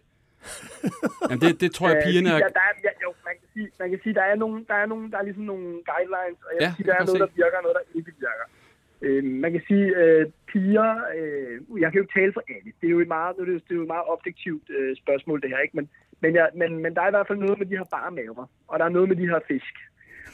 Jamen, 1.29 1.41
det, 1.43 1.51
det 1.63 1.69
tror 1.77 1.87
jeg, 1.89 1.97
pigerne 2.07 2.29
Øh, 2.29 2.35
er... 2.35 2.39
ja, 2.45 2.49
der 2.59 2.63
er, 2.69 2.73
ja, 2.87 2.91
jo, 3.05 3.09
man 3.27 3.35
kan 3.39 3.47
sige, 3.53 3.67
man 3.81 3.89
kan 3.91 3.99
sige 4.03 4.13
der, 4.19 4.25
er 4.33 4.35
nogle, 4.43 4.57
der, 4.69 4.77
er 4.83 4.87
nogle, 4.93 5.03
der 5.11 5.17
er 5.21 5.25
ligesom 5.29 5.43
nogle 5.53 5.65
guidelines, 5.91 6.39
og 6.47 6.51
jeg 6.55 6.61
Ja, 6.65 6.69
sige, 6.77 6.85
der 6.87 6.93
er 6.93 6.97
kan 6.97 7.05
noget, 7.09 7.21
der 7.25 7.31
virker, 7.41 7.57
og 7.59 7.63
noget, 7.67 7.77
der 7.79 7.83
ikke 7.97 8.11
virker. 8.25 8.45
Øh, 9.01 9.23
man 9.23 9.51
kan 9.51 9.61
sige, 9.67 9.85
øh, 10.03 10.25
piger, 10.47 10.91
øh, 11.17 11.81
jeg 11.81 11.91
kan 11.91 11.97
jo 11.99 12.03
ikke 12.03 12.19
tale 12.19 12.33
for 12.33 12.43
alle. 12.55 12.71
Det 12.81 12.87
er 12.87 12.91
jo 12.91 12.99
et 12.99 13.07
meget, 13.07 13.35
det 13.37 13.71
er 13.71 13.75
jo, 13.75 13.81
et 13.81 13.87
meget 13.95 14.07
objektivt 14.15 14.69
øh, 14.77 14.95
spørgsmål, 14.95 15.41
det 15.41 15.49
her, 15.49 15.59
ikke? 15.59 15.75
Men, 15.77 15.89
men, 16.21 16.35
jeg, 16.35 16.49
men, 16.55 16.79
men 16.83 16.95
der 16.95 17.01
er 17.01 17.07
i 17.07 17.15
hvert 17.15 17.27
fald 17.27 17.39
noget 17.39 17.57
med 17.59 17.65
de 17.67 17.77
her 17.77 17.83
bare 17.91 18.11
maver, 18.11 18.45
og 18.67 18.79
der 18.79 18.85
er 18.85 18.89
noget 18.89 19.07
med 19.09 19.15
de 19.17 19.27
her 19.27 19.39
fisk. 19.47 19.75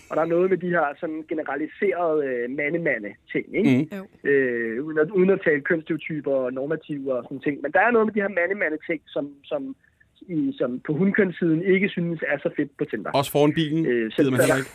Og 0.09 0.15
der 0.17 0.21
er 0.23 0.27
noget 0.35 0.49
med 0.49 0.57
de 0.57 0.69
her 0.69 0.85
sådan 0.99 1.23
generaliserede 1.29 2.25
øh, 2.25 2.49
mande-mande-ting, 2.57 3.45
ikke? 3.59 3.87
Mm. 3.91 4.29
Øh, 4.29 4.83
uden, 4.85 4.97
at, 4.99 5.09
uden 5.11 5.29
at 5.29 5.41
tale 5.45 5.61
kønsstereotyper 5.61 6.31
og 6.31 6.53
normativer 6.53 7.13
og 7.13 7.23
sådan 7.23 7.39
ting. 7.39 7.61
Men 7.61 7.71
der 7.71 7.79
er 7.79 7.91
noget 7.91 8.05
med 8.07 8.13
de 8.13 8.21
her 8.21 8.27
mande-mande-ting, 8.39 9.01
som, 9.05 9.25
som, 9.43 9.75
i, 10.21 10.53
som 10.57 10.79
på 10.79 10.93
hundkønssiden 10.93 11.61
ikke 11.63 11.89
synes 11.89 12.19
er 12.27 12.37
så 12.37 12.49
fedt 12.55 12.77
på 12.77 12.85
Tinder. 12.85 13.11
Også 13.11 13.31
foran 13.31 13.53
bilen 13.53 13.85
Øh, 13.85 14.11
så- 14.11 14.17
gider 14.17 14.31
man 14.31 14.39
heller 14.39 14.55
ikke. 14.57 14.69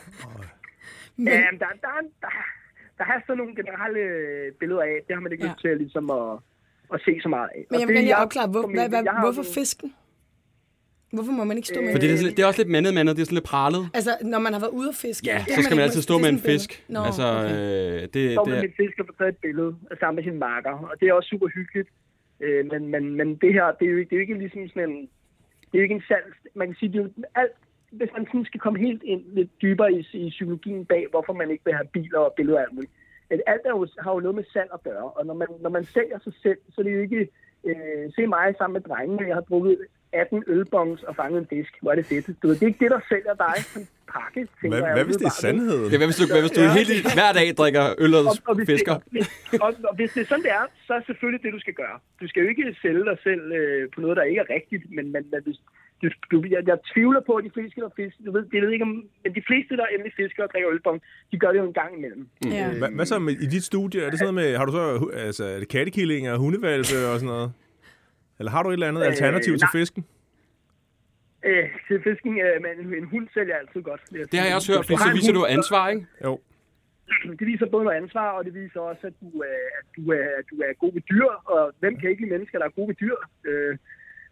Men, 1.17 1.29
Ja, 1.29 1.41
der, 1.63 1.67
der, 1.85 1.89
er- 1.99 2.11
der, 2.23 2.35
der 2.99 3.05
er 3.13 3.19
sådan 3.27 3.39
nogle 3.43 3.55
generelle 3.61 4.01
øh, 4.01 4.53
billeder 4.61 4.83
af. 4.83 4.95
Det 5.07 5.13
har 5.17 5.21
man 5.21 5.33
ikke 5.33 5.45
Ja. 5.45 5.51
lyst 5.51 5.61
til 5.65 5.77
ligesom 5.85 6.05
at, 6.11 6.29
at 6.95 6.99
se 7.07 7.13
så 7.25 7.29
meget 7.29 7.49
af. 7.55 7.61
men 7.71 7.75
Og 7.75 7.81
jeg 7.81 7.89
vil 7.89 7.97
gerne 7.97 8.15
afklare, 8.15 8.49
hvor, 8.55 8.65
hvad, 8.77 8.89
hvad, 8.89 9.03
jeg 9.05 9.13
har 9.13 9.25
hvorfor 9.27 9.47
fisken? 9.61 9.95
Hvorfor 11.13 11.33
må 11.39 11.45
man 11.45 11.57
ikke 11.57 11.69
stå 11.69 11.81
med 11.81 11.93
For 11.93 11.99
det 11.99 12.11
er, 12.13 12.17
det 12.37 12.39
er 12.39 12.47
også 12.47 12.61
lidt 12.63 12.73
mandet 12.77 12.95
mandet, 12.95 13.17
det 13.17 13.23
er 13.23 13.27
sådan 13.27 13.41
lidt 13.41 13.45
pralet. 13.55 13.83
Altså, 13.99 14.11
når 14.33 14.39
man 14.47 14.53
har 14.53 14.61
været 14.65 14.75
ude 14.81 14.89
at 14.89 14.95
fiske. 15.07 15.27
Ja, 15.33 15.39
det 15.47 15.55
så 15.57 15.63
skal 15.63 15.75
man 15.77 15.85
altid 15.87 15.99
med- 16.03 16.09
stå 16.11 16.19
med 16.25 16.29
en 16.37 16.43
fisk. 16.51 16.71
Nå, 16.89 17.01
Altså, 17.09 17.27
okay. 17.39 18.03
øh, 18.03 18.09
det, 18.15 18.23
står 18.33 18.45
det 18.45 18.51
med 18.53 18.59
er, 18.59 18.63
min 18.67 18.75
fisk 18.83 18.95
og 19.01 19.07
får 19.09 19.15
taget 19.21 19.33
et 19.35 19.41
billede 19.47 19.71
sammen 20.01 20.17
med 20.19 20.25
sin 20.29 20.39
marker. 20.49 20.75
Og 20.91 20.95
det 21.01 21.05
er 21.09 21.13
også 21.19 21.29
super 21.35 21.49
hyggeligt. 21.59 21.89
Øh, 22.45 22.61
men, 22.73 22.81
men, 22.95 23.03
men 23.19 23.29
det 23.43 23.51
her, 23.57 23.67
det 23.79 23.85
er, 23.89 23.93
jo, 23.95 23.99
ikke- 24.01 24.09
det 24.11 24.15
er 24.17 24.21
jo 24.21 24.25
ikke 24.27 24.39
ligesom 24.45 24.69
sådan 24.69 24.91
en... 24.91 24.97
Det 25.69 25.75
er 25.75 25.79
jo 25.83 25.87
ikke 25.89 25.99
en 26.01 26.07
salg. 26.09 26.27
Man 26.61 26.67
kan 26.69 26.77
sige, 26.81 26.93
det 26.93 26.99
er 26.99 27.03
jo 27.03 27.11
alt, 27.43 27.53
hvis 27.91 28.11
man 28.17 28.27
sådan 28.27 28.45
skal 28.45 28.61
komme 28.61 28.79
helt 28.79 29.03
ind 29.03 29.23
lidt 29.33 29.51
dybere 29.63 29.93
i, 29.93 30.07
i 30.13 30.31
psykologien 30.31 30.85
bag, 30.85 31.07
hvorfor 31.11 31.33
man 31.33 31.51
ikke 31.51 31.65
vil 31.65 31.75
have 31.75 31.87
biler 31.93 32.19
og 32.19 32.33
billeder 32.37 32.59
og 32.59 32.63
alt 32.65 32.75
muligt. 32.75 32.93
At 33.31 33.41
alt 33.47 33.61
er 33.65 33.71
jo, 33.71 33.87
har 33.99 34.13
jo 34.13 34.21
noget 34.21 34.35
med 34.35 34.45
salg 34.53 34.71
at 34.75 34.83
gøre. 34.83 35.11
Og 35.17 35.27
når 35.27 35.35
man, 35.35 35.49
når 35.61 35.71
man 35.71 35.85
sælger 35.85 36.19
sig 36.25 36.33
selv, 36.43 36.59
så 36.69 36.81
er 36.81 36.83
det 36.83 36.95
jo 36.95 37.01
ikke... 37.01 37.29
Øh, 37.65 38.05
se 38.17 38.27
mig 38.27 38.55
sammen 38.59 38.73
med 38.79 38.81
drengene. 38.89 39.27
Jeg 39.29 39.37
har 39.37 39.47
drukket 39.51 39.79
18 40.13 40.45
ølbongs 40.47 41.03
og 41.03 41.17
fanget 41.17 41.39
en 41.41 41.47
fisk. 41.55 41.73
Hvor 41.83 41.91
er 41.91 41.95
det 41.95 42.07
fedt. 42.07 42.27
Du 42.43 42.47
ved, 42.49 42.55
det 42.55 42.63
er 42.63 42.67
ikke 42.73 42.85
det, 42.85 42.91
der 42.97 43.01
sælger 43.13 43.35
dig 43.47 43.57
som 43.75 43.83
pakke, 44.15 44.41
tænker 44.61 44.69
Hvad, 44.79 44.87
jeg. 44.89 44.95
hvad 44.97 45.05
hvis 45.05 45.17
det 45.23 45.27
er 45.33 45.37
sandheden? 45.47 45.85
det 45.89 45.95
er, 45.97 46.01
hvad 46.03 46.09
hvis 46.11 46.21
du, 46.21 46.27
hvad 46.33 46.43
hvis 46.47 46.55
du 46.57 46.61
helt 46.79 46.91
i- 46.97 47.03
hver 47.19 47.33
dag 47.39 47.49
drikker 47.61 47.85
øl 48.05 48.13
og 48.19 48.23
og, 48.31 48.35
og, 48.51 48.55
hvis 48.59 48.67
fisker. 48.73 48.95
Det, 48.95 49.05
hvis, 49.15 49.27
og, 49.65 49.71
og 49.91 49.95
hvis 49.99 50.11
det 50.15 50.21
er 50.25 50.29
sådan, 50.33 50.45
det 50.49 50.53
er, 50.61 50.65
så 50.87 50.93
er 50.99 51.03
selvfølgelig 51.11 51.43
det, 51.45 51.51
du 51.57 51.61
skal 51.65 51.75
gøre. 51.83 51.97
Du 52.21 52.25
skal 52.29 52.39
jo 52.45 52.49
ikke 52.53 52.65
sælge 52.83 53.05
dig 53.11 53.19
selv 53.29 53.43
øh, 53.61 53.83
på 53.95 53.99
noget, 54.05 54.17
der 54.19 54.25
ikke 54.31 54.41
er 54.45 54.51
rigtigt, 54.57 54.83
men, 54.97 55.05
men, 55.15 55.23
men 55.33 55.41
hvis, 55.47 55.59
du, 56.03 56.07
du, 56.31 56.37
jeg, 56.51 56.61
jeg, 56.67 56.79
tvivler 56.95 57.21
på, 57.29 57.33
at 57.35 57.45
de 57.45 57.51
fleste, 57.57 57.81
der 57.81 57.91
fisker, 57.97 58.25
du 58.27 58.33
ved, 58.33 58.43
det 58.53 58.63
ved 58.63 58.71
ikke 58.71 58.83
om, 58.83 58.95
men 59.25 59.35
de 59.39 59.43
fleste, 59.49 59.77
der 59.77 59.87
endelig 59.87 60.13
fisker 60.17 60.43
og 60.43 60.51
drikker 60.53 60.71
ølbong, 60.73 61.03
de 61.33 61.39
gør 61.39 61.51
det 61.53 61.59
jo 61.59 61.65
en 61.65 61.79
gang 61.81 61.93
imellem. 61.99 62.29
Ja. 62.45 62.79
Hvad, 62.79 62.91
hvad 62.91 63.07
så 63.07 63.19
med, 63.19 63.33
i 63.33 63.47
dit 63.47 63.65
studie? 63.65 64.03
Er 64.05 64.11
det 64.11 64.19
sådan 64.19 64.35
noget 64.35 64.49
med, 64.49 64.57
har 64.59 64.65
du 64.67 64.73
så 64.73 65.11
altså, 65.27 65.45
er 65.45 65.59
det 65.59 65.69
kattekillinger 65.69 66.33
og 66.33 66.39
hundevalpe 66.39 66.97
og 67.11 67.15
sådan 67.21 67.33
noget? 67.35 67.53
Eller 68.39 68.51
har 68.51 68.63
du 68.63 68.69
et 68.69 68.73
eller 68.73 68.89
andet 68.89 69.03
Øh, 69.03 69.07
alternativ 69.07 69.53
til 69.53 69.69
nej. 69.73 69.81
fisken? 69.81 70.07
Øh, 71.45 71.69
til 71.89 72.03
fisken, 72.03 72.33
øh, 72.47 72.57
men 72.65 72.75
en, 72.99 73.05
hund 73.13 73.29
sælger 73.35 73.57
altid 73.57 73.83
godt. 73.83 74.01
vil 74.11 74.33
Det 74.33 74.39
har 74.41 74.47
jeg 74.47 74.57
også 74.57 74.73
hørt, 74.73 74.89
har 74.89 75.11
så 75.11 75.17
viser 75.19 75.33
du 75.33 75.45
ansvar, 75.45 75.89
ikke? 75.89 76.07
Jo. 76.25 76.41
det 77.39 77.47
viser 77.47 77.67
både 77.67 77.85
noget 77.85 77.97
ansvar, 78.03 78.29
og 78.37 78.45
det 78.45 78.55
viser 78.55 78.81
også, 78.81 79.07
at 79.07 79.13
du, 79.23 79.29
er, 79.51 79.61
at 79.79 79.87
du, 79.97 80.03
er, 80.19 80.29
at 80.41 80.45
du 80.51 80.57
er 80.67 80.73
god 80.83 80.93
ved 80.93 81.03
dyr, 81.13 81.31
og 81.55 81.73
hvem 81.81 81.95
kan 81.99 82.11
ikke 82.11 82.23
lide 82.23 82.33
mennesker, 82.35 82.59
der 82.59 82.67
er 82.67 82.77
gode 82.79 82.89
ved 82.89 82.95
dyr? 82.95 83.17
Øh, 83.45 83.71
øh, 83.71 83.77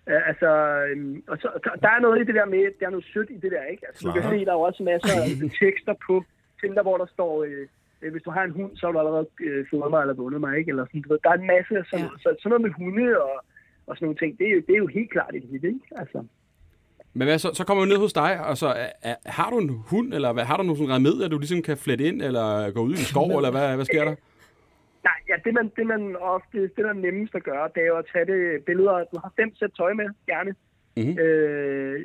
altså, 0.06 0.50
øhm, 0.90 1.22
og 1.28 1.36
så, 1.42 1.48
der- 1.82 1.88
er 1.96 2.00
noget 2.00 2.20
i 2.20 2.24
det 2.24 2.34
der 2.34 2.44
med, 2.44 2.64
der 2.80 2.86
er 2.86 2.90
noget 2.90 3.06
sødt 3.12 3.30
i 3.30 3.38
det 3.44 3.50
der, 3.56 3.64
ikke? 3.72 3.86
Altså, 3.88 4.00
du 4.08 4.12
kan 4.12 4.22
se, 4.22 4.44
der 4.44 4.52
er 4.54 4.58
jo 4.60 4.60
også 4.60 4.82
masser 4.82 5.12
af 5.22 5.28
tekster 5.60 5.94
på 6.06 6.24
Tinder, 6.60 6.82
hvor 6.82 6.96
der 6.96 7.06
står, 7.06 7.44
øh, 7.44 7.66
øh, 8.02 8.12
hvis 8.12 8.22
du 8.22 8.30
har 8.30 8.42
en 8.44 8.50
hund, 8.58 8.70
så 8.76 8.86
har 8.86 8.92
du 8.92 8.98
allerede 8.98 9.26
øh, 9.46 9.66
fået 9.70 9.90
mig 9.90 10.00
eller 10.00 10.14
vundet 10.14 10.40
mig, 10.40 10.58
ikke? 10.58 10.68
Eller 10.68 10.84
sådan, 10.86 11.02
du 11.02 11.08
ved, 11.12 11.18
der 11.24 11.30
er 11.30 11.34
en 11.42 11.46
masse 11.54 11.72
af 11.80 11.84
sådan, 11.90 12.04
Ja. 12.06 12.10
ja. 12.12 12.18
så, 12.22 12.28
sådan 12.42 12.50
noget 12.50 12.62
med 12.66 12.70
hunde 12.80 13.08
og, 13.26 13.36
og 13.86 13.92
sådan 13.96 14.04
nogle 14.06 14.18
ting, 14.22 14.38
det 14.38 14.46
er 14.48 14.54
jo, 14.56 14.60
det 14.66 14.74
er 14.74 14.78
jo 14.84 14.86
helt 14.86 15.10
klart 15.10 15.34
et 15.34 15.42
hit, 15.50 15.64
ikke? 15.64 15.80
Altså, 16.02 16.18
Men 17.18 17.24
hvad, 17.28 17.38
så, 17.38 17.48
så 17.54 17.64
kommer 17.66 17.82
vi 17.84 17.88
ned 17.90 17.96
hos 17.98 18.12
dig, 18.12 18.32
og 18.50 18.56
så 18.56 18.66
er, 18.66 18.88
er, 19.02 19.14
har 19.26 19.50
du 19.50 19.58
en 19.58 19.70
hund, 19.90 20.14
eller 20.14 20.32
hvad, 20.32 20.44
har 20.44 20.56
du 20.56 20.62
nogle 20.62 20.78
sådan 20.78 20.94
remedier, 20.94 21.28
du 21.28 21.38
ligesom 21.38 21.62
kan 21.62 21.76
flette 21.76 22.04
ind, 22.04 22.22
eller 22.22 22.70
gå 22.70 22.80
ud 22.80 22.90
i 22.90 23.00
en 23.04 23.10
skov, 23.12 23.30
eller 23.38 23.50
hvad, 23.50 23.74
hvad 23.76 23.84
sker 23.84 24.04
der? 24.04 24.14
Nej, 25.08 25.18
ja, 25.30 25.36
det 25.44 25.52
man, 25.54 25.66
det 25.78 25.86
man 25.86 26.02
ofte, 26.16 26.58
det 26.62 26.82
der 26.86 26.88
er 26.88 27.04
nemmest 27.06 27.34
at 27.34 27.42
gøre, 27.42 27.70
det 27.74 27.82
er 27.82 27.86
jo 27.86 27.98
at 28.02 28.10
tage 28.12 28.26
det 28.32 28.64
billeder. 28.64 29.04
Du 29.12 29.16
har 29.24 29.32
fem 29.40 29.50
sæt 29.58 29.72
tøj 29.76 29.92
med, 29.92 30.08
gerne. 30.26 30.52
Mhm. 30.96 31.18
Øh, 31.18 31.98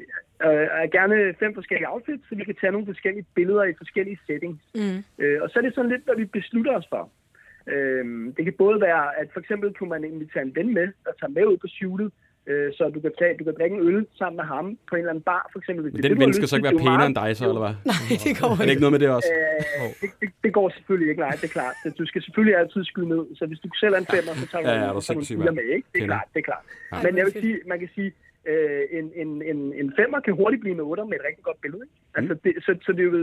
øh, 0.45 0.67
gerne 0.97 1.35
fem 1.39 1.53
forskellige 1.53 1.91
outfits, 1.91 2.29
så 2.29 2.35
vi 2.35 2.43
kan 2.43 2.55
tage 2.61 2.71
nogle 2.71 2.87
forskellige 2.91 3.25
billeder 3.35 3.63
i 3.63 3.73
forskellige 3.81 4.19
settings. 4.27 4.63
Mm. 4.75 4.99
Øh, 5.23 5.41
og 5.43 5.49
så 5.49 5.59
er 5.59 5.63
det 5.63 5.75
sådan 5.75 5.91
lidt, 5.91 6.03
hvad 6.05 6.15
vi 6.15 6.25
beslutter 6.25 6.73
os 6.79 6.87
for. 6.89 7.03
Øh, 7.73 8.05
det 8.37 8.43
kan 8.45 8.53
både 8.57 8.81
være, 8.81 9.19
at 9.19 9.27
for 9.33 9.39
eksempel 9.39 9.73
kunne 9.73 9.89
man 9.89 10.03
invitere 10.03 10.43
en 10.43 10.55
ven 10.55 10.73
med, 10.73 10.87
der 11.05 11.11
tager 11.19 11.35
med 11.37 11.45
ud 11.45 11.57
på 11.57 11.67
shootet, 11.67 12.11
øh, 12.49 12.67
så 12.77 12.83
du 12.95 12.99
kan, 13.05 13.11
tage, 13.19 13.33
du 13.39 13.43
kan 13.47 13.55
drikke 13.59 13.75
en 13.79 13.83
øl 13.89 13.99
sammen 14.19 14.37
med 14.41 14.45
ham 14.53 14.65
på 14.89 14.93
en 14.95 14.99
eller 14.99 15.13
anden 15.13 15.27
bar, 15.31 15.43
for 15.51 15.59
eksempel. 15.61 15.81
Hvis 15.83 15.93
Men 15.93 16.03
det 16.03 16.11
den 16.11 16.19
ven 16.23 16.33
skal 16.33 16.47
så 16.47 16.55
ikke 16.55 16.67
være 16.69 16.79
er 16.81 16.85
pænere 16.87 17.05
end 17.11 17.15
dig, 17.21 17.29
så, 17.37 17.43
eller 17.51 17.63
hvad? 17.65 17.75
Nej, 17.91 18.03
det 18.25 18.31
går 18.39 18.47
Er 18.47 18.55
det 18.55 18.61
ikke. 18.63 18.71
ikke 18.73 18.83
noget 18.85 18.95
med 18.95 19.01
det 19.03 19.09
også? 19.17 19.31
Øh, 19.35 19.89
det, 20.01 20.09
det, 20.21 20.29
det 20.43 20.51
går 20.57 20.67
selvfølgelig 20.77 21.09
ikke, 21.11 21.21
nej, 21.27 21.33
det 21.39 21.45
er 21.49 21.53
klart. 21.59 21.75
Så 21.83 21.87
Du 21.99 22.05
skal 22.09 22.19
selvfølgelig 22.25 22.55
altid 22.61 22.81
skyde 22.91 23.09
ned, 23.13 23.23
så 23.37 23.43
hvis 23.49 23.59
du 23.65 23.67
selv 23.83 23.93
er 23.97 24.01
en 24.05 24.09
femmer, 24.15 24.33
så 24.41 24.45
tager 24.51 24.61
du, 24.63 24.69
Ja, 24.69 24.75
ja, 24.93 24.99
tager 25.07 25.19
en 25.19 25.25
firer 25.25 25.39
mand. 25.45 25.55
med, 25.59 25.65
ikke? 25.77 25.87
Det 25.93 25.99
er 26.03 26.07
klart, 26.13 26.27
det 26.33 26.39
er 26.43 26.47
klart. 26.51 26.63
Ej, 26.91 27.03
Men 27.05 27.11
jeg 27.17 27.25
vil 27.27 27.33
sige, 27.45 27.55
man 27.71 27.79
kan 27.83 27.89
sige, 27.97 28.11
øh, 28.51 28.81
en, 28.99 29.05
en, 29.21 29.29
en, 29.51 29.59
en 29.81 29.87
femmer 29.99 30.19
kan 30.25 30.33
hurtigt 30.41 30.61
blive 30.63 30.75
en 30.77 30.83
otter 30.89 31.05
med 31.11 31.17
et 31.19 31.25
rigtig 31.29 31.43
godt 31.49 31.59
billede, 31.63 31.81
ikke? 31.85 31.95
Altså, 32.17 32.33
det, 32.43 32.51
så, 32.65 32.71
så 32.85 32.91
det, 32.97 33.03
er 33.05 33.09
jo, 33.11 33.13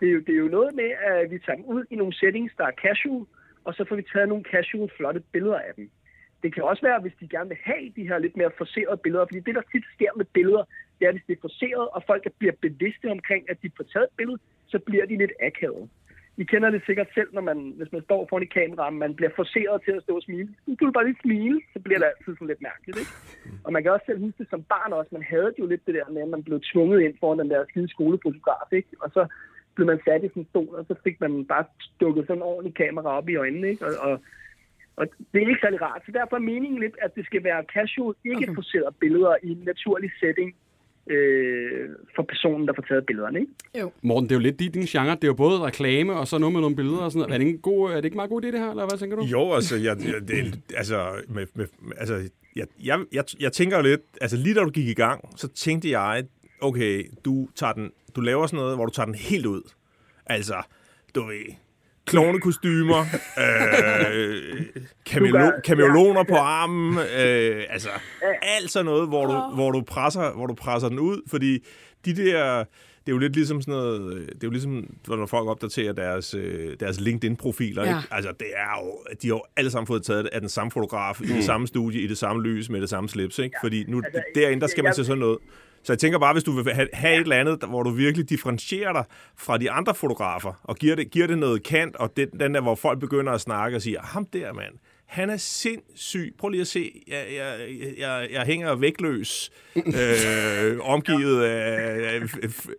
det, 0.00 0.06
er 0.10 0.14
jo, 0.16 0.20
det 0.26 0.32
er 0.36 0.40
jo 0.46 0.50
noget 0.58 0.70
med, 0.80 0.90
at 1.10 1.30
vi 1.32 1.38
tager 1.44 1.56
dem 1.60 1.66
ud 1.74 1.82
i 1.92 1.96
nogle 2.00 2.14
settings, 2.20 2.52
der 2.58 2.66
er 2.70 2.74
casual, 2.86 3.22
og 3.66 3.70
så 3.76 3.82
får 3.88 3.96
vi 4.00 4.04
taget 4.12 4.28
nogle 4.32 4.44
casual, 4.54 4.90
flotte 4.96 5.20
billeder 5.34 5.58
af 5.68 5.72
dem. 5.76 5.86
Det 6.42 6.54
kan 6.54 6.62
også 6.62 6.82
være, 6.82 7.00
hvis 7.00 7.16
de 7.20 7.28
gerne 7.28 7.48
vil 7.48 7.58
have 7.62 7.92
de 7.96 8.08
her 8.08 8.18
lidt 8.18 8.36
mere 8.36 8.50
forserede 8.58 8.96
billeder, 9.04 9.26
fordi 9.26 9.40
det, 9.40 9.54
der 9.54 9.70
tit 9.72 9.84
sker 9.94 10.12
med 10.16 10.24
billeder, 10.24 10.64
det 10.98 11.08
er, 11.08 11.12
hvis 11.12 11.26
det 11.26 11.36
er 11.36 11.40
forseret, 11.40 11.88
og 11.96 12.02
folk 12.06 12.22
bliver 12.38 12.54
bevidste 12.66 13.10
omkring, 13.10 13.50
at 13.50 13.62
de 13.62 13.70
får 13.76 13.84
taget 13.84 14.08
et 14.10 14.16
billede, 14.16 14.38
så 14.66 14.78
bliver 14.78 15.06
de 15.06 15.16
lidt 15.16 15.32
akavet. 15.40 15.88
I 16.36 16.44
kender 16.44 16.70
det 16.70 16.82
sikkert 16.86 17.10
selv, 17.14 17.28
når 17.32 17.44
man, 17.50 17.58
hvis 17.76 17.92
man 17.92 18.02
står 18.02 18.26
foran 18.28 18.42
i 18.42 18.54
kameraet, 18.58 18.94
man 18.94 19.14
bliver 19.14 19.32
forseret 19.36 19.82
til 19.84 19.92
at 19.96 20.02
stå 20.02 20.16
og 20.16 20.22
smile. 20.22 20.48
Du 20.66 20.74
kan 20.76 20.86
du 20.86 20.92
bare 20.92 21.06
lige 21.06 21.22
smile, 21.22 21.60
så 21.72 21.78
bliver 21.84 21.98
det 21.98 22.06
altid 22.06 22.32
sådan 22.34 22.48
lidt 22.48 22.62
mærkeligt, 22.62 22.98
ikke? 23.02 23.12
Og 23.64 23.72
man 23.72 23.82
kan 23.82 23.92
også 23.92 24.06
selv 24.06 24.20
huske 24.24 24.38
det 24.38 24.50
som 24.50 24.62
barn 24.62 24.92
også. 24.92 25.10
Man 25.12 25.26
havde 25.32 25.52
jo 25.58 25.66
lidt 25.66 25.86
det 25.86 25.94
der 25.94 26.08
med, 26.10 26.22
at 26.22 26.28
man 26.28 26.42
blev 26.42 26.60
tvunget 26.72 27.00
ind 27.00 27.14
foran 27.20 27.38
den 27.38 27.50
der 27.50 27.64
skide 27.68 27.88
skolefotograf, 27.88 28.68
ikke? 28.72 28.88
Og 29.00 29.10
så 29.16 29.22
blev 29.74 29.86
man 29.86 30.00
sat 30.04 30.24
i 30.24 30.28
sådan 30.28 30.42
en 30.42 30.48
stol, 30.48 30.74
og 30.80 30.84
så 30.88 30.94
fik 31.04 31.20
man 31.20 31.44
bare 31.44 31.64
dukket 32.00 32.26
sådan 32.26 32.38
en 32.38 32.50
ordentlig 32.52 32.74
kamera 32.74 33.16
op 33.18 33.28
i 33.28 33.36
øjnene, 33.36 33.68
ikke? 33.68 33.86
Og, 33.86 33.92
og, 34.10 34.20
og 34.96 35.06
det 35.32 35.42
er 35.42 35.48
ikke 35.48 35.64
særlig 35.64 35.82
rart. 35.82 36.02
Så 36.06 36.12
derfor 36.12 36.36
er 36.36 36.40
meningen 36.40 36.80
lidt, 36.80 36.96
at 37.02 37.14
det 37.16 37.24
skal 37.26 37.44
være 37.44 37.64
casual, 37.74 38.14
ikke 38.24 38.36
okay. 38.36 38.54
forserede 38.54 38.94
billeder 39.00 39.34
i 39.42 39.50
en 39.50 39.62
naturlig 39.72 40.10
setting 40.20 40.54
øh, 41.06 41.88
for 42.14 42.22
personen, 42.22 42.68
der 42.68 42.74
får 42.76 42.82
taget 42.82 43.06
billederne, 43.06 43.40
ikke? 43.40 43.52
Jo. 43.80 43.92
Morten, 44.02 44.28
det 44.28 44.34
er 44.34 44.38
jo 44.40 44.46
lidt 44.48 44.58
din, 44.60 44.72
din 44.72 44.82
genre. 44.82 45.14
Det 45.14 45.24
er 45.24 45.28
jo 45.28 45.34
både 45.34 45.60
reklame 45.60 46.12
og 46.12 46.26
så 46.28 46.38
noget 46.38 46.52
med 46.52 46.60
nogle 46.60 46.76
billeder 46.76 46.98
og 46.98 47.12
sådan 47.12 47.20
noget. 47.20 47.34
Er 47.34 47.38
det 47.38 47.46
ikke, 47.46 47.56
en 47.56 47.62
god, 47.62 47.90
er 47.90 47.96
det 47.96 48.04
ikke 48.04 48.16
meget 48.16 48.30
god 48.30 48.42
idé, 48.42 48.46
det 48.46 48.60
her, 48.60 48.70
eller 48.70 48.86
hvad 48.88 48.98
tænker 48.98 49.16
du? 49.16 49.22
Jo, 49.24 49.52
altså, 49.52 49.76
jeg, 49.76 49.96
jeg, 50.06 50.28
det, 50.28 50.60
altså, 50.76 50.98
med, 51.28 51.46
med, 51.54 51.66
altså 51.96 52.14
jeg, 52.56 52.66
jeg, 52.84 52.98
jeg, 53.12 53.24
jeg 53.40 53.52
tænker 53.52 53.76
jo 53.76 53.82
lidt, 53.82 54.00
altså 54.20 54.36
lige 54.36 54.54
da 54.54 54.60
du 54.60 54.70
gik 54.70 54.88
i 54.88 54.94
gang, 54.94 55.28
så 55.36 55.48
tænkte 55.48 55.90
jeg, 55.90 56.24
okay, 56.60 57.04
du, 57.24 57.48
tager 57.54 57.72
den, 57.72 57.90
du 58.16 58.20
laver 58.20 58.46
sådan 58.46 58.56
noget, 58.56 58.76
hvor 58.76 58.86
du 58.86 58.92
tager 58.92 59.06
den 59.06 59.14
helt 59.14 59.46
ud. 59.46 59.62
Altså, 60.26 60.54
du 61.14 61.22
ved, 61.22 61.54
klovnekostymer, 62.06 63.04
øh, 63.44 64.66
kamelo, 65.06 65.50
kameleoner 65.64 66.22
på 66.24 66.34
armen, 66.36 66.98
øh, 66.98 67.64
altså 67.70 67.88
alt 68.42 68.70
sådan 68.70 68.84
noget, 68.86 69.08
hvor 69.08 69.26
du, 69.26 69.54
hvor, 69.54 69.70
du 69.70 69.80
presser, 69.80 70.32
hvor 70.32 70.46
du 70.46 70.54
presser 70.54 70.88
den 70.88 70.98
ud, 70.98 71.20
fordi 71.30 71.58
de 72.04 72.16
der, 72.16 72.58
det 73.06 73.08
er 73.08 73.12
jo 73.12 73.18
lidt 73.18 73.32
ligesom 73.34 73.60
sådan 73.62 73.74
noget, 73.74 74.16
det 74.28 74.34
er 74.34 74.38
jo 74.44 74.50
ligesom, 74.50 74.86
når 75.08 75.26
folk 75.26 75.48
opdaterer 75.48 75.92
deres, 75.92 76.34
øh, 76.34 76.76
deres 76.80 77.00
LinkedIn-profiler, 77.00 77.82
Ja. 77.84 77.88
ikke? 77.88 78.08
Altså, 78.10 78.32
det 78.40 78.46
er 78.56 78.84
jo, 78.84 78.98
de 79.22 79.28
har 79.28 79.34
jo 79.34 79.42
alle 79.56 79.70
sammen 79.70 79.86
fået 79.86 80.02
taget 80.02 80.26
af 80.26 80.40
den 80.40 80.48
samme 80.48 80.70
fotograf, 80.70 81.20
i 81.20 81.26
det 81.26 81.44
samme 81.44 81.66
studie, 81.66 82.00
i 82.00 82.06
det 82.06 82.18
samme 82.18 82.42
lys, 82.42 82.70
med 82.70 82.80
det 82.80 82.88
samme 82.90 83.08
slips, 83.08 83.38
ikke? 83.38 83.56
Fordi 83.62 83.84
nu, 83.88 84.02
Altså, 84.04 84.22
derinde, 84.34 84.60
der 84.60 84.66
skal 84.66 84.82
man 84.84 84.88
jeg- 84.88 84.94
til 84.94 85.04
sådan 85.04 85.18
noget. 85.20 85.38
Så 85.84 85.92
jeg 85.92 85.98
tænker 85.98 86.18
bare, 86.18 86.32
hvis 86.32 86.44
du 86.44 86.52
vil 86.52 86.74
have, 86.74 86.88
have 86.92 87.14
et 87.14 87.20
eller 87.20 87.36
andet, 87.36 87.64
hvor 87.68 87.82
du 87.82 87.90
virkelig 87.90 88.30
differentierer 88.30 88.92
dig 88.92 89.04
fra 89.36 89.58
de 89.58 89.70
andre 89.70 89.94
fotografer, 89.94 90.60
og 90.62 90.76
giver 90.76 90.96
det, 90.96 91.10
giver 91.10 91.26
det 91.26 91.38
noget 91.38 91.62
kant, 91.62 91.96
og 91.96 92.16
den, 92.16 92.28
den 92.40 92.54
der, 92.54 92.60
hvor 92.60 92.74
folk 92.74 93.00
begynder 93.00 93.32
at 93.32 93.40
snakke 93.40 93.76
og 93.76 93.82
siger, 93.82 94.00
ham 94.02 94.26
der 94.26 94.52
mand, 94.52 94.74
han 95.12 95.30
er 95.30 95.36
sindssyg. 95.36 96.34
Prøv 96.38 96.48
lige 96.48 96.60
at 96.60 96.66
se, 96.66 97.02
jeg, 97.08 97.24
jeg, 97.36 97.58
jeg, 97.98 98.28
jeg 98.32 98.42
hænger 98.42 98.74
vægtløs, 98.74 99.50
øh, 99.76 100.78
omgivet 100.94 101.44
af, 101.44 102.14
af, 102.14 102.20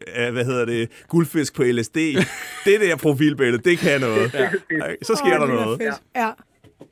af, 0.08 0.32
hvad 0.32 0.46
hedder 0.46 0.66
det, 0.66 1.06
guldfisk 1.08 1.56
på 1.56 1.64
LSD. 1.64 1.98
Det 2.66 2.82
der 2.82 2.98
profilbillede, 2.98 3.64
det 3.70 3.78
kan 3.78 4.02
noget. 4.02 4.34
Ja. 4.34 4.50
Så 5.02 5.16
sker 5.16 5.38
der 5.38 5.48
er 5.48 5.66
noget. 5.66 5.82
Ja. 6.16 6.32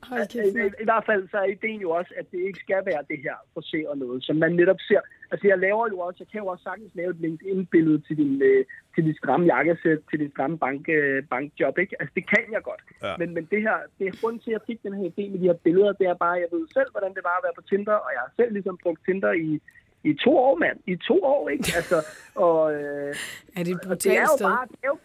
Hold 0.02 0.26
kæft. 0.32 0.56
I, 0.56 0.60
i, 0.60 0.82
I 0.82 0.86
hvert 0.90 1.04
fald 1.06 1.22
så 1.30 1.36
er 1.36 1.48
ideen 1.56 1.80
jo 1.80 1.90
også, 1.90 2.12
at 2.18 2.26
det 2.32 2.40
ikke 2.48 2.58
skal 2.66 2.80
være 2.90 3.02
det 3.10 3.18
her 3.26 3.36
forseret 3.54 3.98
noget, 3.98 4.24
som 4.24 4.36
man 4.36 4.52
netop 4.52 4.80
ser. 4.88 5.00
Altså 5.32 5.46
jeg 5.52 5.58
laver 5.58 5.84
jo 5.92 5.98
også, 6.06 6.18
jeg 6.24 6.28
kan 6.32 6.40
jo 6.40 6.46
også 6.46 6.62
sagtens 6.62 6.92
lave 6.94 7.10
et 7.10 7.20
LinkedIn-billede 7.24 7.98
til 8.06 8.16
din, 8.16 8.42
øh, 8.42 8.64
til 8.94 9.02
dit 9.06 9.16
stramme 9.16 9.46
jakkesæt, 9.46 9.98
til 10.10 10.18
dit 10.22 10.30
stramme 10.34 10.58
bank, 10.58 10.88
øh, 10.88 11.22
bankjob, 11.32 11.78
ikke? 11.78 11.94
Altså 12.00 12.12
det 12.18 12.24
kan 12.32 12.44
jeg 12.54 12.62
godt. 12.62 12.82
Ja. 13.02 13.12
Men, 13.20 13.28
men 13.34 13.44
det 13.52 13.60
her, 13.66 13.76
det 13.98 14.04
er 14.06 14.12
grunden 14.20 14.40
til, 14.40 14.50
at 14.50 14.52
jeg 14.58 14.60
fik 14.66 14.82
den 14.82 14.94
her 14.98 15.04
idé 15.12 15.22
med 15.30 15.38
de 15.42 15.46
her 15.50 15.58
billeder, 15.66 15.92
det 15.92 16.06
er 16.06 16.14
bare, 16.14 16.36
jeg 16.44 16.50
ved 16.52 16.64
selv, 16.76 16.90
hvordan 16.94 17.14
det 17.16 17.22
var 17.28 17.36
at 17.38 17.44
være 17.46 17.56
på 17.60 17.62
Tinder, 17.70 17.96
og 18.04 18.10
jeg 18.14 18.20
har 18.24 18.32
selv 18.36 18.52
ligesom 18.52 18.78
brugt 18.82 19.00
Tinder 19.06 19.32
i, 19.32 19.60
i 20.04 20.14
to 20.24 20.32
år, 20.46 20.54
mand. 20.64 20.76
I 20.86 20.96
to 20.96 21.16
år, 21.34 21.48
ikke? 21.48 21.64
Altså, 21.80 21.98
og, 22.34 22.74
øh, 22.74 23.14
Er 23.58 23.62
det 23.66 23.72
et 23.72 23.74
og 23.74 23.80
det 23.80 23.82
er 23.82 23.88
brutalt 23.88 24.20
jo 24.30 24.36
sted? 24.36 24.46
bare, 24.50 24.66
det 24.72 24.78
er 24.84 24.88
jo, 24.94 24.98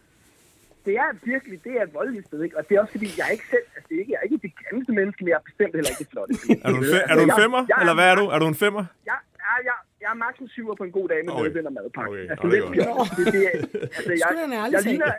det 0.86 0.96
er 1.04 1.10
virkelig, 1.34 1.64
det 1.64 1.74
er 1.80 1.84
et 1.84 1.94
voldeligt 1.94 2.26
sted, 2.28 2.40
ikke? 2.44 2.58
Og 2.58 2.64
det 2.70 2.74
er 2.76 2.80
også 2.82 2.92
fordi, 2.98 3.08
jeg 3.20 3.26
er 3.30 3.32
ikke 3.38 3.50
selv, 3.56 3.66
altså 3.76 3.86
det 3.90 3.96
er 3.96 4.00
ikke, 4.04 4.12
jeg 4.14 4.20
er 4.22 4.28
ikke 4.30 4.40
det 4.48 4.54
grimmeste 4.62 4.92
menneske, 5.00 5.20
men 5.24 5.30
jeg 5.32 5.40
er 5.42 5.46
bestemt 5.52 5.74
heller 5.78 5.90
ikke 5.94 6.04
det 6.04 6.12
flotte. 6.14 6.32
Er 6.66 6.70
du 6.74 6.78
en, 6.84 6.88
fe- 6.94 7.06
er 7.12 7.16
du 7.20 7.24
en 7.30 7.36
femmer, 7.44 7.62
eller 7.82 7.94
hvad 8.00 8.08
er 8.12 8.16
du? 8.22 8.26
Er 8.36 8.40
du 8.44 8.48
en 8.54 8.60
femmer? 8.66 8.84
Jeg, 9.12 9.18
jeg, 9.46 9.58
jeg, 9.70 9.78
jeg 10.08 10.14
er 10.16 10.20
maks 10.26 10.38
en 10.44 10.50
syver 10.56 10.76
på 10.80 10.84
en 10.88 10.94
god 10.98 11.08
dag 11.12 11.20
med 11.26 11.32
Okay. 11.34 11.40
okay. 11.42 11.48
medvind 11.50 11.68
og 11.70 11.74
madpakke. 11.78 12.12
Okay. 12.12 12.26
Altså, 12.32 12.44
Nå, 12.46 12.52
det 12.52 12.60
er 12.60 12.68
det, 12.72 13.72
det, 13.74 13.82
altså, 13.98 14.14
jeg, 14.24 14.30
jeg 14.76 14.82
ligner, 14.90 15.12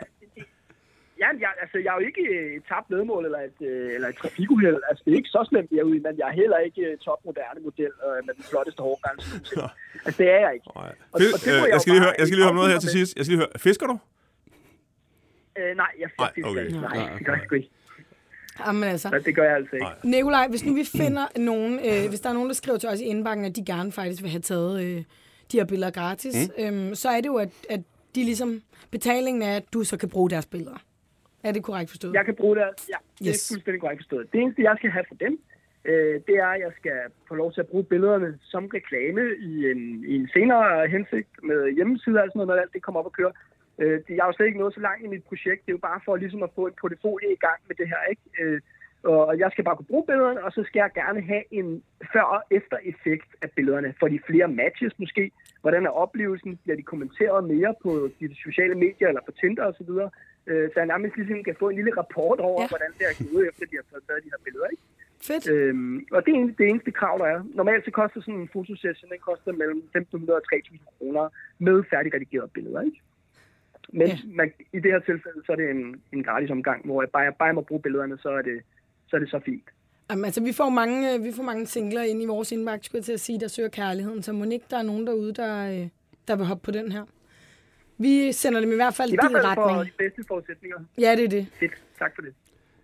Ja, 1.23 1.29
jeg, 1.45 1.51
altså, 1.63 1.77
jeg 1.85 1.91
er 1.93 1.97
jo 2.01 2.05
ikke 2.11 2.23
øh, 2.35 2.55
et 2.57 2.63
tabt 2.71 2.87
ledmål 2.93 3.25
eller 3.25 3.41
et, 3.49 3.59
øh, 3.71 3.95
eller 3.95 4.07
et 4.11 4.17
trafikuheld. 4.21 4.79
Altså, 4.89 5.01
det 5.05 5.11
er 5.13 5.17
ikke 5.21 5.29
så 5.37 5.41
slemt, 5.49 5.69
jeg 5.71 5.79
er 5.79 5.83
ude 5.91 5.99
men 6.07 6.13
jeg 6.21 6.27
er 6.31 6.35
heller 6.41 6.57
ikke 6.67 6.81
øh, 6.89 6.97
topmoderne 6.97 7.59
model 7.67 7.91
øh, 8.07 8.19
med 8.27 8.33
den 8.37 8.43
flotteste 8.51 8.81
hårgrænse. 8.87 9.27
altså, 10.05 10.17
det 10.23 10.29
er 10.35 10.39
jeg 10.45 10.51
ikke. 10.57 10.67
Og- 10.67 10.83
og 11.13 11.17
det 11.19 11.27
øh, 11.27 11.53
jeg 11.63 11.69
jeg 11.73 11.79
skal 11.81 11.91
lige 11.93 12.03
høre, 12.05 12.15
jeg 12.19 12.25
skal 12.27 12.35
lige 12.37 12.45
høre 12.45 12.53
om 12.55 12.59
noget 12.61 12.71
her 12.73 12.79
til 12.85 12.89
sidst. 12.97 13.11
Jeg 13.17 13.23
skal 13.25 13.31
lige 13.35 13.43
høre, 13.45 13.53
fisker 13.67 13.87
du? 13.91 13.95
Øh, 15.59 15.71
nej, 15.81 15.91
jeg 16.03 16.09
Nej, 16.19 16.31
fisker 16.35 16.49
okay. 16.51 16.65
ikke. 16.65 16.79
Nej, 16.87 16.97
Nej, 16.97 17.17
det 17.17 17.25
gør 17.25 17.33
jeg 17.37 17.41
sgu 17.45 17.55
ikke. 17.61 17.69
Jamen 18.67 18.83
altså. 18.83 19.09
Nej, 19.09 19.19
det 19.19 19.35
gør 19.35 19.43
jeg 19.43 19.55
altså 19.55 19.75
ikke. 19.75 19.87
Nikolaj, 20.03 20.47
hvis 20.47 20.65
nu 20.65 20.73
vi 20.73 20.83
finder 20.97 21.25
nogen, 21.39 21.73
øh, 21.73 22.09
hvis 22.09 22.19
der 22.19 22.29
er 22.29 22.33
nogen, 22.33 22.49
der 22.49 22.55
skriver 22.55 22.77
til 22.77 22.89
os 22.89 22.99
i 22.99 23.03
indbakken, 23.03 23.45
at 23.45 23.55
de 23.55 23.65
gerne 23.65 23.91
faktisk 23.91 24.21
vil 24.21 24.31
have 24.31 24.41
taget 24.41 24.83
øh, 24.83 25.03
de 25.51 25.57
her 25.57 25.65
billeder 25.65 25.91
gratis, 25.91 26.35
mm. 26.57 26.63
øhm, 26.65 26.95
så 26.95 27.09
er 27.09 27.21
det 27.21 27.27
jo, 27.27 27.35
at, 27.35 27.49
at 27.69 27.79
de 28.15 28.23
ligesom, 28.23 28.61
betalingen 28.91 29.41
er, 29.41 29.55
at 29.55 29.63
du 29.73 29.83
så 29.83 29.97
kan 29.97 30.09
bruge 30.09 30.29
deres 30.29 30.45
billeder. 30.45 30.77
Er 31.43 31.51
det 31.51 31.63
korrekt 31.63 31.89
forstået? 31.89 32.13
Jeg 32.13 32.25
kan 32.25 32.35
bruge 32.35 32.55
det. 32.55 32.61
Ja, 32.63 32.97
det 33.19 33.27
Yes. 33.27 33.51
er 33.51 33.53
fuldstændig 33.53 33.81
korrekt 33.81 33.99
forstået. 34.03 34.31
Det 34.33 34.41
eneste, 34.41 34.61
jeg 34.63 34.75
skal 34.77 34.89
have 34.89 35.05
for 35.07 35.15
dem, 35.15 35.39
øh, 35.85 36.15
det 36.27 36.35
er, 36.45 36.49
at 36.55 36.59
jeg 36.65 36.71
skal 36.79 36.97
få 37.27 37.33
lov 37.35 37.53
til 37.53 37.61
at 37.61 37.67
bruge 37.67 37.83
billederne 37.83 38.39
som 38.41 38.63
reklame 38.73 39.21
i 39.49 39.71
en, 39.71 39.81
i 40.11 40.15
en 40.15 40.29
senere 40.33 40.87
hensigt 40.87 41.29
med 41.43 41.59
hjemmesider 41.75 42.21
og 42.21 42.27
sådan 42.29 42.37
noget, 42.39 42.47
når 42.47 42.55
alt 42.63 42.73
det 42.73 42.81
kommer 42.83 42.99
op 42.99 43.05
og 43.05 43.11
kører. 43.19 43.31
Øh, 43.81 43.91
det- 44.05 44.15
jeg 44.17 44.23
er 44.23 44.29
jo 44.29 44.31
slet 44.35 44.47
ikke 44.47 44.59
nået 44.59 44.73
så 44.73 44.79
langt 44.87 45.03
i 45.05 45.07
mit 45.07 45.23
projekt. 45.23 45.61
Det 45.65 45.71
er 45.71 45.77
jo 45.79 45.87
bare 45.89 46.01
for 46.05 46.15
ligesom 46.15 46.43
at 46.43 46.49
få 46.55 46.67
et 46.67 46.75
portefølje 46.81 47.29
i 47.37 47.41
gang 47.47 47.59
med 47.67 47.75
det 47.75 47.87
her, 47.87 48.01
ikke? 48.13 48.21
Øh, 48.41 48.61
og 49.03 49.39
jeg 49.39 49.49
skal 49.51 49.63
bare 49.63 49.75
kunne 49.75 49.91
bruge 49.93 50.05
billederne, 50.09 50.43
og 50.45 50.51
så 50.51 50.61
skal 50.67 50.79
jeg 50.79 50.91
gerne 51.01 51.21
have 51.21 51.43
en 51.51 51.83
før- 52.13 52.31
og 52.35 52.41
efter-effekt 52.51 53.29
af 53.41 53.49
billederne. 53.55 53.93
For 53.99 54.07
de 54.07 54.19
flere 54.29 54.47
matches 54.47 54.93
måske. 54.99 55.31
Hvordan 55.61 55.85
er 55.85 55.89
oplevelsen? 55.89 56.59
Bliver 56.63 56.75
de 56.77 56.83
kommenteret 56.83 57.43
mere 57.53 57.75
på 57.83 58.09
de 58.19 58.35
sociale 58.45 58.75
medier 58.75 59.07
eller 59.07 59.21
på 59.25 59.31
Tinder 59.31 59.65
osv.? 59.65 59.91
Øh, 60.47 60.65
så 60.71 60.75
jeg 60.79 60.85
nærmest 60.93 61.15
ligesom 61.15 61.43
kan 61.43 61.55
få 61.59 61.69
en 61.69 61.75
lille 61.75 61.93
rapport 61.97 62.39
over, 62.39 62.61
Ja. 62.61 62.67
hvordan 62.67 62.91
det 62.97 63.03
er 63.09 63.33
gået, 63.33 63.47
efter 63.49 63.65
de 63.65 63.75
har 63.75 63.85
fået 63.91 64.03
taget 64.07 64.23
de 64.23 64.29
her 64.33 64.41
billeder. 64.45 64.67
Ikke? 64.73 64.83
Fedt. 65.29 65.49
Øhm, 65.53 66.05
og 66.11 66.25
det 66.25 66.33
er 66.35 66.45
det 66.57 66.67
eneste 66.69 66.91
krav, 66.91 67.15
der 67.17 67.25
er. 67.25 67.39
Normalt 67.59 67.85
så 67.85 67.91
koster 67.91 68.21
sådan 68.21 68.39
en 68.39 68.49
fotosession, 68.53 69.11
den 69.11 69.19
koster 69.19 69.51
mellem 69.51 69.79
1.500 69.95 70.35
og 70.39 70.41
3.000 70.53 70.77
kroner 70.97 71.29
med 71.59 71.83
færdigredigerede 71.89 72.51
billeder. 72.53 72.81
Ikke? 72.81 73.01
Men 73.93 74.07
Ja. 74.07 74.17
man, 74.25 74.51
i 74.73 74.79
det 74.79 74.91
her 74.91 74.99
tilfælde, 74.99 75.41
så 75.45 75.51
er 75.51 75.55
det 75.55 75.69
en, 75.69 76.01
en 76.13 76.23
gratis 76.23 76.49
omgang, 76.49 76.85
hvor 76.85 77.01
jeg 77.01 77.09
bare, 77.09 77.31
bare 77.39 77.53
må 77.53 77.61
bruge 77.61 77.81
billederne, 77.81 78.17
så 78.17 78.29
er 78.29 78.41
det, 78.41 78.61
så 79.07 79.15
er 79.15 79.19
det 79.19 79.29
så 79.29 79.39
fint. 79.45 79.63
Jamen, 80.09 80.25
altså, 80.25 80.43
vi 80.43 80.53
får 80.53 80.69
mange, 80.69 81.13
øh, 81.13 81.23
vi 81.23 81.31
får 81.31 81.43
mange 81.43 81.65
singler 81.65 82.01
ind 82.03 82.21
i 82.23 82.25
vores 82.25 82.51
indbakke, 82.51 82.85
skulle 82.85 82.99
jeg 82.99 83.05
til 83.05 83.13
at 83.13 83.19
sige, 83.19 83.39
der 83.39 83.47
søger 83.47 83.69
kærligheden. 83.69 84.23
Så 84.23 84.33
må 84.33 84.43
ikke 84.45 84.65
der 84.69 84.77
er 84.77 84.81
nogen 84.83 85.07
derude, 85.07 85.33
der, 85.33 85.81
øh, 85.81 85.87
der 86.27 86.35
vil 86.35 86.45
hoppe 86.45 86.63
på 86.65 86.71
den 86.71 86.91
her. 86.91 87.05
Vi 87.97 88.31
sender 88.31 88.59
dem 88.59 88.71
i 88.71 88.75
hvert 88.75 88.93
fald 88.93 89.09
I 89.09 89.13
i 89.13 89.15
hvert 89.15 89.29
din 89.29 89.35
fald 89.35 89.55
for 89.55 89.67
retning. 89.67 89.93
de 89.93 89.97
bedste 89.97 90.23
forudsætninger. 90.27 90.77
Ja, 90.99 91.15
det 91.15 91.23
er 91.23 91.29
det. 91.29 91.47
Fedt. 91.59 91.71
Tak 91.99 92.11
for 92.15 92.21
det. 92.21 92.33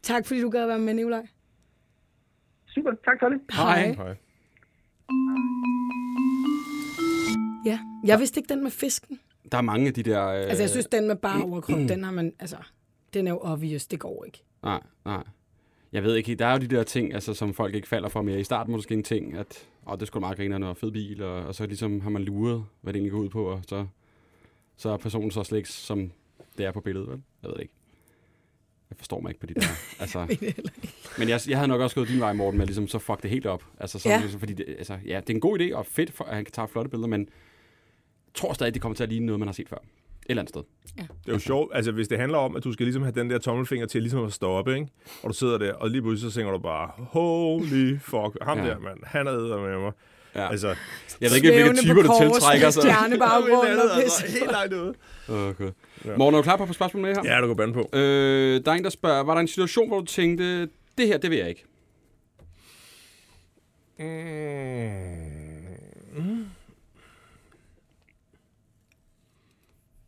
Tak 0.01 0.25
fordi 0.27 0.41
du 0.41 0.49
gad 0.49 0.61
at 0.61 0.67
være 0.67 0.79
med, 0.79 0.93
Nikolaj. 0.93 1.27
Super. 2.67 2.91
Tak 3.05 3.19
for 3.19 3.29
det. 3.29 3.41
Hej. 3.53 3.95
Nej. 3.95 4.15
Ja, 7.65 7.79
jeg 8.05 8.19
vidste 8.19 8.39
ikke 8.39 8.49
den 8.53 8.63
med 8.63 8.71
fisken. 8.71 9.19
Der 9.51 9.57
er 9.57 9.61
mange 9.61 9.87
af 9.87 9.93
de 9.93 10.03
der... 10.03 10.27
Øh... 10.27 10.41
Altså, 10.41 10.63
jeg 10.63 10.69
synes, 10.69 10.85
den 10.85 11.07
med 11.07 11.15
bare 11.15 11.43
overkrop, 11.51 11.79
den 11.79 12.03
har 12.03 12.11
man, 12.11 12.33
altså, 12.39 12.57
den 13.13 13.27
er 13.27 13.31
jo 13.31 13.39
obvious, 13.41 13.87
det 13.87 13.99
går 13.99 14.25
ikke. 14.25 14.43
Nej, 14.63 14.81
nej. 15.05 15.23
Jeg 15.91 16.03
ved 16.03 16.15
ikke, 16.15 16.35
der 16.35 16.45
er 16.45 16.51
jo 16.51 16.57
de 16.57 16.67
der 16.67 16.83
ting, 16.83 17.13
altså, 17.13 17.33
som 17.33 17.53
folk 17.53 17.75
ikke 17.75 17.87
falder 17.87 18.09
for 18.09 18.21
mere. 18.21 18.39
I 18.39 18.43
starten 18.43 18.71
måske 18.71 18.93
en 18.93 19.03
ting, 19.03 19.37
at 19.37 19.67
åh, 19.87 19.99
det 19.99 20.07
skulle 20.07 20.21
meget 20.21 20.37
grine 20.37 20.59
noget 20.59 20.77
fed 20.77 20.91
bil, 20.91 21.23
og, 21.23 21.43
og, 21.45 21.55
så 21.55 21.65
ligesom 21.65 22.01
har 22.01 22.09
man 22.09 22.21
luret, 22.23 22.65
hvad 22.81 22.93
det 22.93 22.97
egentlig 22.99 23.11
går 23.11 23.19
ud 23.19 23.29
på, 23.29 23.45
og 23.45 23.61
så, 23.67 23.85
så 24.77 24.89
er 24.89 24.97
personen 24.97 25.31
så 25.31 25.43
slet 25.43 25.57
ikke, 25.57 25.69
som 25.69 26.11
det 26.57 26.65
er 26.65 26.71
på 26.71 26.81
billedet, 26.81 27.09
vel? 27.09 27.21
Jeg 27.43 27.51
ved 27.51 27.59
ikke. 27.59 27.73
Jeg 28.89 28.97
forstår 28.97 29.19
mig 29.19 29.29
ikke 29.29 29.39
på 29.39 29.45
de 29.45 29.53
der. 29.53 29.61
Altså, 29.99 30.37
men 31.17 31.29
jeg, 31.29 31.39
jeg 31.47 31.57
havde 31.57 31.67
nok 31.67 31.81
også 31.81 31.95
gået 31.95 32.07
din 32.07 32.19
vej, 32.19 32.33
Morten, 32.33 32.57
med 32.57 32.65
ligesom 32.65 32.87
så 32.87 32.99
fuck 32.99 33.21
det 33.23 33.29
helt 33.29 33.45
op. 33.45 33.63
Altså, 33.79 33.99
så, 33.99 34.09
Ja. 34.09 34.19
ligesom, 34.19 34.39
fordi 34.39 34.53
det, 34.53 34.65
altså, 34.77 34.99
ja, 35.05 35.19
det 35.19 35.29
er 35.29 35.33
en 35.33 35.39
god 35.39 35.59
idé, 35.59 35.75
og 35.75 35.85
fedt, 35.85 36.11
for, 36.11 36.23
at 36.23 36.35
han 36.35 36.45
kan 36.45 36.51
tage 36.51 36.67
flotte 36.67 36.89
billeder, 36.89 37.07
men 37.07 37.29
tror 38.35 38.53
stadig, 38.53 38.73
det 38.73 38.81
kommer 38.81 38.95
til 38.95 39.03
at 39.03 39.09
ligne 39.09 39.25
noget, 39.25 39.39
man 39.39 39.47
har 39.47 39.53
set 39.53 39.69
før. 39.69 39.77
Et 39.77 40.29
eller 40.29 40.41
andet 40.41 40.49
sted. 40.49 40.61
Det 40.95 41.07
er 41.27 41.33
jo 41.33 41.39
sjovt, 41.39 41.71
altså 41.75 41.91
hvis 41.91 42.07
det 42.07 42.17
handler 42.19 42.37
om, 42.37 42.55
at 42.55 42.63
du 42.63 42.73
skal 42.73 42.85
ligesom 42.85 43.03
have 43.03 43.11
den 43.15 43.29
der 43.29 43.37
tommelfinger 43.37 43.87
til 43.87 44.01
ligesom 44.01 44.23
at 44.25 44.33
stoppe, 44.33 44.73
ikke? 44.75 44.87
Og 45.23 45.29
du 45.29 45.33
sidder 45.33 45.57
der, 45.57 45.73
og 45.73 45.89
lige 45.89 46.01
pludselig 46.01 46.31
så 46.31 46.35
synger 46.35 46.51
du 46.51 46.57
bare, 46.57 46.91
holy 46.97 47.99
fuck, 47.99 48.37
ham 48.41 48.57
Ja. 48.57 48.63
ja. 48.65 48.69
der, 48.69 48.79
mand, 48.79 48.97
han 49.03 49.27
er 49.27 49.31
æder 49.33 49.61
med 49.61 49.79
mig. 49.79 49.91
Ja. 50.35 50.49
Altså, 50.51 50.67
Jeg 51.21 51.29
ved 51.29 51.35
ikke, 51.35 51.51
hvilke 51.51 51.77
typer, 51.81 52.03
kors 52.03 52.19
tiltrækker. 52.19 52.65
med 52.65 52.71
Så. 52.71 52.81
stjernebaggrund 52.81 53.79
og 53.79 53.95
altså, 54.01 54.25
helt 54.27 54.51
langt 54.51 54.73
ude. 54.73 54.93
Okay. 55.29 55.71
Morten, 56.17 56.33
er 56.35 56.39
du 56.39 56.41
klar 56.41 56.57
på 56.57 56.63
at 56.63 56.69
få 56.69 56.73
spørgsmål 56.73 57.01
med 57.03 57.15
her? 57.15 57.35
Ja, 57.35 57.41
du 57.41 57.47
kan 57.47 57.55
bande 57.55 57.73
på. 57.73 57.89
Øh, 57.93 58.61
der 58.65 58.71
er 58.71 58.75
en, 58.75 58.83
der 58.83 58.89
spørger, 58.89 59.23
var 59.23 59.33
der 59.33 59.41
en 59.41 59.47
situation, 59.47 59.87
hvor 59.87 59.99
du 59.99 60.05
tænkte, 60.05 60.61
det 60.97 61.07
her, 61.07 61.17
det 61.17 61.29
vil 61.31 61.37
jeg 61.39 61.49
ikke? 61.49 61.65
Mm. 63.99 64.05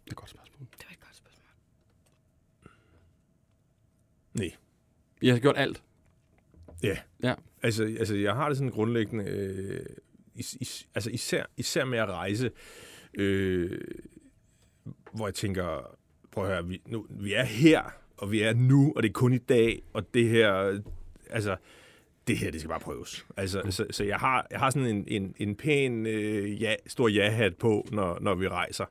Det 0.05 0.07
er 0.07 0.11
et 0.11 0.15
godt 0.15 0.29
spørgsmål. 0.29 0.67
Det 0.77 0.85
var 0.87 0.93
et 0.93 0.99
godt 0.99 1.15
spørgsmål. 1.15 1.45
Nej. 4.33 4.51
Jeg 5.21 5.33
har 5.33 5.39
gjort 5.39 5.57
alt. 5.57 5.83
Ja. 6.83 6.97
Ja. 7.23 7.33
Altså, 7.63 7.83
altså, 7.83 8.15
jeg 8.15 8.33
har 8.33 8.47
det 8.47 8.57
sådan 8.57 8.71
grundlæggende, 8.71 9.23
øh, 9.23 9.85
is, 10.35 10.57
is, 10.61 10.87
altså 10.95 11.09
især, 11.09 11.43
især 11.57 11.85
med 11.85 11.99
at 11.99 12.09
rejse, 12.09 12.51
øh, 13.13 13.81
hvor 15.13 15.27
jeg 15.27 15.33
tænker, 15.33 15.97
prøv 16.31 16.45
at 16.45 16.51
høre, 16.51 16.67
vi, 16.67 16.81
nu, 16.85 17.05
vi 17.09 17.33
er 17.33 17.43
her, 17.43 17.81
og 18.17 18.31
vi 18.31 18.41
er 18.41 18.53
nu, 18.53 18.93
og 18.95 19.03
det 19.03 19.09
er 19.09 19.13
kun 19.13 19.33
i 19.33 19.37
dag, 19.37 19.81
og 19.93 20.13
det 20.13 20.29
her, 20.29 20.79
altså, 21.29 21.55
det 22.27 22.37
her, 22.37 22.51
det 22.51 22.59
skal 22.59 22.69
bare 22.69 22.79
prøves. 22.79 23.25
Altså, 23.37 23.61
så, 23.69 23.85
så 23.91 24.03
jeg, 24.03 24.17
har, 24.17 24.47
jeg 24.51 24.59
har 24.59 24.69
sådan 24.69 24.87
en, 24.87 25.03
en, 25.07 25.35
en 25.37 25.55
pæn, 25.55 26.05
øh, 26.05 26.61
ja, 26.61 26.75
stor 26.87 27.07
ja-hat 27.07 27.55
på, 27.55 27.87
når, 27.91 28.19
når 28.21 28.35
vi 28.35 28.47
rejser. 28.47 28.85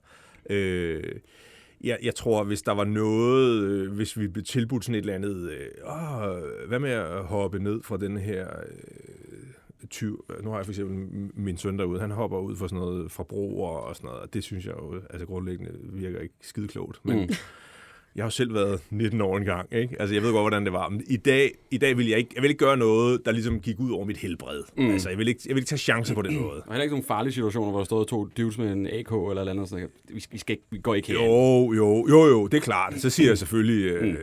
Øh, 0.50 1.14
jeg, 1.84 1.98
jeg 2.02 2.14
tror, 2.14 2.44
hvis 2.44 2.62
der 2.62 2.72
var 2.72 2.84
noget, 2.84 3.62
øh, 3.62 3.92
hvis 3.92 4.18
vi 4.18 4.28
blev 4.28 4.44
tilbudt 4.44 4.84
sådan 4.84 4.94
et 4.94 4.98
eller 4.98 5.14
andet, 5.14 5.50
øh, 5.50 5.66
åh, 5.86 6.68
hvad 6.68 6.78
med 6.78 6.90
at 6.90 7.24
hoppe 7.24 7.58
ned 7.58 7.82
fra 7.82 7.96
den 7.96 8.16
her 8.16 8.46
øh, 8.68 9.88
tyv, 9.90 10.24
nu 10.42 10.50
har 10.50 10.56
jeg 10.56 10.64
for 10.66 10.72
eksempel 10.72 11.30
min 11.34 11.56
søn 11.56 11.78
derude, 11.78 12.00
han 12.00 12.10
hopper 12.10 12.38
ud 12.38 12.56
for 12.56 12.66
sådan 12.66 12.78
noget 12.78 13.12
fra 13.12 13.22
broer 13.22 13.78
og 13.78 13.96
sådan 13.96 14.08
noget, 14.08 14.22
og 14.22 14.34
det 14.34 14.44
synes 14.44 14.66
jeg 14.66 14.74
jo, 14.78 15.00
altså 15.10 15.26
grundlæggende 15.26 15.72
virker 15.82 16.20
ikke 16.20 16.34
skide 16.40 16.68
klogt, 16.68 17.00
men 17.04 17.18
Mm 17.18 17.28
mm. 18.16 18.18
jeg 18.18 18.24
har 18.24 18.26
jo 18.26 18.30
selv 18.30 18.54
været 18.54 18.80
19 18.90 19.20
år 19.20 19.36
engang, 19.36 19.68
ikke? 19.72 19.96
Altså, 20.00 20.14
jeg 20.14 20.22
ved 20.22 20.32
godt, 20.32 20.42
hvordan 20.42 20.64
det 20.64 20.72
var. 20.72 20.88
Men 20.88 21.02
i 21.06 21.16
dag, 21.16 21.52
i 21.70 21.78
dag 21.78 21.96
vil 21.96 22.08
jeg 22.08 22.18
ikke, 22.18 22.30
jeg 22.34 22.42
vil 22.42 22.48
ikke 22.48 22.64
gøre 22.64 22.76
noget, 22.76 23.24
der 23.24 23.32
ligesom 23.32 23.60
gik 23.60 23.80
ud 23.80 23.90
over 23.90 24.04
mit 24.04 24.16
helbred. 24.16 24.62
Mm. 24.76 24.90
Altså, 24.90 25.08
jeg 25.08 25.18
vil, 25.18 25.28
ikke, 25.28 25.40
jeg 25.46 25.54
vil 25.54 25.60
ikke 25.60 25.68
tage 25.68 25.78
chancer 25.78 26.14
på 26.14 26.22
den 26.22 26.40
måde. 26.40 26.62
Og 26.62 26.72
heller 26.72 26.82
ikke 26.82 26.94
nogle 26.94 27.06
farlige 27.06 27.32
situationer, 27.32 27.70
hvor 27.70 27.80
der 27.80 27.84
stod 27.84 28.06
to 28.06 28.24
dudes 28.24 28.58
med 28.58 28.72
en 28.72 28.86
AK 28.86 29.12
eller 29.30 29.42
et 29.42 29.48
andet. 29.48 29.68
Sådan, 29.68 29.88
vi, 30.08 30.24
vi, 30.30 30.38
skal 30.38 30.52
ikke, 30.52 30.64
vi 30.70 30.78
går 30.78 30.94
ikke 30.94 31.08
her. 31.08 31.14
Jo, 31.14 31.72
jo, 31.72 32.06
jo, 32.08 32.26
jo, 32.26 32.46
det 32.46 32.56
er 32.56 32.60
klart. 32.60 32.94
Så 33.00 33.10
siger 33.10 33.30
jeg 33.30 33.38
selvfølgelig, 33.38 33.90
øh, 33.90 34.16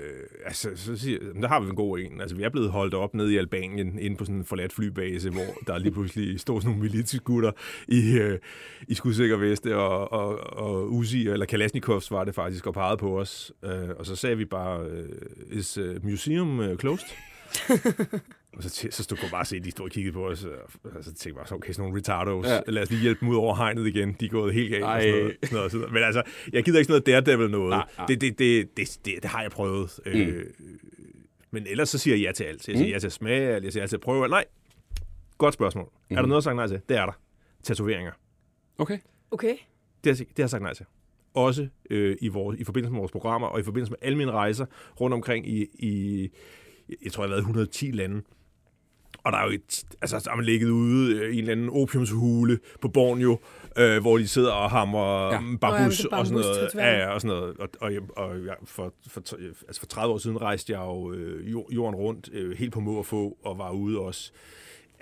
altså, 0.46 0.70
så 0.76 0.98
siger, 0.98 1.20
jeg, 1.22 1.42
der 1.42 1.48
har 1.48 1.60
vi 1.60 1.70
en 1.70 1.76
god 1.76 2.00
en. 2.00 2.22
Altså, 2.22 2.36
vi 2.36 2.44
er 2.44 2.50
blevet 2.50 2.72
holdt 2.72 2.94
op 2.94 3.14
nede 3.14 3.34
i 3.34 3.38
Albanien, 3.38 4.00
inde 4.00 4.18
på 4.18 4.26
sådan 4.26 4.36
en 4.36 4.46
forladt 4.46 4.74
flybase, 4.74 5.30
hvor 5.30 5.46
der 5.68 5.78
lige 5.78 5.92
pludselig 5.92 6.40
stod 6.40 6.62
sådan 6.62 6.76
nogle 6.76 6.90
militsgutter 6.90 7.52
i, 7.88 8.18
øh, 8.18 8.40
i 8.88 8.94
skudsikker 8.94 9.38
veste, 9.38 9.78
og, 9.78 10.12
og, 10.12 10.58
og 10.58 10.92
Uzi, 10.92 11.28
eller 11.28 11.46
Kalashnikovs 11.46 12.12
var 12.12 12.24
det 12.24 12.36
faktisk, 12.36 12.68
og 12.68 12.74
pegede 12.74 12.98
på 12.98 13.20
os. 13.20 13.52
Øh, 13.64 13.83
og 13.90 14.06
så 14.06 14.16
sagde 14.16 14.38
vi 14.38 14.46
bare, 14.46 14.86
øh, 14.88 15.10
is 15.52 15.78
uh, 15.78 16.06
museum 16.06 16.60
uh, 16.60 16.78
closed? 16.78 17.08
Og 18.58 18.64
så, 18.64 18.70
t- 18.88 18.92
så 18.92 19.04
stod 19.04 19.18
jeg 19.22 19.32
bare 19.32 19.42
og 19.42 19.48
se, 19.48 19.60
de 19.60 19.72
stod 19.72 19.86
og 19.86 19.92
kiggede 19.92 20.14
på 20.14 20.28
os, 20.28 20.44
og 20.44 20.52
og 20.84 21.04
så 21.04 21.10
tænkte 21.10 21.28
jeg 21.28 21.36
bare, 21.36 21.48
så, 21.48 21.56
okay, 21.56 21.74
sådan 21.74 21.82
nogle 21.84 21.98
retardos, 22.00 22.46
Ja. 22.46 22.60
lad 22.68 22.84
os 22.84 22.90
lige 22.90 23.02
hjælpe 23.02 23.20
dem 23.20 23.30
ud 23.30 23.36
over 23.36 23.56
hegnet 23.56 23.88
igen, 23.88 24.14
de 24.20 24.26
er 24.26 24.30
gået 24.30 24.54
helt 24.54 24.72
galt. 24.72 24.84
Og 24.86 25.02
sådan 25.02 25.12
noget, 25.14 25.36
sådan 25.44 25.56
noget, 25.56 25.72
sådan 25.72 25.80
noget. 25.80 25.94
Men 25.94 26.04
altså, 26.04 26.24
jeg 26.54 26.64
gider 26.64 26.80
ikke 26.80 26.88
sådan 26.94 27.04
noget 27.08 27.26
daredevil 27.26 27.50
noget. 27.52 27.70
Nej, 27.70 27.86
nej. 27.98 28.06
Det, 28.08 28.22
det, 28.22 28.40
det, 28.40 28.78
det, 28.78 28.98
det, 29.06 29.14
det 29.24 29.26
har 29.32 29.42
jeg 29.42 29.52
prøvet. 29.52 30.00
Mm. 30.06 30.12
Øh, 30.12 30.46
men 31.52 31.68
ellers 31.68 31.90
så 31.90 31.98
siger 31.98 32.16
jeg 32.16 32.24
ja 32.26 32.32
til 32.32 32.44
alt. 32.44 32.68
Jeg 32.68 32.78
siger 32.78 32.88
Mm. 32.88 32.92
ja 32.94 33.00
til 33.00 33.08
at 33.08 33.14
smage 33.14 33.50
alt, 33.56 33.64
jeg 33.64 33.74
siger 33.74 33.84
ja 33.84 33.88
til 33.88 33.96
at 33.96 34.02
prøve 34.02 34.24
alt. 34.24 34.32
Nej, 34.32 34.46
godt 35.38 35.54
spørgsmål. 35.54 35.90
Mm. 36.10 36.18
Er 36.18 36.22
der 36.22 36.28
noget 36.28 36.40
at 36.40 36.44
sagt 36.44 36.56
nej 36.56 36.68
til? 36.68 36.82
Det 36.90 36.98
er 36.98 37.06
der. 37.06 37.14
Tatoveringer. 37.64 38.12
Okay. 38.78 38.98
Okay. 39.32 39.56
Det 40.04 40.10
har, 40.10 40.16
det 40.16 40.28
har 40.38 40.44
jeg 40.44 40.50
sagt 40.50 40.64
nej 40.64 40.74
til. 40.74 40.86
Også 41.34 41.68
øh, 41.90 42.18
i, 42.22 42.28
vores, 42.28 42.60
i 42.60 42.64
forbindelse 42.64 42.92
med 42.92 43.00
vores 43.00 43.12
programmer, 43.12 43.48
og 43.48 43.60
i 43.60 43.64
forbindelse 43.64 43.92
med 43.92 43.98
alle 44.02 44.18
mine 44.18 44.32
rejser 44.32 44.66
rundt 45.02 45.14
omkring 45.14 45.48
i, 45.48 45.68
i 45.74 46.30
jeg 47.04 47.12
tror, 47.12 47.24
jeg 47.24 47.28
har 47.28 47.34
været 47.34 47.40
i 47.40 47.48
110 47.48 47.92
lande. 47.92 48.22
Og 49.24 49.32
der 49.32 49.38
er 49.38 49.46
jo 49.46 49.52
et, 49.52 49.84
altså, 50.02 50.20
så 50.20 50.30
er 50.32 50.36
man 50.36 50.46
ligget 50.46 50.70
ude 50.70 51.16
øh, 51.16 51.30
i 51.30 51.34
en 51.34 51.40
eller 51.40 51.52
anden 51.52 51.70
opiumshule 51.70 52.60
på 52.82 52.88
Borneo, 52.88 53.40
øh, 53.78 54.02
hvor 54.02 54.18
de 54.18 54.28
sidder 54.28 54.52
og 54.52 54.70
hamrer 54.70 55.26
Ja. 55.26 55.34
ja. 55.34 55.40
Ja, 55.52 55.58
bambus 55.58 56.06
er 56.06 56.18
og 56.18 56.28
sådan 56.28 56.42
noget. 56.42 56.76
Ja, 56.76 56.98
ja, 57.00 57.08
og 57.10 57.22
sådan 57.22 57.38
noget. 57.38 57.58
Og, 57.58 57.70
og, 57.82 57.92
og 58.18 58.46
jeg, 58.46 58.56
for, 58.66 58.94
for, 59.10 59.22
altså 59.68 59.80
for 59.80 59.86
30 59.88 60.14
år 60.14 60.18
siden 60.18 60.42
rejste 60.42 60.74
jeg 60.74 60.80
jo 60.80 61.14
øh, 61.14 61.52
jord- 61.52 61.72
jorden 61.72 61.96
rundt, 61.96 62.30
øh, 62.34 62.58
helt 62.58 62.74
på 62.74 62.80
må 62.80 62.94
og 62.98 63.06
få, 63.06 63.38
og 63.44 63.58
var 63.58 63.72
ude 63.72 64.00
også 64.00 64.32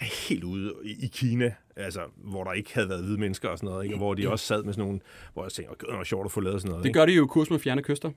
helt 0.06 0.44
ude 0.44 0.74
i, 0.84 1.06
i 1.06 1.08
Kina, 1.08 1.54
altså, 1.76 2.02
hvor 2.16 2.44
der 2.44 2.54
ikke 2.54 2.74
havde 2.74 2.90
været 2.90 3.04
hvide 3.04 3.20
mennesker 3.20 3.50
og 3.50 3.58
sådan 3.58 3.70
noget, 3.70 3.84
ikke? 3.84 3.96
og 3.96 3.98
hvor 3.98 4.14
de 4.14 4.30
også 4.30 4.46
sad 4.46 4.64
med 4.64 4.74
sådan 4.74 4.86
nogle, 4.86 5.00
hvor 5.34 5.44
jeg 5.44 5.52
tænkte, 5.52 5.76
det 5.88 5.98
var 5.98 6.04
sjovt 6.04 6.26
at 6.26 6.32
få 6.32 6.40
lavet 6.40 6.62
sådan 6.62 6.70
noget. 6.70 6.84
Det 6.84 6.90
ikke? 6.90 7.00
gør 7.00 7.06
de 7.06 7.14
jo 7.14 7.26
i 7.26 7.28
kurs 7.28 7.50
med 7.50 7.60
fjerne 7.60 7.82
kyster. 7.82 8.12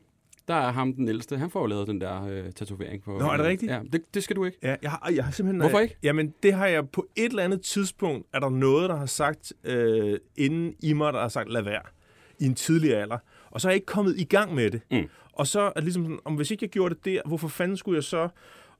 Der 0.49 0.55
er 0.55 0.73
ham 0.73 0.95
den 0.95 1.09
ældste. 1.09 1.39
Han 1.39 1.51
får 1.51 1.61
jo 1.61 1.67
lavet 1.67 1.87
den 1.87 2.01
der 2.01 2.27
øh, 2.27 2.53
tatovering 2.53 3.03
på. 3.03 3.19
Nå, 3.19 3.29
er 3.29 3.37
det 3.37 3.47
rigtigt? 3.47 3.73
Ja, 3.73 3.81
det, 3.93 4.15
det 4.15 4.25
skal 4.25 4.37
du 4.37 4.45
ikke. 4.45 4.59
Ja, 4.63 4.77
jeg 4.83 4.91
har, 4.91 5.11
jeg 5.15 5.25
har 5.25 5.33
simpelthen... 5.33 5.61
Hvorfor 5.61 5.79
ikke? 5.81 5.97
Jamen, 6.03 6.35
det 6.43 6.53
har 6.53 6.67
jeg 6.67 6.89
på 6.89 7.07
et 7.17 7.25
eller 7.25 7.43
andet 7.43 7.61
tidspunkt, 7.61 8.27
er 8.33 8.41
der 8.41 8.49
noget, 8.49 8.91
der 8.91 8.97
har 8.97 9.07
sagt 9.07 9.53
øh, 9.65 10.19
inden 10.37 10.75
i 10.83 10.93
mig, 10.93 11.13
der 11.13 11.21
har 11.21 11.29
sagt, 11.29 11.53
lad 11.53 11.63
være, 11.63 11.83
i 12.39 12.45
en 12.45 12.55
tidlig 12.55 12.97
alder. 12.97 13.19
Og 13.51 13.61
så 13.61 13.69
er 13.69 13.71
jeg 13.73 13.75
ikke 13.75 13.87
kommet 13.87 14.19
i 14.19 14.25
gang 14.25 14.55
med 14.55 14.71
det. 14.71 14.81
Mm. 14.91 15.09
Og 15.33 15.47
så 15.47 15.61
er 15.61 15.73
det 15.73 15.85
ligesom 15.85 16.05
sådan, 16.05 16.19
om 16.25 16.35
hvis 16.35 16.51
ikke 16.51 16.65
jeg 16.65 16.71
gjorde 16.71 16.95
det 16.95 17.05
der, 17.05 17.21
hvorfor 17.27 17.49
fanden 17.49 17.77
skulle 17.77 17.97
jeg 17.97 18.05
så... 18.05 18.29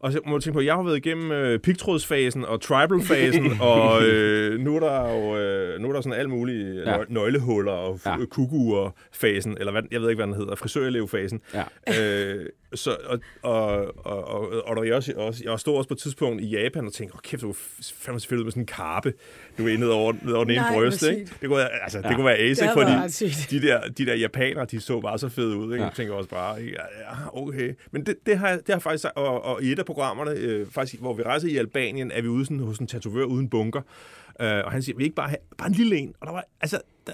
Og 0.05 0.13
så 0.13 0.21
må 0.27 0.37
jeg 0.37 0.43
tænke 0.43 0.55
på, 0.57 0.61
jeg 0.61 0.75
har 0.75 0.83
været 0.83 0.97
igennem 0.97 1.33
øh, 1.33 1.59
pigtrådsfasen 1.59 2.45
og 2.45 2.61
tribal-fasen, 2.61 3.53
og 3.71 4.03
øh, 4.03 4.61
nu 4.61 4.77
er 4.77 4.81
der 4.81 5.11
jo 5.15 5.37
øh, 5.37 5.81
nu 5.81 5.89
er 5.89 5.93
der 5.93 6.01
sådan 6.01 6.19
alt 6.19 6.31
muligt 6.31 6.85
Ja. 6.87 6.97
nøglehuller 7.09 7.73
og 7.73 8.01
ja. 8.07 8.17
kuguer-fasen, 8.31 9.57
eller 9.59 9.73
hvad, 9.73 9.83
jeg 9.91 10.01
ved 10.01 10.09
ikke, 10.11 10.19
hvad 10.19 10.27
den 10.27 10.35
hedder, 10.37 10.55
frisørelev-fasen. 10.55 11.41
Ja. 11.55 11.63
øh, 12.03 12.47
så, 12.75 12.97
og, 13.07 13.19
og, 13.43 14.07
og, 14.07 14.49
og, 14.67 14.77
og 14.77 14.87
jeg, 14.87 14.95
også, 14.95 15.13
også, 15.17 15.43
jeg 15.45 15.61
stod 15.61 15.77
også 15.77 15.89
på 15.89 15.95
et 15.95 15.99
tidspunkt 15.99 16.43
i 16.43 16.47
Japan 16.47 16.87
og 16.87 16.93
tænkte, 16.93 17.15
oh, 17.15 17.21
kæft, 17.21 17.41
det 17.41 17.47
var 17.49 17.57
fandme 17.95 18.21
selvfølgelig 18.21 18.41
ud 18.43 18.45
med 18.45 18.53
sådan 18.53 18.63
en 18.63 18.67
karpe, 18.67 19.13
du 19.59 19.69
er 19.69 19.79
ned 19.79 19.89
over, 19.89 20.13
ned 20.23 20.33
over 20.33 20.45
den 20.45 20.51
ene 20.53 20.61
Nej, 20.63 20.75
bryst, 20.75 21.03
ikke? 21.03 21.21
Det 21.41 21.49
kunne, 21.49 21.57
være- 21.59 21.83
altså, 21.83 21.99
Ja. 22.05 22.09
det 22.09 22.17
kunne 22.17 22.27
være 22.27 22.39
ace, 22.39 22.65
ikke? 22.65 22.73
fordi 22.75 23.59
de 23.61 23.67
der, 23.67 23.89
de 23.89 24.07
der 24.07 24.15
japanere, 24.15 24.65
de 24.65 24.81
så 24.81 25.01
bare 25.01 25.19
så 25.19 25.29
fede 25.29 25.57
ud, 25.57 25.65
ikke? 25.73 25.77
Ja. 25.77 25.83
Jeg 25.89 25.93
tænker 25.97 26.15
også 26.15 26.31
bare, 26.31 26.63
ikke? 26.63 26.73
ja, 27.01 27.39
okay. 27.39 27.75
Men 27.91 28.07
det, 28.07 28.17
det, 28.27 28.39
har, 28.39 28.57
det 28.57 28.69
har 28.69 28.79
faktisk, 28.79 29.05
og, 29.17 29.45
og 29.45 29.63
i 29.63 29.73
et 29.73 29.79
af 29.79 29.85
programmerne, 29.87 30.31
øh, 30.31 30.67
faktisk, 30.71 31.01
hvor 31.01 31.15
vi 31.15 31.23
rejser 31.23 31.49
i 31.49 31.57
Albanien, 31.57 32.11
er 32.11 32.23
vi 32.23 32.29
ude 32.29 32.45
sådan, 32.45 32.59
hos 32.61 32.79
en 32.79 32.87
tatovør 32.87 33.25
uden 33.25 33.49
bunker, 33.49 33.83
øh, 34.41 34.49
og 34.65 34.73
han 34.73 34.83
siger, 34.83 34.97
vi 34.97 35.05
ikke 35.05 35.17
bare 35.17 35.29
have, 35.29 35.39
bare 35.59 35.69
en 35.69 35.75
lille 35.75 35.97
en, 35.97 36.15
og 36.21 36.27
der 36.27 36.33
var, 36.33 36.45
altså, 36.61 36.81
der, 37.07 37.13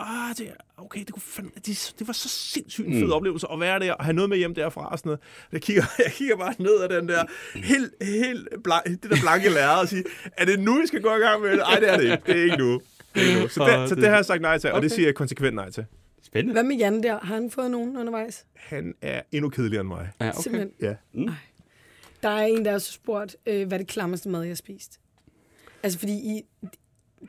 ah, 0.00 0.36
det, 0.38 0.52
okay, 0.76 1.00
det, 1.00 1.10
kunne 1.12 1.22
fandme, 1.22 1.50
det, 1.66 1.94
det 1.98 2.06
var 2.06 2.12
så 2.12 2.28
sindssygt 2.28 2.86
en 2.86 2.94
fed 2.94 3.04
Mm. 3.04 3.12
oplevelse 3.12 3.46
at 3.52 3.60
være 3.60 3.78
der, 3.80 3.92
og 3.92 4.04
have 4.04 4.12
noget 4.14 4.28
med 4.30 4.38
hjem 4.38 4.54
derfra 4.54 4.88
og 4.92 4.98
sådan 4.98 5.08
noget. 5.08 5.20
Jeg 5.52 5.62
kigger, 5.62 5.82
jeg 6.04 6.12
kigger 6.12 6.36
bare 6.36 6.54
ned 6.58 6.80
ad 6.80 6.88
den 6.88 7.08
der, 7.08 7.24
helt, 7.54 7.94
helt 8.02 8.48
blank, 8.64 8.84
det 8.86 9.02
der 9.10 9.16
blanke 9.22 9.48
lærred 9.50 9.80
og 9.80 9.88
siger, 9.88 10.02
er 10.32 10.44
det 10.44 10.60
nu, 10.60 10.80
vi 10.80 10.86
skal 10.86 11.02
gå 11.02 11.08
i 11.16 11.18
gang 11.18 11.42
med 11.42 11.50
det? 11.50 11.58
Nej, 11.58 11.78
det 11.80 11.88
er 11.92 11.96
det 11.96 12.02
ikke. 12.04 12.22
Det 12.26 12.38
er 12.38 12.44
ikke 12.44 12.56
nu. 12.56 12.80
Det 13.14 13.22
er 13.22 13.28
ikke 13.28 13.40
nu. 13.40 13.48
Så, 13.48 13.64
det, 13.64 13.88
så 13.88 13.94
det- 13.94 14.02
det 14.02 14.08
har 14.08 14.16
jeg 14.16 14.24
sagt 14.24 14.42
nej 14.42 14.58
til, 14.58 14.72
og 14.72 14.82
det 14.82 14.88
Okay. 14.90 14.94
siger 14.96 15.06
jeg 15.06 15.14
konsekvent 15.14 15.54
nej 15.54 15.70
til. 15.70 15.84
Spændende. 16.22 16.52
Hvad 16.52 16.62
med 16.64 16.76
Jan 16.76 17.02
der? 17.02 17.18
Har 17.22 17.34
han 17.34 17.50
fået 17.50 17.70
nogen 17.70 17.96
undervejs? 17.96 18.46
Han 18.56 18.94
er 19.02 19.22
endnu 19.32 19.48
kedeligere 19.48 19.80
end 19.80 19.88
mig. 19.88 20.08
Ja, 20.20 20.28
okay. 20.28 20.38
Simpelthen. 20.42 20.70
Ja. 20.80 20.94
Der 22.22 22.28
er 22.28 22.46
en, 22.46 22.64
der 22.64 22.70
har 22.70 22.78
spurgt, 22.78 23.36
øh, 23.46 23.66
hvad 23.68 23.78
er 23.78 23.82
det 23.82 23.86
klammeste 23.88 24.28
mad, 24.28 24.40
jeg 24.42 24.50
har 24.50 24.54
spist? 24.54 25.00
Altså, 25.82 25.98
fordi 25.98 26.12
I, 26.12 26.42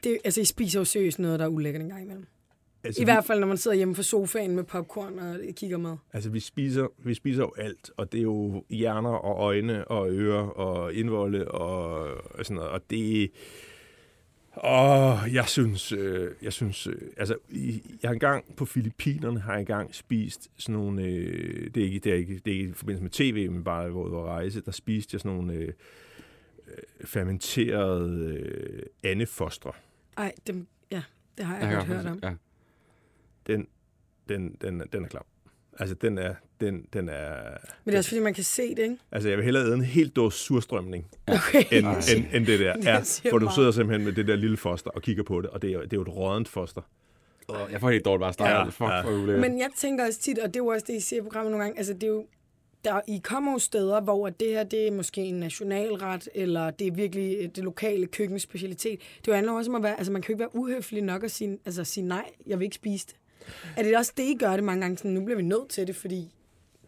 det, 0.03 0.17
altså, 0.23 0.41
I 0.41 0.45
spiser 0.45 0.79
jo 0.79 0.85
seriøst 0.85 1.19
noget, 1.19 1.39
der 1.39 1.45
er 1.45 1.49
ulækkert 1.49 1.81
en 1.81 1.89
gang 1.89 2.03
imellem. 2.03 2.25
Altså, 2.83 3.01
I 3.01 3.03
hvert 3.03 3.25
fald, 3.25 3.39
når 3.39 3.47
man 3.47 3.57
sidder 3.57 3.77
hjemme 3.77 3.95
på 3.95 4.03
sofaen 4.03 4.55
med 4.55 4.63
popcorn 4.63 5.19
og 5.19 5.39
kigger 5.55 5.77
med. 5.77 5.95
Altså, 6.13 6.29
vi 6.29 6.39
spiser, 6.39 6.87
vi 6.97 7.13
spiser 7.13 7.41
jo 7.41 7.53
alt, 7.57 7.91
og 7.97 8.11
det 8.11 8.17
er 8.17 8.21
jo 8.21 8.63
hjerner 8.69 9.09
og 9.09 9.43
øjne 9.43 9.87
og 9.87 10.11
ører 10.11 10.43
og 10.43 10.93
indvolde 10.93 11.47
og, 11.47 11.99
og 12.31 12.45
sådan 12.45 12.55
noget, 12.55 12.69
og 12.69 12.81
det 12.89 13.31
Åh, 14.63 15.33
jeg 15.33 15.47
synes, 15.47 15.91
øh, 15.91 16.31
jeg 16.41 16.53
synes, 16.53 16.87
øh, 16.87 17.01
altså, 17.17 17.37
jeg 17.51 18.09
har 18.09 18.13
engang 18.13 18.55
på 18.55 18.65
Filippinerne 18.65 19.39
har 19.39 19.51
jeg 19.51 19.59
engang 19.59 19.95
spist 19.95 20.49
sådan 20.57 20.75
nogle, 20.75 21.03
øh, 21.03 21.71
det, 21.75 21.83
er 21.83 21.85
ikke, 21.85 21.99
det, 21.99 22.11
er 22.11 22.15
ikke, 22.15 22.41
det 22.45 22.53
er 22.53 22.57
ikke 22.57 22.69
i 22.69 22.73
forbindelse 22.73 23.03
med 23.03 23.11
tv, 23.11 23.51
men 23.51 23.63
bare 23.63 23.89
hvor 23.89 24.07
jeg 24.07 24.11
var 24.11 24.25
rejse, 24.25 24.61
der 24.61 24.71
spiste 24.71 25.15
jeg 25.15 25.21
sådan 25.21 25.37
nogle 25.37 25.53
øh, 25.53 25.67
øh, 25.67 25.73
fermenterede 27.05 28.37
øh, 28.37 28.83
andefostre. 29.03 29.71
Ej, 30.17 30.33
dem, 30.47 30.67
ja, 30.91 31.01
det 31.37 31.45
har 31.45 31.57
jeg, 31.57 31.67
Jeg 31.67 31.75
godt 31.75 31.87
hørt 31.87 32.05
om. 32.05 32.19
Ja. 32.23 32.33
Den, 33.47 33.67
den, 34.29 34.55
den, 34.61 34.83
den 34.93 35.03
er 35.03 35.07
klam. 35.07 35.23
Altså, 35.79 35.95
den 35.95 36.17
er, 36.17 36.33
den, 36.61 36.85
den 36.93 37.09
er, 37.09 37.33
Men 37.83 37.91
det 37.91 37.93
er 37.93 37.97
også 37.97 38.09
fordi, 38.09 38.21
man 38.21 38.33
kan 38.33 38.43
se 38.43 38.69
det, 38.75 38.79
ikke? 38.79 38.97
altså, 39.11 39.29
jeg 39.29 39.37
vil 39.37 39.45
hellere 39.45 39.63
æde 39.65 39.73
en 39.73 39.81
helt 39.83 40.15
dåse 40.15 40.37
surstrømning, 40.37 41.07
Okay. 41.27 41.63
end, 41.71 41.87
end, 42.15 42.25
end 42.33 42.45
det 42.45 42.59
der. 42.59 42.75
Ja, 42.83 43.01
for 43.31 43.37
du 43.37 43.49
sidder 43.55 43.71
simpelthen 43.71 44.05
med 44.05 44.13
det 44.13 44.27
der 44.27 44.35
lille 44.35 44.57
foster 44.57 44.89
og 44.91 45.01
kigger 45.01 45.23
på 45.23 45.41
det, 45.41 45.49
og 45.49 45.61
det 45.61 45.73
er, 45.73 45.81
det 45.81 45.93
er 45.93 45.97
jo 45.97 46.01
et 46.01 46.09
rådent 46.15 46.47
foster. 46.47 46.81
Jeg 47.71 47.79
får 47.79 47.89
helt 47.89 48.05
dårligt 48.05 48.21
bare 48.21 48.33
start. 48.33 48.49
Ja, 48.49 48.57
Ja, 48.59 48.63
Fuck, 48.65 48.81
ja. 48.81 49.01
hvor 49.01 49.11
ulækkert. 49.23 49.39
Men 49.49 49.59
jeg 49.59 49.69
tænker 49.77 50.05
også 50.05 50.19
tit, 50.19 50.39
og 50.39 50.47
det 50.47 50.55
er 50.55 50.63
jo 50.63 50.67
også 50.67 50.85
det, 50.87 50.93
I 50.95 50.99
siger 50.99 51.19
i 51.19 51.23
programmet 51.23 51.51
nogle 51.51 51.63
gange, 51.63 51.77
altså 51.77 51.93
det 51.93 52.03
er 52.03 52.07
jo, 52.07 52.25
der, 52.85 53.01
I 53.07 53.21
kommer 53.23 53.51
jo 53.51 53.59
steder, 53.59 54.01
hvor 54.01 54.29
det 54.29 54.47
her, 54.47 54.63
det 54.63 54.87
er 54.87 54.91
måske 54.91 55.21
en 55.21 55.35
nationalret, 55.35 56.29
eller 56.35 56.69
det 56.71 56.87
er 56.87 56.91
virkelig 56.91 57.37
øh, 57.39 57.49
det 57.55 57.63
lokale 57.63 58.07
køkkens 58.07 58.41
specialitet. 58.41 58.99
Det 59.25 59.35
handler 59.35 59.53
også 59.53 59.71
om 59.71 59.75
at 59.75 59.83
være, 59.83 59.97
altså 59.97 60.11
man 60.13 60.21
kan 60.21 60.29
jo 60.29 60.33
ikke 60.35 60.39
være 60.39 60.55
uhøflig 60.55 61.01
nok 61.03 61.23
at 61.23 61.31
sige, 61.31 61.57
altså 61.65 61.83
sige 61.83 62.05
nej, 62.07 62.25
jeg 62.47 62.59
vil 62.59 62.65
ikke 62.65 62.75
spise 62.75 63.07
det. 63.07 63.15
Er 63.77 63.83
det 63.83 63.97
også 63.97 64.13
det, 64.17 64.23
I 64.23 64.37
gør 64.39 64.51
det 64.55 64.63
mange 64.63 64.81
gange, 64.81 64.97
sådan, 64.97 65.11
nu 65.11 65.25
bliver 65.25 65.37
vi 65.37 65.43
nødt 65.43 65.69
til 65.69 65.87
det, 65.87 65.95
fordi 65.95 66.31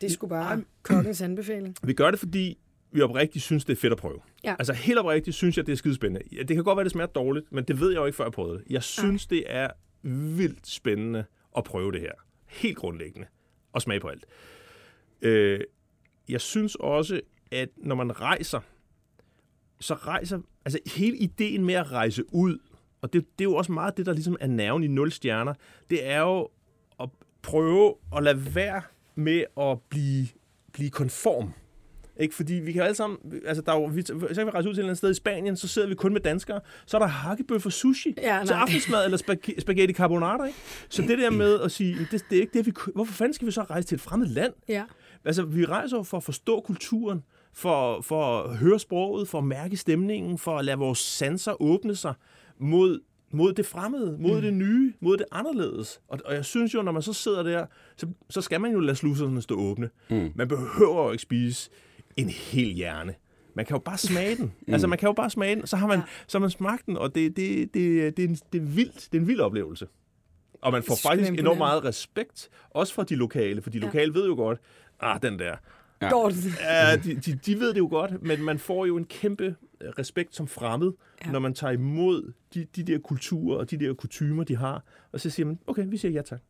det 0.01 0.11
skulle 0.11 0.29
bare 0.29 0.63
kokkens 0.83 1.21
anbefaling? 1.21 1.75
Vi 1.83 1.93
gør 1.93 2.11
det, 2.11 2.19
fordi 2.19 2.57
vi 2.91 3.01
oprigtigt 3.01 3.45
synes, 3.45 3.65
det 3.65 3.71
er 3.71 3.81
fedt 3.81 3.93
at 3.93 3.99
prøve. 3.99 4.19
Ja. 4.43 4.55
Altså 4.59 4.73
helt 4.73 4.99
oprigtigt 4.99 5.35
synes 5.35 5.57
jeg, 5.57 5.65
det 5.65 5.71
er 5.71 5.75
skidespændende. 5.75 6.21
Ja, 6.31 6.43
Det 6.43 6.55
kan 6.55 6.63
godt 6.63 6.77
være, 6.77 6.83
det 6.83 6.91
smager 6.91 7.07
dårligt, 7.07 7.51
men 7.51 7.63
det 7.63 7.79
ved 7.79 7.89
jeg 7.91 7.97
jo 7.99 8.05
ikke, 8.05 8.15
før 8.15 8.23
jeg 8.23 8.31
prøvede 8.31 8.57
det. 8.57 8.65
Jeg 8.69 8.83
synes, 8.83 9.27
det 9.27 9.43
er 9.47 9.69
vildt 10.37 10.67
spændende 10.67 11.25
at 11.57 11.63
prøve 11.63 11.91
det 11.91 12.01
her. 12.01 12.11
Helt 12.47 12.77
grundlæggende. 12.77 13.27
Og 13.73 13.81
smage 13.81 13.99
på 13.99 14.07
alt. 14.07 14.25
Øh, 15.21 15.59
jeg 16.29 16.41
synes 16.41 16.75
også, 16.75 17.21
at 17.51 17.69
når 17.77 17.95
man 17.95 18.21
rejser, 18.21 18.59
så 19.79 19.93
rejser... 19.93 20.39
Altså 20.65 20.79
hele 20.95 21.17
ideen 21.17 21.65
med 21.65 21.73
at 21.73 21.91
rejse 21.91 22.23
ud, 22.33 22.57
og 23.03 23.13
det, 23.13 23.25
det 23.39 23.45
er 23.45 23.49
jo 23.49 23.55
også 23.55 23.71
meget 23.71 23.97
det, 23.97 24.05
der 24.05 24.13
ligesom 24.13 24.37
er 24.39 24.47
nerven 24.47 24.83
i 24.83 24.87
0 24.87 25.11
stjerner, 25.11 25.53
det 25.89 26.07
er 26.07 26.19
jo 26.19 26.49
at 26.99 27.09
prøve 27.41 27.93
at 28.17 28.23
lade 28.23 28.55
være 28.55 28.81
med 29.15 29.43
at 29.61 29.77
blive, 29.89 30.27
blive 30.73 30.89
konform. 30.89 31.53
Ikke? 32.19 32.35
Fordi 32.35 32.53
vi 32.53 32.71
kan 32.71 32.81
alle 32.81 32.95
sammen... 32.95 33.17
Altså, 33.45 33.63
der 33.65 33.71
er 33.71 33.79
jo, 33.81 33.85
vi, 33.85 34.01
så 34.01 34.13
kan 34.35 34.45
vi 34.45 34.51
rejse 34.51 34.69
ud 34.69 34.73
til 34.73 34.79
et 34.79 34.83
eller 34.83 34.83
andet 34.83 34.97
sted 34.97 35.11
i 35.11 35.13
Spanien, 35.13 35.57
så 35.57 35.67
sidder 35.67 35.87
vi 35.87 35.95
kun 35.95 36.13
med 36.13 36.21
danskere. 36.21 36.59
Så 36.85 36.97
er 36.97 37.01
der 37.01 37.07
hakkebøf 37.07 37.65
og 37.65 37.71
sushi 37.71 38.15
Ja, 38.17 38.41
til 38.45 38.53
aftensmad, 38.53 39.05
eller 39.05 39.17
spag- 39.17 39.61
spaghetti 39.61 39.93
carbonara. 39.93 40.45
Ikke? 40.45 40.59
Så 40.89 41.01
det 41.01 41.17
der 41.19 41.29
med 41.29 41.59
at 41.59 41.71
sige, 41.71 42.07
det, 42.11 42.25
det 42.29 42.37
er 42.37 42.41
ikke 42.41 42.57
det, 42.57 42.65
vi... 42.65 42.73
Hvorfor 42.95 43.13
fanden 43.13 43.33
skal 43.33 43.47
vi 43.47 43.51
så 43.51 43.61
rejse 43.63 43.87
til 43.87 43.95
et 43.95 44.01
fremmed 44.01 44.27
land? 44.27 44.53
Ja. 44.69 44.83
Altså, 45.25 45.43
vi 45.43 45.65
rejser 45.65 45.97
jo 45.97 46.03
for 46.03 46.17
at 46.17 46.23
forstå 46.23 46.61
kulturen, 46.61 47.23
for, 47.53 48.01
for 48.01 48.41
at 48.41 48.57
høre 48.57 48.79
sproget, 48.79 49.27
for 49.27 49.37
at 49.37 49.43
mærke 49.43 49.77
stemningen, 49.77 50.37
for 50.37 50.57
at 50.57 50.65
lade 50.65 50.77
vores 50.77 50.99
sanser 50.99 51.61
åbne 51.61 51.95
sig 51.95 52.13
mod, 52.63 52.99
mod 53.31 53.53
det 53.53 53.65
fremmede, 53.65 54.17
mod 54.19 54.35
mm. 54.35 54.41
det 54.41 54.53
nye, 54.53 54.93
mod 54.99 55.17
det 55.17 55.25
anderledes. 55.31 56.01
Og, 56.07 56.19
og 56.25 56.33
jeg 56.33 56.45
synes 56.45 56.73
jo, 56.73 56.81
når 56.81 56.91
man 56.91 57.01
så 57.01 57.13
sidder 57.13 57.43
der, 57.43 57.65
så, 57.97 58.07
så 58.29 58.41
skal 58.41 58.61
man 58.61 58.71
jo 58.71 58.79
lade 58.79 58.95
sluserne 58.95 59.41
stå 59.41 59.55
åbne. 59.55 59.89
Mm. 60.09 60.31
Man 60.35 60.47
behøver 60.47 61.03
jo 61.05 61.11
ikke 61.11 61.21
spise 61.21 61.69
en 62.17 62.29
hel 62.29 62.73
hjerne. 62.73 63.15
Man 63.55 63.65
kan 63.65 63.75
jo 63.75 63.79
bare 63.79 63.97
smage 63.97 64.35
den. 64.35 64.53
Mm. 64.67 64.73
Altså, 64.73 64.87
man 64.87 64.97
kan 64.97 65.07
jo 65.07 65.13
bare 65.13 65.29
smage 65.29 65.55
den, 65.55 65.67
så 65.67 65.77
har 65.77 65.87
man, 65.87 65.99
ja. 65.99 66.05
så 66.27 66.37
har 66.37 66.41
man 66.41 66.49
smagt 66.49 66.85
den, 66.85 66.97
og 66.97 67.15
det, 67.15 67.35
det, 67.35 67.73
det, 67.73 68.17
det, 68.17 68.23
er 68.23 68.27
en, 68.27 68.37
det, 68.53 68.61
er 68.61 68.65
vildt. 68.65 69.07
Det 69.11 69.17
er 69.17 69.21
en 69.21 69.27
vild 69.27 69.39
oplevelse. 69.39 69.87
Og 70.61 70.71
man 70.71 70.83
får 70.83 70.95
faktisk 71.03 71.31
enormt 71.31 71.57
meget 71.57 71.83
respekt, 71.83 72.49
også 72.69 72.93
fra 72.93 73.03
de 73.03 73.15
lokale, 73.15 73.61
for 73.61 73.69
de 73.69 73.77
Ja. 73.77 73.85
lokale 73.85 74.13
ved 74.13 74.25
jo 74.25 74.35
godt, 74.35 74.59
ah, 74.99 75.21
den 75.21 75.39
der, 75.39 75.55
Ja. 76.01 76.29
Ja, 76.61 76.95
de, 76.95 77.15
de, 77.15 77.39
de 77.45 77.59
ved 77.59 77.69
det 77.73 77.77
jo 77.77 77.87
godt, 77.91 78.23
men 78.23 78.43
man 78.43 78.59
får 78.59 78.85
jo 78.85 78.97
en 78.97 79.05
kæmpe 79.05 79.55
respekt 79.99 80.35
som 80.35 80.47
fremmed, 80.47 80.91
Ja. 81.25 81.31
når 81.31 81.39
man 81.39 81.53
tager 81.53 81.71
imod 81.71 82.33
de, 82.53 82.65
de 82.75 82.83
der 82.83 82.97
kulturer 82.99 83.57
og 83.57 83.71
de 83.71 83.77
der 83.77 83.93
kutumer, 83.93 84.43
de 84.43 84.55
har. 84.57 84.83
Og 85.11 85.19
så 85.19 85.29
siger 85.29 85.45
man, 85.45 85.59
okay, 85.67 85.85
vi 85.87 85.97
siger 85.97 86.11
ja 86.11 86.21
tak. 86.21 86.41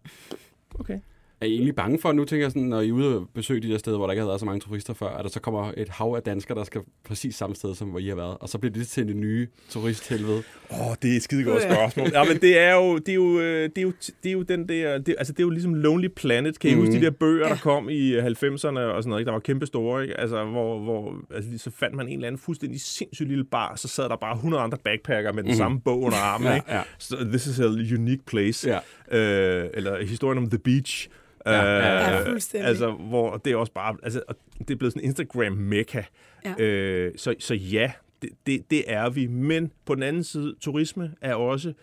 Okay. 0.79 0.99
Er 1.43 1.47
I 1.47 1.53
egentlig 1.53 1.75
bange 1.75 1.99
for, 1.99 2.11
nu 2.11 2.25
tænker 2.25 2.45
jeg 2.45 2.51
sådan, 2.51 2.67
når 2.67 2.81
I 2.81 2.89
er 2.89 2.91
ude 2.93 3.15
og 3.17 3.27
besøge 3.35 3.61
de 3.61 3.69
der 3.71 3.77
steder, 3.77 3.97
hvor 3.97 4.05
der 4.07 4.11
ikke 4.11 4.21
har 4.21 4.27
været 4.27 4.39
så 4.39 4.45
mange 4.45 4.59
turister 4.59 4.93
før, 4.93 5.07
at 5.07 5.23
der 5.23 5.29
så 5.29 5.39
kommer 5.39 5.71
et 5.77 5.89
hav 5.89 6.13
af 6.17 6.21
danskere, 6.23 6.57
der 6.57 6.63
skal 6.63 6.81
præcis 7.05 7.35
samme 7.35 7.55
sted, 7.55 7.75
som 7.75 7.87
hvor 7.87 7.99
I 7.99 8.07
har 8.07 8.15
været, 8.15 8.37
og 8.39 8.49
så 8.49 8.57
bliver 8.57 8.73
det 8.73 8.87
til 8.87 9.07
det 9.07 9.15
nye 9.15 9.47
turisthelvede. 9.69 10.43
Åh, 10.71 10.87
oh, 10.89 10.95
det 11.01 11.11
er 11.11 11.15
et 11.15 11.23
skide 11.23 11.43
godt 11.43 11.61
spørgsmål. 11.63 12.07
Ja, 12.13 12.23
men 12.23 12.37
det 12.41 12.57
er 12.59 12.75
jo, 12.75 12.97
det 12.97 13.09
er 13.09 13.13
jo, 13.13 13.39
øh, 13.39 13.63
det 13.69 13.77
er 13.77 13.81
jo, 13.81 13.91
det 14.23 14.29
er 14.29 14.33
jo 14.33 14.41
den 14.41 14.69
der, 14.69 14.97
det, 14.97 15.15
altså 15.17 15.33
det 15.33 15.39
er 15.39 15.43
jo 15.43 15.49
ligesom 15.49 15.73
Lonely 15.73 16.07
Planet. 16.15 16.59
Kan 16.59 16.69
I 16.69 16.73
Mhm. 16.73 16.81
huske 16.85 16.99
de 16.99 17.05
der 17.05 17.11
bøger, 17.11 17.47
der 17.47 17.55
kom 17.55 17.89
i 17.89 18.17
90'erne 18.19 18.79
og 18.79 19.03
sådan 19.03 19.09
noget, 19.09 19.19
ikke? 19.21 19.25
der 19.25 19.31
var 19.31 19.39
kæmpe 19.39 19.65
store, 19.65 20.01
ikke? 20.03 20.19
Altså, 20.19 20.43
hvor, 20.45 20.79
hvor 20.79 21.15
altså, 21.35 21.51
så 21.57 21.71
fandt 21.71 21.95
man 21.95 22.07
en 22.07 22.13
eller 22.13 22.27
anden 22.27 22.39
fuldstændig 22.39 22.81
sindssyg 22.81 23.27
lille 23.27 23.43
bar, 23.43 23.75
så 23.75 23.87
sad 23.87 24.03
der 24.09 24.15
bare 24.15 24.35
100 24.35 24.63
andre 24.63 24.77
backpacker 24.83 25.31
med 25.33 25.43
den 25.43 25.51
Mhm. 25.51 25.57
samme 25.57 25.81
bog 25.81 26.01
under 26.01 26.17
armen, 26.17 26.47
Ja, 26.47 26.55
ikke? 26.55 26.71
ja. 26.73 26.81
So, 26.99 27.15
this 27.15 27.47
is 27.47 27.59
a 27.59 27.65
unique 27.65 28.23
place. 28.27 28.69
Ja. 28.69 28.79
Øh, 29.17 29.69
eller 29.73 30.05
historien 30.05 30.37
om 30.37 30.49
The 30.49 30.59
Beach. 30.59 31.09
Ja, 31.45 31.61
ja, 31.61 32.11
ja. 32.11 32.19
Øh, 32.19 32.27
fuldstændig. 32.27 32.67
altså, 32.67 32.91
hvor 32.91 33.37
det 33.37 33.53
er 33.53 33.57
også 33.57 33.71
bare, 33.71 33.97
altså, 34.03 34.21
det 34.59 34.71
er 34.71 34.75
blevet 34.75 34.93
sådan 34.93 35.03
en 35.03 35.09
Instagram-mekka. 35.09 36.03
Ja. 36.45 36.63
Øh, 36.63 37.13
så, 37.15 37.35
så 37.39 37.53
ja, 37.53 37.91
det, 38.21 38.29
det, 38.45 38.71
det 38.71 38.83
er 38.87 39.09
vi. 39.09 39.27
Men 39.27 39.71
på 39.85 39.95
den 39.95 40.03
anden 40.03 40.23
side, 40.23 40.55
turisme 40.61 41.13
er 41.21 41.35
også, 41.35 41.73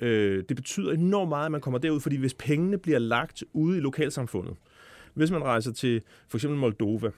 øh, 0.00 0.44
det 0.48 0.56
betyder 0.56 0.92
enormt 0.92 1.28
meget, 1.28 1.44
at 1.44 1.52
man 1.52 1.60
kommer 1.60 1.78
derud, 1.78 2.00
fordi 2.00 2.16
hvis 2.16 2.34
pengene 2.34 2.78
bliver 2.78 2.98
lagt 2.98 3.44
ude 3.52 3.78
i 3.78 3.80
lokalsamfundet, 3.80 4.54
hvis 5.14 5.30
man 5.30 5.44
rejser 5.44 5.72
til 5.72 6.02
for 6.28 6.38
eksempel 6.38 6.58
Moldova, 6.58 7.10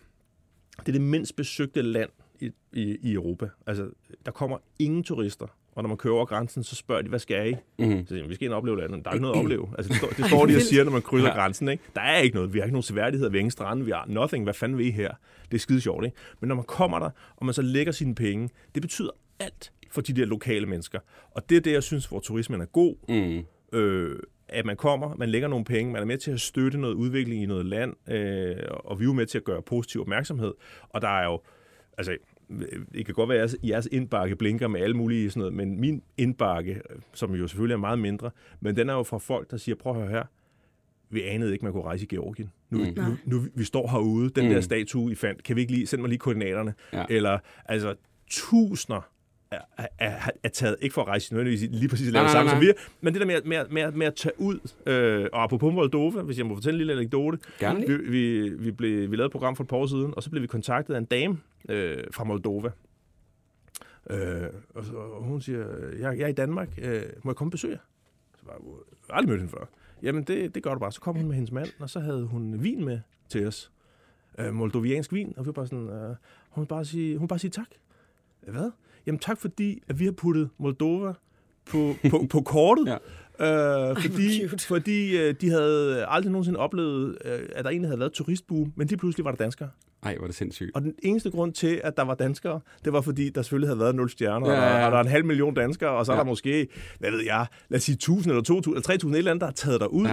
det 0.78 0.88
er 0.88 0.92
det 0.92 1.00
mindst 1.00 1.36
besøgte 1.36 1.82
land 1.82 2.10
i, 2.40 2.50
i, 2.72 2.96
i 3.02 3.12
Europa. 3.12 3.48
Altså, 3.66 3.90
der 4.26 4.32
kommer 4.32 4.58
ingen 4.78 5.02
turister. 5.02 5.46
Og 5.72 5.82
når 5.82 5.88
man 5.88 5.96
kører 5.96 6.14
over 6.14 6.24
grænsen, 6.24 6.62
så 6.64 6.76
spørger 6.76 7.02
de, 7.02 7.08
hvad 7.08 7.18
skal 7.18 7.50
I? 7.50 7.54
Mm. 7.78 8.06
Så 8.06 8.08
siger, 8.08 8.22
de, 8.22 8.28
vi 8.28 8.34
skal 8.34 8.44
ind 8.44 8.52
og 8.52 8.58
opleve 8.58 8.80
landet. 8.80 9.04
Der 9.04 9.10
er 9.10 9.14
ikke 9.14 9.22
noget 9.22 9.36
at 9.36 9.40
opleve. 9.44 9.68
Altså, 9.78 9.88
det, 9.88 9.96
står, 9.98 10.08
det 10.08 10.26
står 10.30 10.46
de 10.46 10.56
og 10.56 10.62
siger, 10.62 10.84
når 10.84 10.92
man 10.92 11.02
krydser 11.02 11.28
Ja. 11.28 11.34
grænsen. 11.34 11.68
Ikke? 11.68 11.82
Der 11.94 12.00
er 12.00 12.18
ikke 12.18 12.34
noget. 12.36 12.54
Vi 12.54 12.58
har 12.58 12.64
ikke 12.64 12.72
nogen 12.74 12.82
seværdigheder. 12.82 13.30
Vi 13.30 13.36
har 13.36 13.40
ingen 13.40 13.50
strande. 13.50 13.84
Vi 13.84 13.90
har 13.90 14.04
nothing. 14.08 14.44
Hvad 14.44 14.54
fanden 14.54 14.78
vil 14.78 14.86
I 14.86 14.90
her? 14.90 15.10
Det 15.50 15.54
er 15.54 15.58
skide 15.58 15.80
sjovt, 15.80 16.04
ikke? 16.04 16.16
Men 16.40 16.48
når 16.48 16.54
man 16.54 16.64
kommer 16.64 16.98
der, 16.98 17.10
og 17.36 17.46
man 17.46 17.54
så 17.54 17.62
lægger 17.62 17.92
sine 17.92 18.14
penge, 18.14 18.48
det 18.74 18.82
betyder 18.82 19.10
alt 19.40 19.72
for 19.90 20.00
de 20.00 20.12
der 20.12 20.24
lokale 20.26 20.66
mennesker. 20.66 20.98
Og 21.30 21.50
det 21.50 21.56
er 21.56 21.60
det, 21.60 21.72
jeg 21.72 21.82
synes, 21.82 22.06
hvor 22.06 22.20
turismen 22.20 22.60
er 22.60 22.64
god. 22.66 22.94
Mm. 23.08 23.78
Øh, 23.78 24.18
at 24.48 24.66
man 24.66 24.76
kommer, 24.76 25.14
man 25.16 25.28
lægger 25.28 25.48
nogle 25.48 25.64
penge, 25.64 25.92
man 25.92 26.02
er 26.02 26.06
med 26.06 26.18
til 26.18 26.30
at 26.30 26.40
støtte 26.40 26.78
noget 26.78 26.94
udvikling 26.94 27.42
i 27.42 27.46
noget 27.46 27.66
land, 27.66 28.10
øh, 28.12 28.56
og 28.70 28.98
vi 29.00 29.04
er 29.04 29.06
jo 29.06 29.12
med 29.12 29.26
til 29.26 29.38
at 29.38 29.44
gøre 29.44 29.62
positiv 29.62 30.00
opmærksomhed. 30.00 30.52
Og 30.88 31.02
der 31.02 31.08
er 31.08 31.24
jo, 31.24 31.40
altså, 31.98 32.16
det 32.94 33.06
kan 33.06 33.14
godt 33.14 33.28
være, 33.28 33.42
at 33.42 33.56
jeres 33.64 33.88
indbakke 33.92 34.36
blinker 34.36 34.68
med 34.68 34.80
alle 34.80 34.96
mulige 34.96 35.30
sådan 35.30 35.40
noget, 35.40 35.54
men 35.54 35.80
min 35.80 36.02
indbakke, 36.16 36.80
som 37.12 37.34
jo 37.34 37.46
selvfølgelig 37.46 37.74
er 37.74 37.78
meget 37.78 37.98
mindre, 37.98 38.30
men 38.60 38.76
den 38.76 38.88
er 38.88 38.94
jo 38.94 39.02
fra 39.02 39.18
folk, 39.18 39.50
der 39.50 39.56
siger, 39.56 39.76
prøv 39.76 39.92
at 39.92 39.98
høre 40.00 40.10
her, 40.10 40.24
vi 41.10 41.22
anede 41.22 41.52
ikke, 41.52 41.64
man 41.64 41.72
kunne 41.72 41.84
rejse 41.84 42.04
i 42.04 42.06
Georgien. 42.06 42.50
Nu, 42.70 42.78
Mm. 42.78 42.84
nu, 42.96 43.16
nu 43.24 43.44
vi 43.54 43.64
står 43.64 43.88
herude, 43.88 44.30
den 44.30 44.44
mm. 44.44 44.50
der 44.50 44.60
statue, 44.60 45.12
I 45.12 45.14
fandt, 45.14 45.42
kan 45.42 45.56
vi 45.56 45.60
ikke 45.60 45.72
lige, 45.72 45.86
send 45.86 46.00
mig 46.00 46.08
lige 46.08 46.18
koordinaterne? 46.18 46.74
Ja. 46.92 47.04
Eller, 47.10 47.38
altså, 47.64 47.94
tusinder 48.26 49.10
er, 49.50 49.86
er, 49.98 50.30
er, 50.42 50.48
taget, 50.48 50.76
ikke 50.80 50.94
for 50.94 51.02
at 51.02 51.08
rejse 51.08 51.34
nødvendigvis 51.34 51.70
lige 51.70 51.88
præcis 51.88 52.06
at 52.06 52.12
lave 52.12 52.22
nej, 52.24 52.32
samme 52.32 52.44
nej. 52.50 52.54
som 52.54 52.60
vi 52.60 52.72
men 53.00 53.14
det 53.14 53.20
der 53.20 53.26
med, 53.26 53.34
at- 53.34 53.44
med, 53.46 53.64
med, 53.70 53.92
med 53.92 54.06
at 54.06 54.14
tage 54.14 54.32
ud, 54.38 54.58
øh, 54.86 55.28
og 55.32 55.42
apropos 55.42 55.74
Moldova, 55.74 56.22
hvis 56.22 56.38
jeg 56.38 56.46
må 56.46 56.54
fortælle 56.54 56.74
en 56.74 56.78
lille 56.78 56.92
anekdote, 56.92 57.38
Gerne. 57.58 57.86
vi, 57.86 57.96
vi, 57.96 58.48
vi, 58.48 58.70
blev, 58.70 59.10
vi 59.10 59.16
lavede 59.16 59.26
et 59.26 59.32
program 59.32 59.56
for 59.56 59.64
et 59.64 59.68
par 59.68 59.76
år 59.76 59.86
siden, 59.86 60.14
og 60.16 60.22
så 60.22 60.30
blev 60.30 60.42
vi 60.42 60.46
kontaktet 60.46 60.94
af 60.94 60.98
en 60.98 61.04
dame 61.04 61.38
øh, 61.68 61.98
fra 62.12 62.24
Moldova. 62.24 62.70
Øh, 64.10 64.46
og, 64.74 64.84
så, 64.84 64.92
og 64.92 65.24
hun 65.24 65.40
siger, 65.40 65.66
jeg, 65.98 66.18
jeg 66.18 66.24
er 66.24 66.28
i 66.28 66.32
Danmark, 66.32 66.68
øh, 66.82 67.02
må 67.24 67.30
jeg 67.30 67.36
komme 67.36 67.48
og 67.48 67.52
besøge 67.52 67.72
jer? 67.72 67.78
Så 68.38 68.42
var 68.46 68.52
jeg, 68.52 68.60
jeg 69.08 69.16
aldrig 69.16 69.28
mødt 69.28 69.40
hende 69.40 69.50
før. 69.52 69.64
Jamen, 70.02 70.22
det, 70.24 70.54
det 70.54 70.62
gør 70.62 70.72
du 70.74 70.80
bare. 70.80 70.92
Så 70.92 71.00
kom 71.00 71.16
hun 71.16 71.26
med 71.26 71.34
hendes 71.34 71.52
mand, 71.52 71.68
og 71.78 71.90
så 71.90 72.00
havde 72.00 72.24
hun 72.26 72.62
vin 72.62 72.84
med 72.84 73.00
til 73.28 73.46
os. 73.46 73.70
Øh, 74.38 74.54
moldoviansk 74.54 75.12
vin, 75.12 75.34
og 75.36 75.44
vi 75.44 75.46
var 75.46 75.52
bare 75.52 75.66
sådan, 75.66 75.88
øh, 75.88 76.16
hun 76.50 76.66
bare 76.66 76.84
sige, 76.84 77.18
hun 77.18 77.28
bare 77.28 77.38
sige 77.38 77.50
tak. 77.50 77.66
Hvad? 78.40 78.70
Jamen 79.06 79.18
tak, 79.18 79.40
fordi 79.40 79.82
at 79.88 80.00
vi 80.00 80.04
har 80.04 80.12
puttet 80.12 80.48
Moldova 80.58 81.12
på, 81.70 81.94
på, 82.10 82.26
på 82.30 82.40
kortet. 82.40 82.86
Ja. 83.40 83.90
Øh, 83.90 83.96
fordi 84.02 84.48
fordi 84.58 85.18
øh, 85.18 85.34
de 85.40 85.50
havde 85.50 86.06
aldrig 86.08 86.32
nogensinde 86.32 86.58
oplevet, 86.58 87.18
øh, 87.24 87.38
at 87.54 87.64
der 87.64 87.70
egentlig 87.70 87.88
havde 87.88 87.98
været 88.00 88.12
turistboom, 88.12 88.72
men 88.76 88.86
lige 88.86 88.98
pludselig 88.98 89.24
var 89.24 89.30
der 89.30 89.36
danskere. 89.44 89.68
Ej, 90.02 90.14
hvor 90.14 90.22
er 90.22 90.26
det 90.26 90.34
sindssygt. 90.36 90.70
Og 90.74 90.82
den 90.82 90.94
eneste 91.02 91.30
grund 91.30 91.52
til, 91.52 91.80
at 91.84 91.96
der 91.96 92.02
var 92.02 92.14
danskere, 92.14 92.60
det 92.84 92.92
var 92.92 93.00
fordi, 93.00 93.30
der 93.30 93.42
selvfølgelig 93.42 93.68
havde 93.68 93.78
været 93.80 93.94
0 93.94 94.10
stjerner, 94.10 94.50
Ja, 94.50 94.54
ja, 94.54 94.60
ja, 94.60 94.72
og, 94.74 94.78
der, 94.80 94.86
og 94.86 94.92
der 94.92 94.98
er 94.98 95.02
en 95.02 95.08
halv 95.08 95.24
million 95.24 95.54
danskere, 95.54 95.90
og 95.90 96.06
så 96.06 96.12
ja. 96.12 96.18
Er 96.18 96.22
der 96.22 96.28
måske, 96.28 96.68
hvad 96.98 97.10
ved 97.10 97.20
jeg, 97.24 97.46
lad 97.68 97.76
os 97.76 97.82
sige 97.82 97.94
1000 97.94 98.30
eller 98.30 98.42
2000 98.42 98.74
eller 98.74 98.82
3000, 98.82 99.14
et 99.14 99.18
eller 99.18 99.30
andet, 99.30 99.40
der 99.40 99.46
er 99.46 99.50
taget 99.52 99.80
derud. 99.80 100.08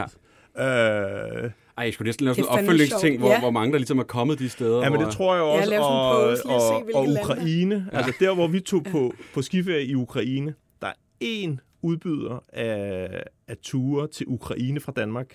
Ja. 0.57 1.43
Øh, 1.43 1.51
Ej, 1.77 1.83
jeg 1.83 1.93
skulle 1.93 2.07
næsten 2.07 2.23
lave 2.25 2.35
Det 2.35 2.41
er 2.41 2.45
sådan 2.45 2.59
en 2.59 2.65
opfølgningsting, 2.65 3.17
hvor, 3.19 3.29
Ja. 3.29 3.39
hvor 3.39 3.51
mange 3.51 3.71
der 3.71 3.77
ligesom 3.77 3.99
er 3.99 4.03
kommet 4.03 4.39
de 4.39 4.49
steder. 4.49 4.83
Ja, 4.83 4.89
men 4.89 4.99
det 5.01 5.11
tror 5.13 5.35
jeg 5.35 5.43
Ja, 5.43 5.49
også. 5.49 5.73
en 5.73 5.79
og, 5.81 6.29
post 6.29 6.45
lige 6.45 6.55
at 6.55 6.61
se, 6.61 6.67
og, 6.67 7.01
og 7.01 7.05
lande 7.07 7.15
der- 7.15 7.21
Ukraine, 7.23 7.87
ja. 7.91 7.97
altså 7.97 8.13
der, 8.19 8.33
hvor 8.35 8.47
vi 8.47 8.59
tog 8.59 8.83
på, 8.83 9.13
på 9.33 9.41
skiferie 9.41 9.85
i 9.85 9.95
Ukraine, 9.95 10.53
der 10.81 10.87
er 10.87 10.93
én 11.23 11.57
udbyder 11.81 12.43
af, 12.53 13.23
af 13.47 13.57
ture 13.57 14.07
til 14.07 14.25
Ukraine 14.29 14.79
fra 14.79 14.91
Danmark 14.95 15.33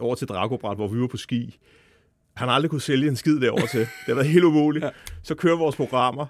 over 0.00 0.14
til 0.14 0.28
Dragobrat, 0.28 0.76
hvor 0.76 0.88
vi 0.88 1.00
var 1.00 1.06
på 1.06 1.16
ski. 1.16 1.58
Han 2.36 2.48
har 2.48 2.54
aldrig 2.54 2.70
kunne 2.70 2.80
sælge 2.80 3.08
en 3.08 3.16
skid 3.16 3.40
derover 3.40 3.66
til. 3.66 3.80
Det 3.80 3.88
har 4.06 4.14
været 4.14 4.28
helt 4.28 4.44
umuligt. 4.44 4.84
Ja. 4.84 4.90
Så 5.22 5.34
kører 5.34 5.56
vores 5.56 5.76
programmer 5.76 6.26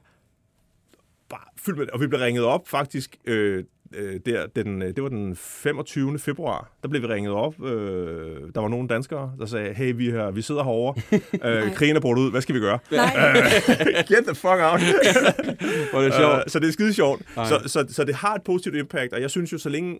bare 1.28 1.44
fyldt 1.56 1.78
med 1.78 1.86
det. 1.86 1.94
Og 1.94 2.00
vi 2.00 2.06
blev 2.06 2.20
ringet 2.20 2.44
op 2.44 2.68
faktisk 2.68 3.16
øh, 3.24 3.64
øh, 3.94 4.20
der, 4.26 4.46
den, 4.46 4.80
det 4.80 5.02
var 5.02 5.08
den 5.08 5.36
25. 5.36 6.18
februar, 6.18 6.70
der 6.82 6.88
blev 6.88 7.02
vi 7.02 7.06
ringet 7.06 7.32
op. 7.32 7.64
Øh, 7.64 8.36
der 8.54 8.60
var 8.60 8.68
nogle 8.68 8.88
danskere, 8.88 9.32
der 9.38 9.46
sagde, 9.46 9.74
hey, 9.74 9.94
vi, 9.96 10.10
her, 10.10 10.30
vi 10.30 10.42
sidder 10.42 10.62
herovre. 10.62 11.02
øh, 11.44 11.74
krigen 11.74 11.96
er 11.96 12.00
brudt 12.00 12.18
ud. 12.18 12.30
Hvad 12.30 12.40
skal 12.40 12.54
vi 12.54 12.60
gøre? 12.60 12.78
Get 14.10 14.24
the 14.24 14.34
fuck 14.34 14.58
out. 14.60 14.80
Hvor 15.90 16.00
det 16.00 16.08
er 16.08 16.18
sjovt. 16.18 16.36
Øh, 16.36 16.42
så 16.46 16.58
det 16.58 16.68
er 16.68 16.72
skide 16.72 16.94
sjovt. 16.94 17.22
Så, 17.34 17.62
så, 17.66 17.86
så 17.88 18.04
det 18.04 18.14
har 18.14 18.34
et 18.34 18.42
positivt 18.42 18.76
impact, 18.76 19.12
og 19.12 19.20
jeg 19.20 19.30
synes 19.30 19.52
jo, 19.52 19.58
så 19.58 19.68
længe 19.68 19.98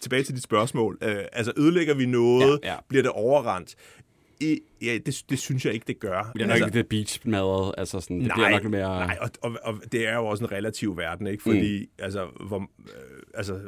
tilbage 0.00 0.22
til 0.22 0.34
dit 0.34 0.42
spørgsmål. 0.42 0.98
Øh, 1.02 1.16
altså, 1.32 1.52
ødelægger 1.56 1.94
vi 1.94 2.06
noget? 2.06 2.60
Ja, 2.62 2.70
ja. 2.70 2.76
Bliver 2.88 3.02
det 3.02 3.12
overrendt? 3.12 3.74
I, 4.40 4.60
ja, 4.82 4.98
det, 5.06 5.24
det 5.30 5.38
synes 5.38 5.66
jeg 5.66 5.74
ikke, 5.74 5.84
det 5.86 5.98
gør. 6.00 6.22
Det 6.22 6.32
bliver 6.34 6.48
nok 6.48 6.56
ikke 6.56 6.78
det 6.78 6.88
beach-madret. 6.88 7.74
Altså 7.78 8.00
sådan, 8.00 8.20
det 8.20 8.26
nej, 8.26 8.34
bliver 8.34 8.50
nok 8.50 8.64
mere... 8.70 9.06
Nej, 9.06 9.18
og, 9.20 9.30
og, 9.42 9.58
og 9.62 9.74
det 9.92 10.08
er 10.08 10.14
jo 10.14 10.26
også 10.26 10.44
en 10.44 10.52
relativ 10.52 10.96
verden, 10.96 11.26
ikke? 11.26 11.42
Fordi, 11.42 11.80
mm. 11.80 12.04
altså, 12.04 12.26
hvor, 12.46 12.58
øh, 12.60 13.22
altså, 13.34 13.54
øh, 13.54 13.60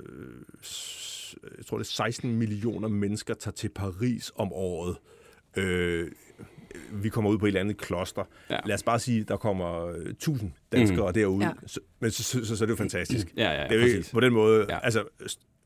jeg 1.58 1.66
tror, 1.66 1.78
det 1.78 1.84
er 1.84 1.90
16 1.90 2.34
millioner 2.34 2.88
mennesker 2.88 3.34
tager 3.34 3.52
til 3.52 3.68
Paris 3.68 4.32
om 4.34 4.52
året. 4.52 4.96
Øh, 5.56 6.10
vi 6.92 7.08
kommer 7.08 7.30
ud 7.30 7.38
på 7.38 7.46
et 7.46 7.48
eller 7.48 7.60
andet 7.60 7.76
kloster. 7.76 8.24
Ja. 8.50 8.58
Lad 8.64 8.74
os 8.74 8.82
bare 8.82 8.98
sige, 8.98 9.24
der 9.24 9.36
kommer 9.36 9.86
øh, 9.86 10.06
1000 10.06 10.52
danskere 10.72 11.06
mm. 11.06 11.14
derude. 11.14 11.44
Ja. 11.44 11.52
Så, 11.66 11.80
men 12.00 12.10
så, 12.10 12.22
så, 12.22 12.44
så, 12.44 12.56
så 12.56 12.64
er 12.64 12.66
det 12.66 12.70
jo 12.70 12.76
fantastisk. 12.76 13.32
Ja, 13.36 13.42
ja, 13.42 13.62
ja, 13.62 13.68
det 13.68 13.72
er 13.72 13.80
jo 13.80 13.86
ikke, 13.86 14.08
på 14.12 14.20
den 14.20 14.32
måde, 14.32 14.66
Ja. 14.68 14.78
altså, 14.84 15.04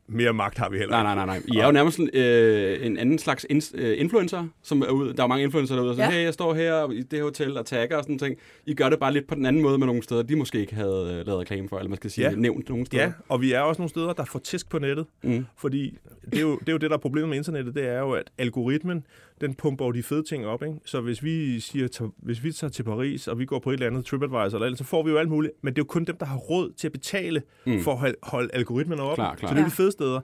mere 0.09 0.33
magt 0.33 0.59
har 0.59 0.71
vi 0.71 0.79
heller 0.79 1.03
Nej, 1.03 1.13
ikke. 1.13 1.17
nej, 1.17 1.27
nej, 1.27 1.39
nej. 1.39 1.57
I 1.57 1.59
er 1.59 1.67
jo 1.67 1.73
nærmest 1.73 1.97
sådan, 1.97 2.11
øh, 2.15 2.87
en 2.87 2.97
anden 2.99 3.19
slags 3.19 3.47
ins- 3.53 3.73
øh, 3.75 4.01
influencer, 4.01 4.47
som 4.63 4.83
er 4.83 4.89
ude. 4.91 5.13
Der 5.15 5.23
er 5.23 5.27
mange 5.27 5.45
influencer 5.45 5.75
derude, 5.75 5.91
og 5.91 5.97
sådan, 5.97 6.11
Ja. 6.11 6.17
hey, 6.17 6.25
jeg 6.25 6.35
står 6.35 6.55
her 6.55 6.91
i 6.91 6.97
det 7.03 7.19
her 7.19 7.23
hotel 7.25 7.57
og 7.59 7.67
tagger 7.67 7.97
og 7.97 8.03
sådan 8.05 8.19
ting. 8.19 8.37
I 8.67 8.75
gør 8.75 8.89
det 8.89 8.99
bare 8.99 9.13
lidt 9.13 9.27
på 9.29 9.35
den 9.35 9.47
anden 9.47 9.63
måde 9.63 9.79
med 9.79 9.87
nogle 9.87 10.03
steder, 10.03 10.23
de 10.23 10.37
måske 10.37 10.61
ikke 10.61 10.75
havde 10.75 11.17
øh, 11.21 11.27
lavet 11.27 11.41
reklame 11.41 11.69
for, 11.69 11.79
eller 11.79 11.89
man 11.89 11.97
skal 11.97 12.11
sige, 12.11 12.31
Ja. 12.31 12.37
nævnt 12.37 12.69
nogle 12.69 12.87
steder. 12.87 13.03
Ja, 13.03 13.13
og 13.29 13.41
vi 13.41 13.53
er 13.53 13.61
også 13.61 13.83
nogle 13.83 13.91
steder, 13.91 14.13
der 14.13 14.25
får 14.25 14.39
tisk 14.39 14.69
på 14.71 14.79
nettet. 14.79 15.07
Mm. 15.23 15.47
Fordi 15.57 15.99
det 16.31 16.37
er, 16.39 16.43
jo, 16.43 16.57
det 16.59 16.69
er 16.69 16.73
jo 16.73 16.79
det, 16.79 16.91
der 16.91 16.97
er 16.97 17.01
problemet 17.01 17.29
med 17.29 17.37
internettet, 17.39 17.75
det 17.75 17.89
er 17.89 17.99
jo, 17.99 18.11
at 18.13 18.31
algoritmen, 18.39 19.07
den 19.41 19.55
pumper 19.55 19.85
jo 19.85 19.91
de 19.93 20.03
fede 20.03 20.23
ting 20.23 20.47
op. 20.47 20.63
Ikke? 20.63 20.75
Så 20.85 21.01
hvis 21.01 21.23
vi, 21.25 21.61
siger, 21.61 22.11
hvis 22.23 22.45
vi 22.45 22.53
tager 22.53 22.71
til 22.71 22.83
Paris, 22.83 23.29
og 23.29 23.39
vi 23.39 23.45
går 23.45 23.59
på 23.59 23.71
et 23.71 23.75
eller 23.75 23.87
andet 23.87 24.05
TripAdvisor, 24.05 24.57
eller 24.57 24.67
andet, 24.67 24.79
så 24.79 24.85
får 24.85 25.03
vi 25.03 25.11
jo 25.11 25.17
alt 25.19 25.29
muligt. 25.29 25.53
Men 25.63 25.75
det 25.75 25.79
er 25.79 25.83
jo 25.83 25.87
kun 25.89 26.05
dem, 26.05 26.17
der 26.17 26.27
har 26.27 26.37
råd 26.37 26.73
til 26.77 26.89
at 26.89 26.93
betale 26.93 27.43
mm. 27.67 27.81
for 27.81 27.93
at 27.93 27.99
holde, 27.99 28.15
holde 28.23 28.51
algoritmen 28.55 29.01
op. 29.01 29.15
Klar, 29.15 29.35
klar. 29.35 29.49
Så 29.49 29.55
det 29.55 29.61
er 29.61 29.65
Ja. 29.65 29.69
de 29.69 29.75
fede 29.75 29.93
steder. 29.95 30.21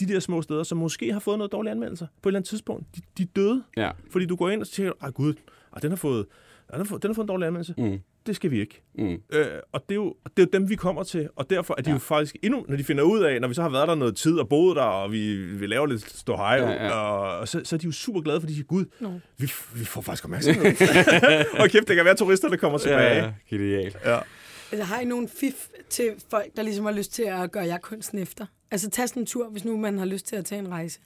De 0.00 0.06
der 0.06 0.20
små 0.20 0.42
steder, 0.42 0.62
som 0.62 0.78
måske 0.78 1.12
har 1.12 1.20
fået 1.20 1.38
noget 1.38 1.52
dårlige 1.52 1.70
anmeldelser 1.70 2.06
på 2.22 2.28
et 2.28 2.30
eller 2.30 2.38
andet 2.38 2.48
tidspunkt, 2.48 2.96
de, 2.96 3.00
de 3.18 3.22
er 3.22 3.26
døde. 3.36 3.62
Ja. 3.76 3.90
Fordi 4.10 4.26
du 4.26 4.36
går 4.36 4.50
ind 4.50 4.60
og 4.60 4.68
tænker, 4.68 4.92
ah 5.00 5.12
gud, 5.12 5.34
ah, 5.72 5.82
den, 5.82 5.90
har 5.90 5.96
fået, 5.96 6.26
ah, 6.68 6.72
den, 6.72 6.78
har 6.78 6.84
fået, 6.84 7.02
den 7.02 7.08
har 7.08 7.14
fået 7.14 7.24
en 7.24 7.28
dårlig 7.28 7.46
anmeldelse. 7.46 7.74
Mm. 7.78 8.00
Det 8.26 8.36
skal 8.36 8.50
vi 8.50 8.60
ikke. 8.60 8.82
Mm. 8.94 9.22
Øh, 9.32 9.46
og 9.72 9.84
det 9.88 9.90
er, 9.90 9.94
jo, 9.94 10.04
og 10.24 10.30
det 10.36 10.42
er 10.42 10.46
jo 10.52 10.58
dem, 10.58 10.68
vi 10.68 10.76
kommer 10.76 11.02
til, 11.02 11.28
og 11.36 11.50
derfor 11.50 11.74
er 11.78 11.82
de 11.82 11.90
ja. 11.90 11.94
jo 11.94 11.98
faktisk 11.98 12.36
endnu, 12.42 12.64
når 12.68 12.76
de 12.76 12.84
finder 12.84 13.02
ud 13.04 13.20
af, 13.20 13.40
når 13.40 13.48
vi 13.48 13.54
så 13.54 13.62
har 13.62 13.68
været 13.68 13.88
der 13.88 13.94
noget 13.94 14.16
tid 14.16 14.38
og 14.38 14.48
boet 14.48 14.76
der, 14.76 14.82
og 14.82 15.12
vi, 15.12 15.36
vi 15.36 15.66
laver 15.66 15.86
lidt 15.86 16.10
stå 16.10 16.36
hej, 16.36 16.56
Ja, 16.56 16.70
ja. 16.70 16.90
Og, 16.90 17.38
og 17.38 17.48
så, 17.48 17.60
så 17.64 17.76
er 17.76 17.78
de 17.78 17.86
jo 17.86 17.92
super 17.92 18.20
glade, 18.20 18.40
fordi 18.40 18.52
de 18.52 18.56
siger, 18.56 18.66
gud, 18.66 18.84
Nå. 19.00 19.12
vi, 19.38 19.52
vi 19.74 19.84
får 19.84 20.00
faktisk 20.00 20.24
opmærksomhed. 20.24 20.64
og 21.60 21.70
kæft, 21.70 21.88
det 21.88 21.96
kan 21.96 22.04
være, 22.04 22.10
at 22.10 22.18
turisterne 22.18 22.56
kommer 22.56 22.78
tilbage. 22.78 23.14
Ja, 23.14 23.24
ja, 23.24 23.32
genialt. 23.50 23.96
ja. 24.04 24.18
Altså, 24.72 24.84
har 24.84 25.00
I 25.00 25.04
nogle 25.04 25.28
fif 25.28 25.68
til 25.88 26.12
folk, 26.30 26.56
der 26.56 26.62
ligesom 26.62 26.84
har 26.84 26.92
lyst 26.92 27.12
til 27.12 27.22
at 27.22 27.52
gøre 27.52 27.64
jer 27.66 27.78
kunsten 27.78 28.18
efter? 28.18 28.46
Altså, 28.70 28.90
tag 28.90 29.08
sådan 29.08 29.22
en 29.22 29.26
tur, 29.26 29.48
hvis 29.48 29.64
nu 29.64 29.76
man 29.76 29.98
har 29.98 30.04
lyst 30.06 30.26
til 30.26 30.36
at 30.36 30.44
tage 30.44 30.58
en 30.58 30.68
rejse. 30.68 31.00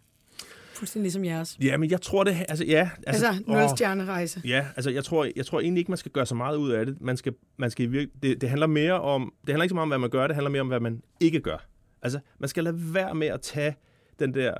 Fuldstændig 0.74 1.02
ligesom 1.04 1.24
jeres. 1.24 1.58
ja, 1.62 1.76
men 1.76 1.90
jeg 1.90 2.00
tror 2.02 2.24
det, 2.24 2.36
altså 2.48 2.64
ja. 2.64 2.90
Altså, 3.06 3.28
åh, 3.46 3.54
nul 3.56 3.68
stjerne 3.76 4.04
rejse. 4.04 4.40
Ja, 4.44 4.66
altså 4.76 4.90
jeg 4.90 5.04
tror, 5.04 5.28
jeg 5.36 5.46
tror 5.46 5.60
egentlig 5.60 5.78
ikke, 5.80 5.90
man 5.90 5.98
skal 5.98 6.12
gøre 6.12 6.26
så 6.26 6.34
meget 6.34 6.56
ud 6.56 6.70
af 6.70 6.86
det. 6.86 7.00
Man 7.00 7.16
skal, 7.16 7.34
man 7.56 7.70
skal 7.70 7.92
virke, 7.92 8.10
det, 8.22 8.40
det 8.40 8.48
handler 8.48 8.66
mere 8.66 9.00
om, 9.00 9.32
det 9.40 9.48
handler 9.52 9.62
ikke 9.64 9.70
så 9.70 9.74
meget 9.74 9.82
om, 9.82 9.88
hvad 9.88 9.98
man 9.98 10.10
gør, 10.10 10.26
det 10.26 10.36
handler 10.36 10.50
mere 10.50 10.60
om, 10.60 10.68
hvad 10.68 10.80
man 10.80 11.02
ikke 11.20 11.40
gør. 11.40 11.66
Altså, 12.02 12.20
man 12.38 12.48
skal 12.48 12.64
lade 12.64 12.94
være 12.94 13.14
med 13.14 13.26
at 13.26 13.40
tage 13.40 13.76
den 14.18 14.34
der 14.34 14.54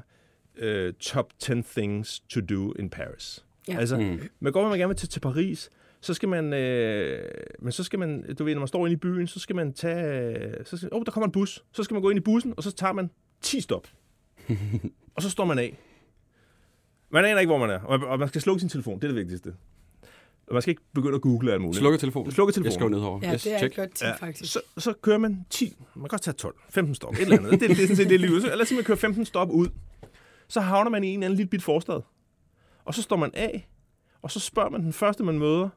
uh, 0.63 0.95
top 1.01 1.33
10 1.39 1.53
things 1.63 2.21
to 2.21 2.41
do 2.41 2.73
in 2.73 2.91
Paris. 2.91 3.45
Ja. 3.69 3.79
Altså, 3.79 3.97
Mm. 3.97 4.21
men 4.41 4.53
går 4.53 4.69
man 4.69 4.79
gerne 4.79 4.89
vil 4.89 4.97
til, 4.97 5.09
til 5.09 5.21
Paris, 5.21 5.71
så 6.05 6.15
skal 6.15 6.29
man, 6.29 6.53
øh, 6.53 7.31
men 7.59 7.73
så 7.73 7.85
skal 7.85 7.99
man, 7.99 8.35
du 8.39 8.45
ved, 8.45 8.55
når 8.55 8.61
man 8.61 8.69
står 8.69 8.87
inde 8.87 8.93
i 8.93 8.97
byen, 8.97 9.27
så 9.27 9.41
skal 9.41 9.57
man 9.57 9.73
tage, 9.73 10.65
så 10.65 10.77
skal, 10.77 10.89
oh, 10.93 11.05
der 11.05 11.11
kommer 11.11 11.27
en 11.27 11.33
bus, 11.33 11.65
så 11.73 11.83
skal 11.83 11.95
man 11.95 12.03
gå 12.03 12.11
ind 12.11 12.17
i 12.17 12.21
bussen, 12.21 12.55
og 12.57 12.63
så 12.63 12.73
tager 12.73 12.93
man 12.93 13.11
10 13.43 13.61
stop. 13.61 13.89
og 15.15 15.23
så 15.23 15.31
står 15.31 15.45
man 15.45 15.59
af. 15.59 15.79
Man 17.11 17.25
aner 17.25 17.41
ikke, 17.41 17.51
hvor 17.51 17.59
man 17.59 17.71
er, 17.71 17.81
og 17.81 18.19
man 18.19 18.29
skal 18.29 18.41
slukke 18.41 18.61
sin 18.61 18.69
telefon, 18.69 18.97
det 18.97 19.05
er 19.05 19.09
det 19.09 19.17
vigtigste. 19.17 19.55
Og 20.47 20.53
man 20.55 20.63
skal 20.63 20.71
ikke 20.71 20.83
begynde 20.95 21.15
at 21.15 21.21
google 21.21 21.53
alt 21.53 21.61
muligt. 21.61 21.79
Slukke 21.79 21.99
telefonen. 21.99 22.33
Slukke 22.33 22.53
telefonen. 22.53 22.65
Jeg 22.65 22.73
skriver 22.73 22.91
ned 22.91 22.99
over. 22.99 23.21
Ja, 23.23 23.35
yes, 23.35 23.43
det 23.43 23.55
er 23.55 23.59
check. 23.59 23.77
godt 23.77 23.95
tip, 23.95 24.19
faktisk. 24.19 24.53
Så, 24.53 24.61
så 24.79 24.93
kører 25.03 25.19
man 25.19 25.47
10, 25.51 25.77
man 25.95 26.03
kan 26.03 26.09
godt 26.09 26.23
tage 26.23 26.35
12, 26.35 26.55
15 26.71 26.95
stop, 26.95 27.15
et 27.15 27.21
eller 27.21 27.39
andet. 27.39 27.53
Det, 27.53 27.61
det, 27.61 27.69
det 27.69 27.79
er 27.79 27.87
sådan 27.87 27.97
set 27.97 28.11
det 28.11 28.21
liv. 28.21 28.41
Så 28.41 28.47
lad 28.47 28.61
os 28.61 28.69
sige, 28.69 28.77
man 28.77 28.85
kører 28.85 28.99
15 28.99 29.25
stop 29.25 29.51
ud. 29.51 29.69
Så 30.49 30.61
havner 30.61 30.91
man 30.91 31.05
i 31.05 31.07
en 31.07 31.13
eller 31.13 31.27
anden 31.27 31.37
lille 31.37 31.51
bit 31.51 31.63
forstad. 31.63 32.01
Og 32.85 32.95
så 32.95 33.03
står 33.03 33.17
man 33.17 33.31
af, 33.35 33.69
og 34.23 34.31
så 34.31 34.41
spørger 34.41 34.71
man 34.71 34.83
den 34.83 34.93
første, 34.93 35.25
man 35.25 35.39
møder, 35.39 35.69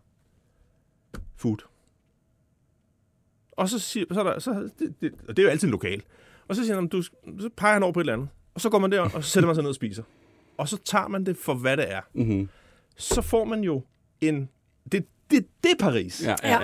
food. 1.38 1.58
Og 3.52 3.70
så 3.70 3.80
siger 3.80 4.06
så 4.12 4.20
er 4.20 4.24
der, 4.24 4.40
så, 4.40 4.70
det, 4.80 4.96
det, 5.02 5.14
og 5.28 5.38
det 5.38 5.44
er 5.44 5.44
jo 5.44 5.50
altid 5.50 5.68
lokal. 5.68 6.02
Og 6.48 6.56
så 6.56 6.64
siger 6.64 6.76
han, 6.76 6.88
du, 6.88 7.02
så 7.02 7.50
peger 7.58 7.74
han 7.74 7.84
over 7.84 7.94
på 7.94 8.00
et 8.00 8.04
eller 8.04 8.14
andet. 8.14 8.30
Og 8.54 8.62
så 8.62 8.70
går 8.70 8.80
man 8.80 8.92
der, 8.92 9.02
og 9.02 9.24
så 9.24 9.30
sætter 9.30 9.48
man 9.48 9.56
sig 9.56 9.62
ned 9.62 9.70
og 9.70 9.76
spiser. 9.76 10.04
Og 10.58 10.70
så 10.70 10.78
tager 10.78 11.08
man 11.08 11.26
det 11.26 11.38
for, 11.38 11.54
hvad 11.54 11.78
det 11.78 11.92
er. 11.92 12.02
Mm-hmm. 12.14 12.50
Så 12.98 13.22
får 13.22 13.46
man 13.46 13.62
jo 13.64 13.82
en... 14.22 14.50
Det, 14.92 15.06
det, 15.32 15.48
det 15.64 15.72
er 15.72 15.76
Paris 15.80 16.24
Ja, 16.26 16.36
ja, 16.44 16.50
Ja. 16.50 16.60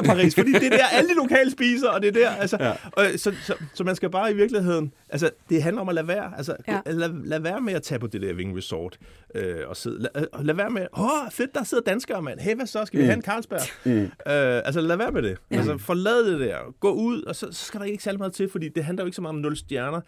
Er 0.00 0.06
der 0.06 0.14
Paris, 0.14 0.34
fordi 0.34 0.52
det 0.52 0.64
er 0.66 0.76
der 0.76 0.84
alle 0.92 1.08
de 1.10 1.14
lokale 1.14 1.50
spiser, 1.50 1.88
og 1.88 2.02
det 2.02 2.08
er 2.08 2.12
der, 2.12 2.30
altså, 2.30 2.56
Ja. 2.60 2.72
og, 2.92 3.04
så, 3.16 3.34
så, 3.42 3.54
så, 3.74 3.84
man 3.84 3.96
skal 3.96 4.10
bare 4.10 4.32
i 4.32 4.36
virkeligheden, 4.36 4.92
altså, 5.08 5.30
det 5.48 5.62
handler 5.62 5.82
om 5.82 5.88
at 5.88 5.94
lade 5.94 6.08
være, 6.08 6.32
altså, 6.36 6.56
Ja. 6.68 6.80
lad, 6.86 7.10
lad 7.24 7.40
være 7.40 7.60
med 7.60 7.72
at 7.74 7.82
tage 7.82 7.98
på 7.98 8.06
det 8.06 8.22
der 8.22 8.32
Ving 8.34 8.56
Resort, 8.56 8.98
øh, 9.34 9.56
og 9.66 9.76
sidde, 9.76 9.98
lad, 9.98 10.10
øh, 10.38 10.44
lad 10.44 10.54
være 10.54 10.70
med, 10.70 10.86
åh, 10.98 11.30
fedt, 11.30 11.54
der 11.54 11.64
sidder 11.64 11.82
danskere, 11.84 12.22
mand, 12.22 12.40
hey, 12.40 12.54
hvad 12.54 12.66
så, 12.66 12.84
skal 12.84 13.00
vi 13.00 13.04
have 13.04 13.16
en 13.16 13.22
Carlsberg? 13.22 13.60
Mm. 13.84 13.92
Øh, 14.02 14.08
altså, 14.26 14.80
lad 14.80 14.96
være 14.96 15.10
med 15.12 15.22
det, 15.22 15.36
ja. 15.50 15.56
altså, 15.56 15.78
forlad 15.78 16.32
det 16.32 16.40
der, 16.40 16.56
gå 16.80 16.90
ud, 16.92 17.22
og 17.22 17.36
så, 17.36 17.46
så 17.52 17.64
skal 17.64 17.80
der 17.80 17.86
ikke 17.86 18.02
særlig 18.02 18.18
meget 18.18 18.32
til, 18.32 18.48
fordi 18.50 18.68
det 18.68 18.84
handler 18.84 19.04
jo 19.04 19.06
ikke 19.06 19.16
så 19.16 19.22
meget 19.22 19.34
om 19.34 19.40
nul 19.40 19.56
stjerner, 19.56 20.00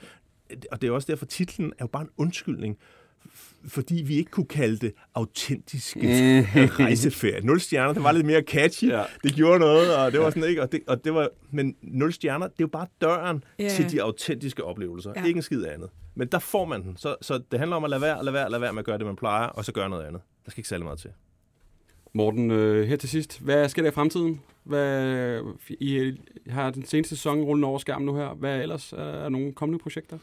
og 0.72 0.82
det 0.82 0.88
er 0.88 0.92
også 0.92 1.06
derfor, 1.12 1.26
titlen 1.26 1.66
er 1.78 1.84
jo 1.84 1.86
bare 1.86 2.02
en 2.02 2.10
undskyldning, 2.16 2.76
fordi 3.68 4.02
vi 4.06 4.16
ikke 4.16 4.30
kunne 4.30 4.46
kalde 4.46 4.76
det 4.76 4.92
autentiske 5.14 6.00
rejseferie. 6.80 7.40
Nul 7.40 7.60
stjerner, 7.60 7.92
det 7.92 8.02
var 8.02 8.12
lidt 8.12 8.26
mere 8.26 8.42
catchy. 8.42 8.88
Ja. 8.88 9.02
Det 9.24 9.34
gjorde 9.34 9.58
noget, 9.58 9.96
og 9.96 10.12
det 10.12 10.20
var 10.20 10.30
sådan 10.30 10.48
ikke, 10.48 10.62
og 10.62 10.72
det, 10.72 10.80
og 10.86 11.04
det 11.04 11.14
var, 11.14 11.28
men 11.50 11.76
nul 11.82 12.12
stjerner, 12.12 12.46
det 12.46 12.52
er 12.52 12.56
jo 12.60 12.66
bare 12.66 12.86
døren 13.00 13.44
yeah. 13.60 13.70
til 13.70 13.90
de 13.90 14.02
autentiske 14.02 14.64
oplevelser. 14.64 15.12
Ja. 15.16 15.20
Ja. 15.20 15.26
Ikke 15.26 15.38
en 15.38 15.42
skid 15.42 15.64
andet. 15.64 15.90
Men 16.14 16.28
der 16.28 16.38
får 16.38 16.64
man 16.64 16.82
den. 16.82 16.96
Så, 16.96 17.16
så 17.22 17.40
det 17.50 17.58
handler 17.58 17.76
om 17.76 17.84
at 17.84 17.90
lade 17.90 18.02
være, 18.02 18.24
lade 18.24 18.34
være, 18.34 18.50
lade 18.50 18.60
være 18.62 18.72
med 18.72 18.78
at 18.78 18.86
gøre 18.86 18.98
det, 18.98 19.06
man 19.06 19.16
plejer, 19.16 19.46
og 19.46 19.64
så 19.64 19.72
gøre 19.72 19.88
noget 19.90 20.04
andet. 20.04 20.22
Der 20.44 20.50
skal 20.50 20.60
ikke 20.60 20.68
særlig 20.68 20.84
meget 20.84 20.98
til. 20.98 21.10
Morten, 22.12 22.50
øh, 22.50 22.88
her 22.88 22.96
til 22.96 23.08
sidst. 23.08 23.40
Hvad 23.40 23.68
sker 23.68 23.82
der 23.82 23.90
i 23.90 23.94
fremtiden? 23.94 24.40
Hvad, 24.64 25.40
I 25.70 26.12
har 26.48 26.70
den 26.70 26.84
seneste 26.86 27.16
sæson 27.16 27.42
rullende 27.42 27.68
over 27.68 27.78
skærmen 27.78 28.06
nu 28.06 28.14
her. 28.14 28.34
Hvad 28.34 28.60
ellers 28.60 28.92
er 28.92 28.96
der 28.96 29.28
nogle 29.28 29.52
kommende 29.52 29.82
projekter? 29.82 30.18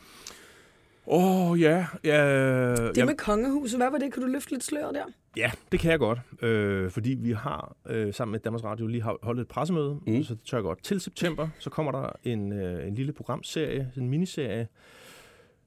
Åh, 1.12 1.50
oh, 1.52 1.62
ja. 1.62 1.86
ja, 2.04 2.72
Det 2.88 2.98
ja, 2.98 3.06
med 3.06 3.16
kongehuset, 3.18 3.80
hvad 3.80 3.92
var 3.92 3.98
det? 3.98 4.14
Kan 4.14 4.22
du 4.24 4.28
løfte 4.28 4.52
lidt 4.52 4.64
slør 4.64 4.92
der? 4.92 5.04
Ja, 5.38 5.52
det 5.72 5.80
kan 5.80 5.92
jeg 5.92 6.00
godt. 6.00 6.20
Øh, 6.42 6.92
fordi 6.92 7.10
vi 7.14 7.32
har 7.32 7.76
øh, 7.90 8.14
sammen 8.14 8.32
med 8.32 8.40
Danmarks 8.40 8.64
Radio 8.64 8.88
lige 8.88 9.02
har 9.04 9.18
holdt 9.24 9.42
et 9.42 9.48
pressemøde, 9.48 9.94
Mm. 10.08 10.14
mm. 10.14 10.24
så 10.24 10.34
det 10.36 10.44
tør 10.44 10.58
jeg 10.58 10.64
godt. 10.64 10.84
Til 10.84 11.02
september, 11.02 11.50
så 11.60 11.70
kommer 11.70 11.92
der 11.92 12.10
en, 12.24 12.52
øh, 12.54 12.88
en 12.88 12.96
lille 12.96 13.14
programserie, 13.14 13.92
en 13.98 14.10
miniserie. 14.10 14.68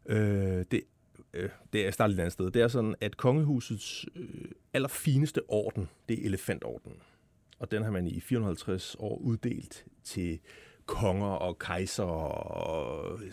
Øh, 0.07 0.65
det, 0.71 0.81
øh, 1.35 1.49
det 1.73 1.87
er 1.87 1.91
startet 1.91 2.15
et 2.15 2.19
andet 2.21 2.33
sted. 2.33 2.51
Det 2.51 2.63
er 2.63 2.69
sådan, 2.69 2.95
at 3.01 3.17
kongehusets 3.17 4.07
øh, 4.17 4.27
allerfineste 4.75 5.41
orden, 5.49 5.89
det 6.09 6.21
er 6.23 6.27
elefantordenen. 6.27 6.99
Og 7.59 7.71
den 7.71 7.83
har 7.83 7.91
man 7.91 8.07
i 8.07 8.21
450 8.21 8.97
år 8.99 9.17
uddelt 9.19 9.85
til 10.05 10.39
konger 10.87 11.27
og 11.27 11.59
kejser 11.59 12.05
og 12.05 13.21
øh, 13.23 13.33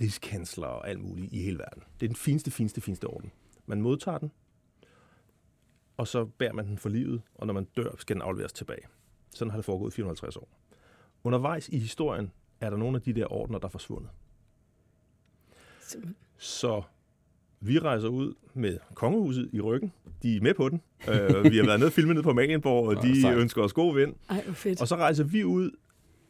rigskansler 0.00 0.66
og 0.66 0.88
alt 0.88 1.00
muligt 1.00 1.32
i 1.32 1.42
hele 1.42 1.58
verden. 1.58 1.82
Det 2.00 2.06
er 2.06 2.08
den 2.08 2.16
fineste, 2.16 2.50
fineste, 2.50 2.80
fineste 2.80 3.04
orden. 3.04 3.32
Man 3.66 3.80
modtager 3.80 4.18
den, 4.18 4.32
og 5.96 6.08
så 6.08 6.24
bærer 6.24 6.52
man 6.52 6.66
den 6.66 6.78
for 6.78 6.88
livet, 6.88 7.22
og 7.34 7.46
når 7.46 7.54
man 7.54 7.64
dør, 7.64 7.90
skal 7.98 8.16
den 8.16 8.22
afleveres 8.22 8.52
tilbage. 8.52 8.82
Sådan 9.34 9.50
har 9.50 9.58
det 9.58 9.64
foregået 9.64 9.92
i 9.92 9.94
450 9.94 10.36
år. 10.36 10.48
Undervejs 11.24 11.68
i 11.68 11.78
historien 11.78 12.32
er 12.60 12.70
der 12.70 12.76
nogle 12.76 12.96
af 12.96 13.02
de 13.02 13.12
der 13.12 13.32
ordner, 13.32 13.58
der 13.58 13.66
er 13.66 13.70
forsvundet. 13.70 14.10
Så 16.36 16.82
vi 17.60 17.78
rejser 17.78 18.08
ud 18.08 18.34
med 18.54 18.78
kongehuset 18.94 19.50
i 19.52 19.60
ryggen. 19.60 19.92
De 20.22 20.36
er 20.36 20.40
med 20.40 20.54
på 20.54 20.68
den. 20.68 20.82
Øh, 21.08 21.52
vi 21.52 21.56
har 21.56 21.66
været 21.66 21.80
nede 21.80 21.88
og 21.88 21.92
filmet 21.92 22.14
nede 22.14 22.22
på 22.22 22.32
Malienborg, 22.32 22.88
og 22.88 23.02
de 23.02 23.28
ønsker 23.28 23.62
os 23.62 23.72
god 23.72 23.94
vind. 23.94 24.14
Ej, 24.30 24.42
fedt. 24.44 24.80
Og 24.80 24.88
så 24.88 24.96
rejser 24.96 25.24
vi 25.24 25.44
ud 25.44 25.70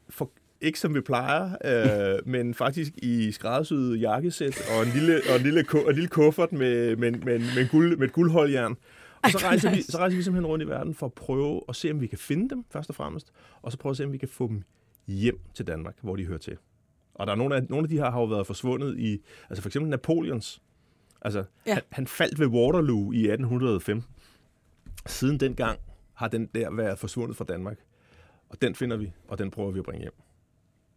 for 0.08 0.30
ikke 0.60 0.80
som 0.80 0.94
vi 0.94 1.00
plejer, 1.00 1.50
øh, 1.64 2.18
men 2.32 2.54
faktisk 2.54 2.92
i 3.02 3.32
skræddersyet 3.32 4.00
jakkesæt 4.00 4.62
og 4.76 4.82
en 4.86 4.92
lille, 4.92 5.20
og 5.30 5.36
en 5.36 5.42
lille, 5.42 5.64
og 5.72 5.88
en 5.88 5.94
lille 5.94 6.08
kuffert 6.08 6.52
med, 6.52 6.96
med, 6.96 7.10
med, 7.10 7.38
med, 7.38 7.62
en 7.62 7.68
guld, 7.70 7.96
med 7.96 8.06
et 8.08 8.12
guldholdjern. 8.12 8.76
Og 9.22 9.30
så 9.30 9.38
rejser, 9.38 9.74
vi, 9.74 9.82
så 9.82 9.98
rejser 9.98 10.16
vi 10.16 10.22
simpelthen 10.22 10.46
rundt 10.46 10.64
i 10.64 10.68
verden 10.68 10.94
for 10.94 11.06
at 11.06 11.12
prøve 11.12 11.62
at 11.68 11.76
se, 11.76 11.90
om 11.90 12.00
vi 12.00 12.06
kan 12.06 12.18
finde 12.18 12.48
dem, 12.50 12.64
først 12.70 12.88
og 12.90 12.94
fremmest, 12.96 13.32
og 13.62 13.72
så 13.72 13.78
prøve 13.78 13.90
at 13.90 13.96
se, 13.96 14.04
om 14.04 14.12
vi 14.12 14.18
kan 14.18 14.28
få 14.28 14.48
dem 14.48 14.62
hjem 15.06 15.40
til 15.54 15.66
Danmark, 15.66 15.94
hvor 16.02 16.16
de 16.16 16.24
hører 16.26 16.38
til. 16.38 16.56
Og 17.14 17.26
der 17.26 17.32
er 17.32 17.36
nogle 17.36 17.56
af, 17.56 17.62
nogle 17.68 17.84
af 17.84 17.88
de 17.88 17.96
her 17.96 18.10
har 18.10 18.20
jo 18.20 18.26
været 18.26 18.46
forsvundet 18.46 18.98
i, 18.98 19.18
altså 19.50 19.62
for 19.62 19.68
eksempel 19.68 19.90
Napoleons. 19.90 20.62
Altså, 21.22 21.44
Ja. 21.66 21.74
han, 21.74 21.82
han 21.90 22.06
faldt 22.06 22.38
ved 22.40 22.46
Waterloo 22.46 23.12
i 23.12 23.18
1815. 23.18 24.04
Siden 25.06 25.40
dengang 25.40 25.78
har 26.14 26.28
den 26.28 26.46
der 26.54 26.70
været 26.74 26.98
forsvundet 26.98 27.36
fra 27.36 27.44
Danmark. 27.44 27.78
Og 28.48 28.62
den 28.62 28.74
finder 28.74 28.96
vi, 28.96 29.12
og 29.28 29.38
den 29.38 29.50
prøver 29.50 29.70
vi 29.70 29.78
at 29.78 29.84
bringe 29.84 30.00
hjem. 30.02 30.12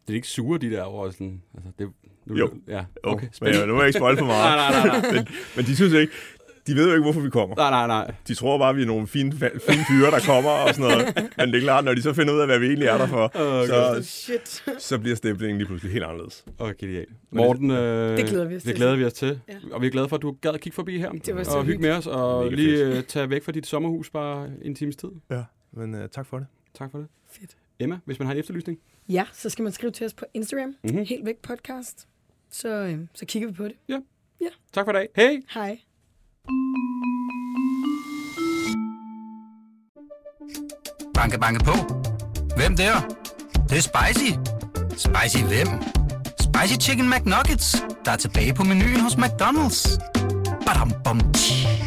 Det 0.08 0.14
er 0.14 0.16
ikke 0.16 0.28
sure, 0.28 0.58
de 0.60 0.72
der 0.72 0.82
over 0.84 1.12
sådan... 1.12 1.42
Altså, 1.56 1.72
det, 1.80 1.90
nu, 2.26 2.36
Jo. 2.38 2.50
Ja, 2.68 2.86
Okay, 3.04 3.28
okay. 3.28 3.28
men 3.42 3.54
jeg, 3.54 3.68
nu 3.68 3.74
må 3.74 3.80
jeg 3.80 3.88
ikke 3.88 4.00
spoil 4.00 4.18
for 4.18 4.26
meget. 4.26 4.58
nej, 4.58 4.88
nej, 4.88 5.02
nej. 5.02 5.12
men, 5.14 5.28
men 5.56 5.66
de 5.66 5.76
synes 5.76 5.94
ikke, 5.94 6.14
de 6.68 6.76
ved 6.76 6.86
jo 6.88 6.92
ikke, 6.94 7.04
hvorfor 7.04 7.22
vi 7.22 7.30
kommer. 7.30 7.56
Nej, 7.56 7.70
nej, 7.70 7.88
nej. 7.88 8.14
De 8.28 8.34
tror 8.36 8.58
bare, 8.58 8.70
at 8.70 8.76
vi 8.76 8.82
er 8.82 8.86
nogle 8.86 9.08
fine, 9.08 9.32
fine 9.68 9.86
fyre, 9.90 10.12
der 10.12 10.20
kommer 10.26 10.50
og 10.52 10.76
sådan 10.76 10.92
noget. 10.92 11.30
Men 11.38 11.48
det 11.48 11.56
er 11.58 11.62
klart, 11.62 11.84
når 11.86 11.94
de 11.94 12.02
så 12.02 12.14
finder 12.14 12.34
ud 12.34 12.40
af, 12.40 12.48
hvad 12.48 12.60
vi 12.60 12.66
egentlig 12.66 12.88
er 12.88 12.98
der 12.98 13.08
for, 13.08 13.32
Okay. 13.36 13.68
så, 13.68 14.00
Shit. 14.04 14.64
så 14.84 15.00
bliver 15.00 15.16
stemningen 15.16 15.58
lige 15.58 15.68
pludselig 15.68 15.92
helt 15.94 16.06
anderledes. 16.06 16.46
Oh, 16.60 16.72
genialt. 16.80 17.10
Morten, 17.32 17.72
øh, 17.72 18.18
Det 18.18 18.26
glæder 18.30 18.46
vi 18.48 18.56
os 18.56 18.62
det 18.64 18.68
til. 18.70 18.76
glæder 18.76 18.96
vi 18.96 19.06
os 19.06 19.14
til. 19.14 19.40
Ja. 19.50 19.54
Og 19.72 19.82
vi 19.82 19.88
er 19.88 19.92
glade 19.92 20.10
for, 20.10 20.16
at 20.16 20.22
du 20.22 20.36
gad 20.42 20.54
at 20.54 20.62
kigge 20.62 20.76
forbi 20.76 20.98
her. 20.98 21.12
Det 21.12 21.36
var 21.36 21.44
så 21.44 21.58
og 21.58 21.64
hygge 21.66 21.82
med 21.82 21.92
os, 21.92 22.08
og 22.08 22.44
Mega 22.44 22.56
lige 22.56 22.78
fedt. 22.78 22.98
øh, 22.98 23.04
tage 23.04 23.30
væk 23.30 23.44
fra 23.44 23.52
dit 23.52 23.68
sommerhus 23.68 24.10
bare 24.10 24.50
en 24.62 24.76
times 24.76 24.96
tid. 24.96 25.10
Ja, 25.32 25.44
men 25.74 25.94
uh, 25.96 26.02
tak 26.12 26.26
for 26.26 26.38
det. 26.38 26.48
Tak 26.78 26.92
for 26.92 26.98
det. 26.98 27.08
Fedt. 27.32 27.52
Emma, 27.80 28.00
hvis 28.06 28.20
man 28.20 28.26
har 28.26 28.34
en 28.34 28.40
efterlysning. 28.40 28.78
Ja, 29.10 29.26
så 29.34 29.50
skal 29.50 29.64
man 29.64 29.72
skrive 29.72 29.92
til 29.92 30.06
os 30.06 30.14
på 30.14 30.26
Instagram. 30.34 30.68
Mhm. 30.70 30.78
Mm-hmm. 30.84 31.06
Helt 31.06 31.26
væk 31.26 31.38
podcast. 31.38 32.08
Så, 32.50 32.68
øh, 32.70 33.00
så 33.14 33.26
kigger 33.26 33.48
vi 33.50 33.54
på 33.54 33.64
det. 33.64 33.76
Tak 34.74 34.86
for 34.86 34.92
i 34.92 34.96
dag. 34.96 35.10
Hej! 35.16 35.42
Hej. 35.54 35.80
Banke, 41.14 41.40
banke 41.40 41.64
på. 41.66 41.72
Hvem 42.58 42.76
der? 42.78 42.94
Det, 43.54 43.70
det 43.70 43.78
er 43.78 43.82
spicy. 43.82 44.32
Spicy 44.98 45.44
hvem? 45.44 45.68
Spicy 46.40 46.88
Chicken 46.88 47.10
McNuggets, 47.10 47.84
der 48.06 48.12
er 48.12 48.16
tilbage 48.18 48.54
på 48.54 48.64
menuen 48.64 49.00
hos 49.00 49.14
McDonald's. 49.14 50.00
Badum, 50.66 50.92
bom, 51.04 51.34
tji. 51.34 51.81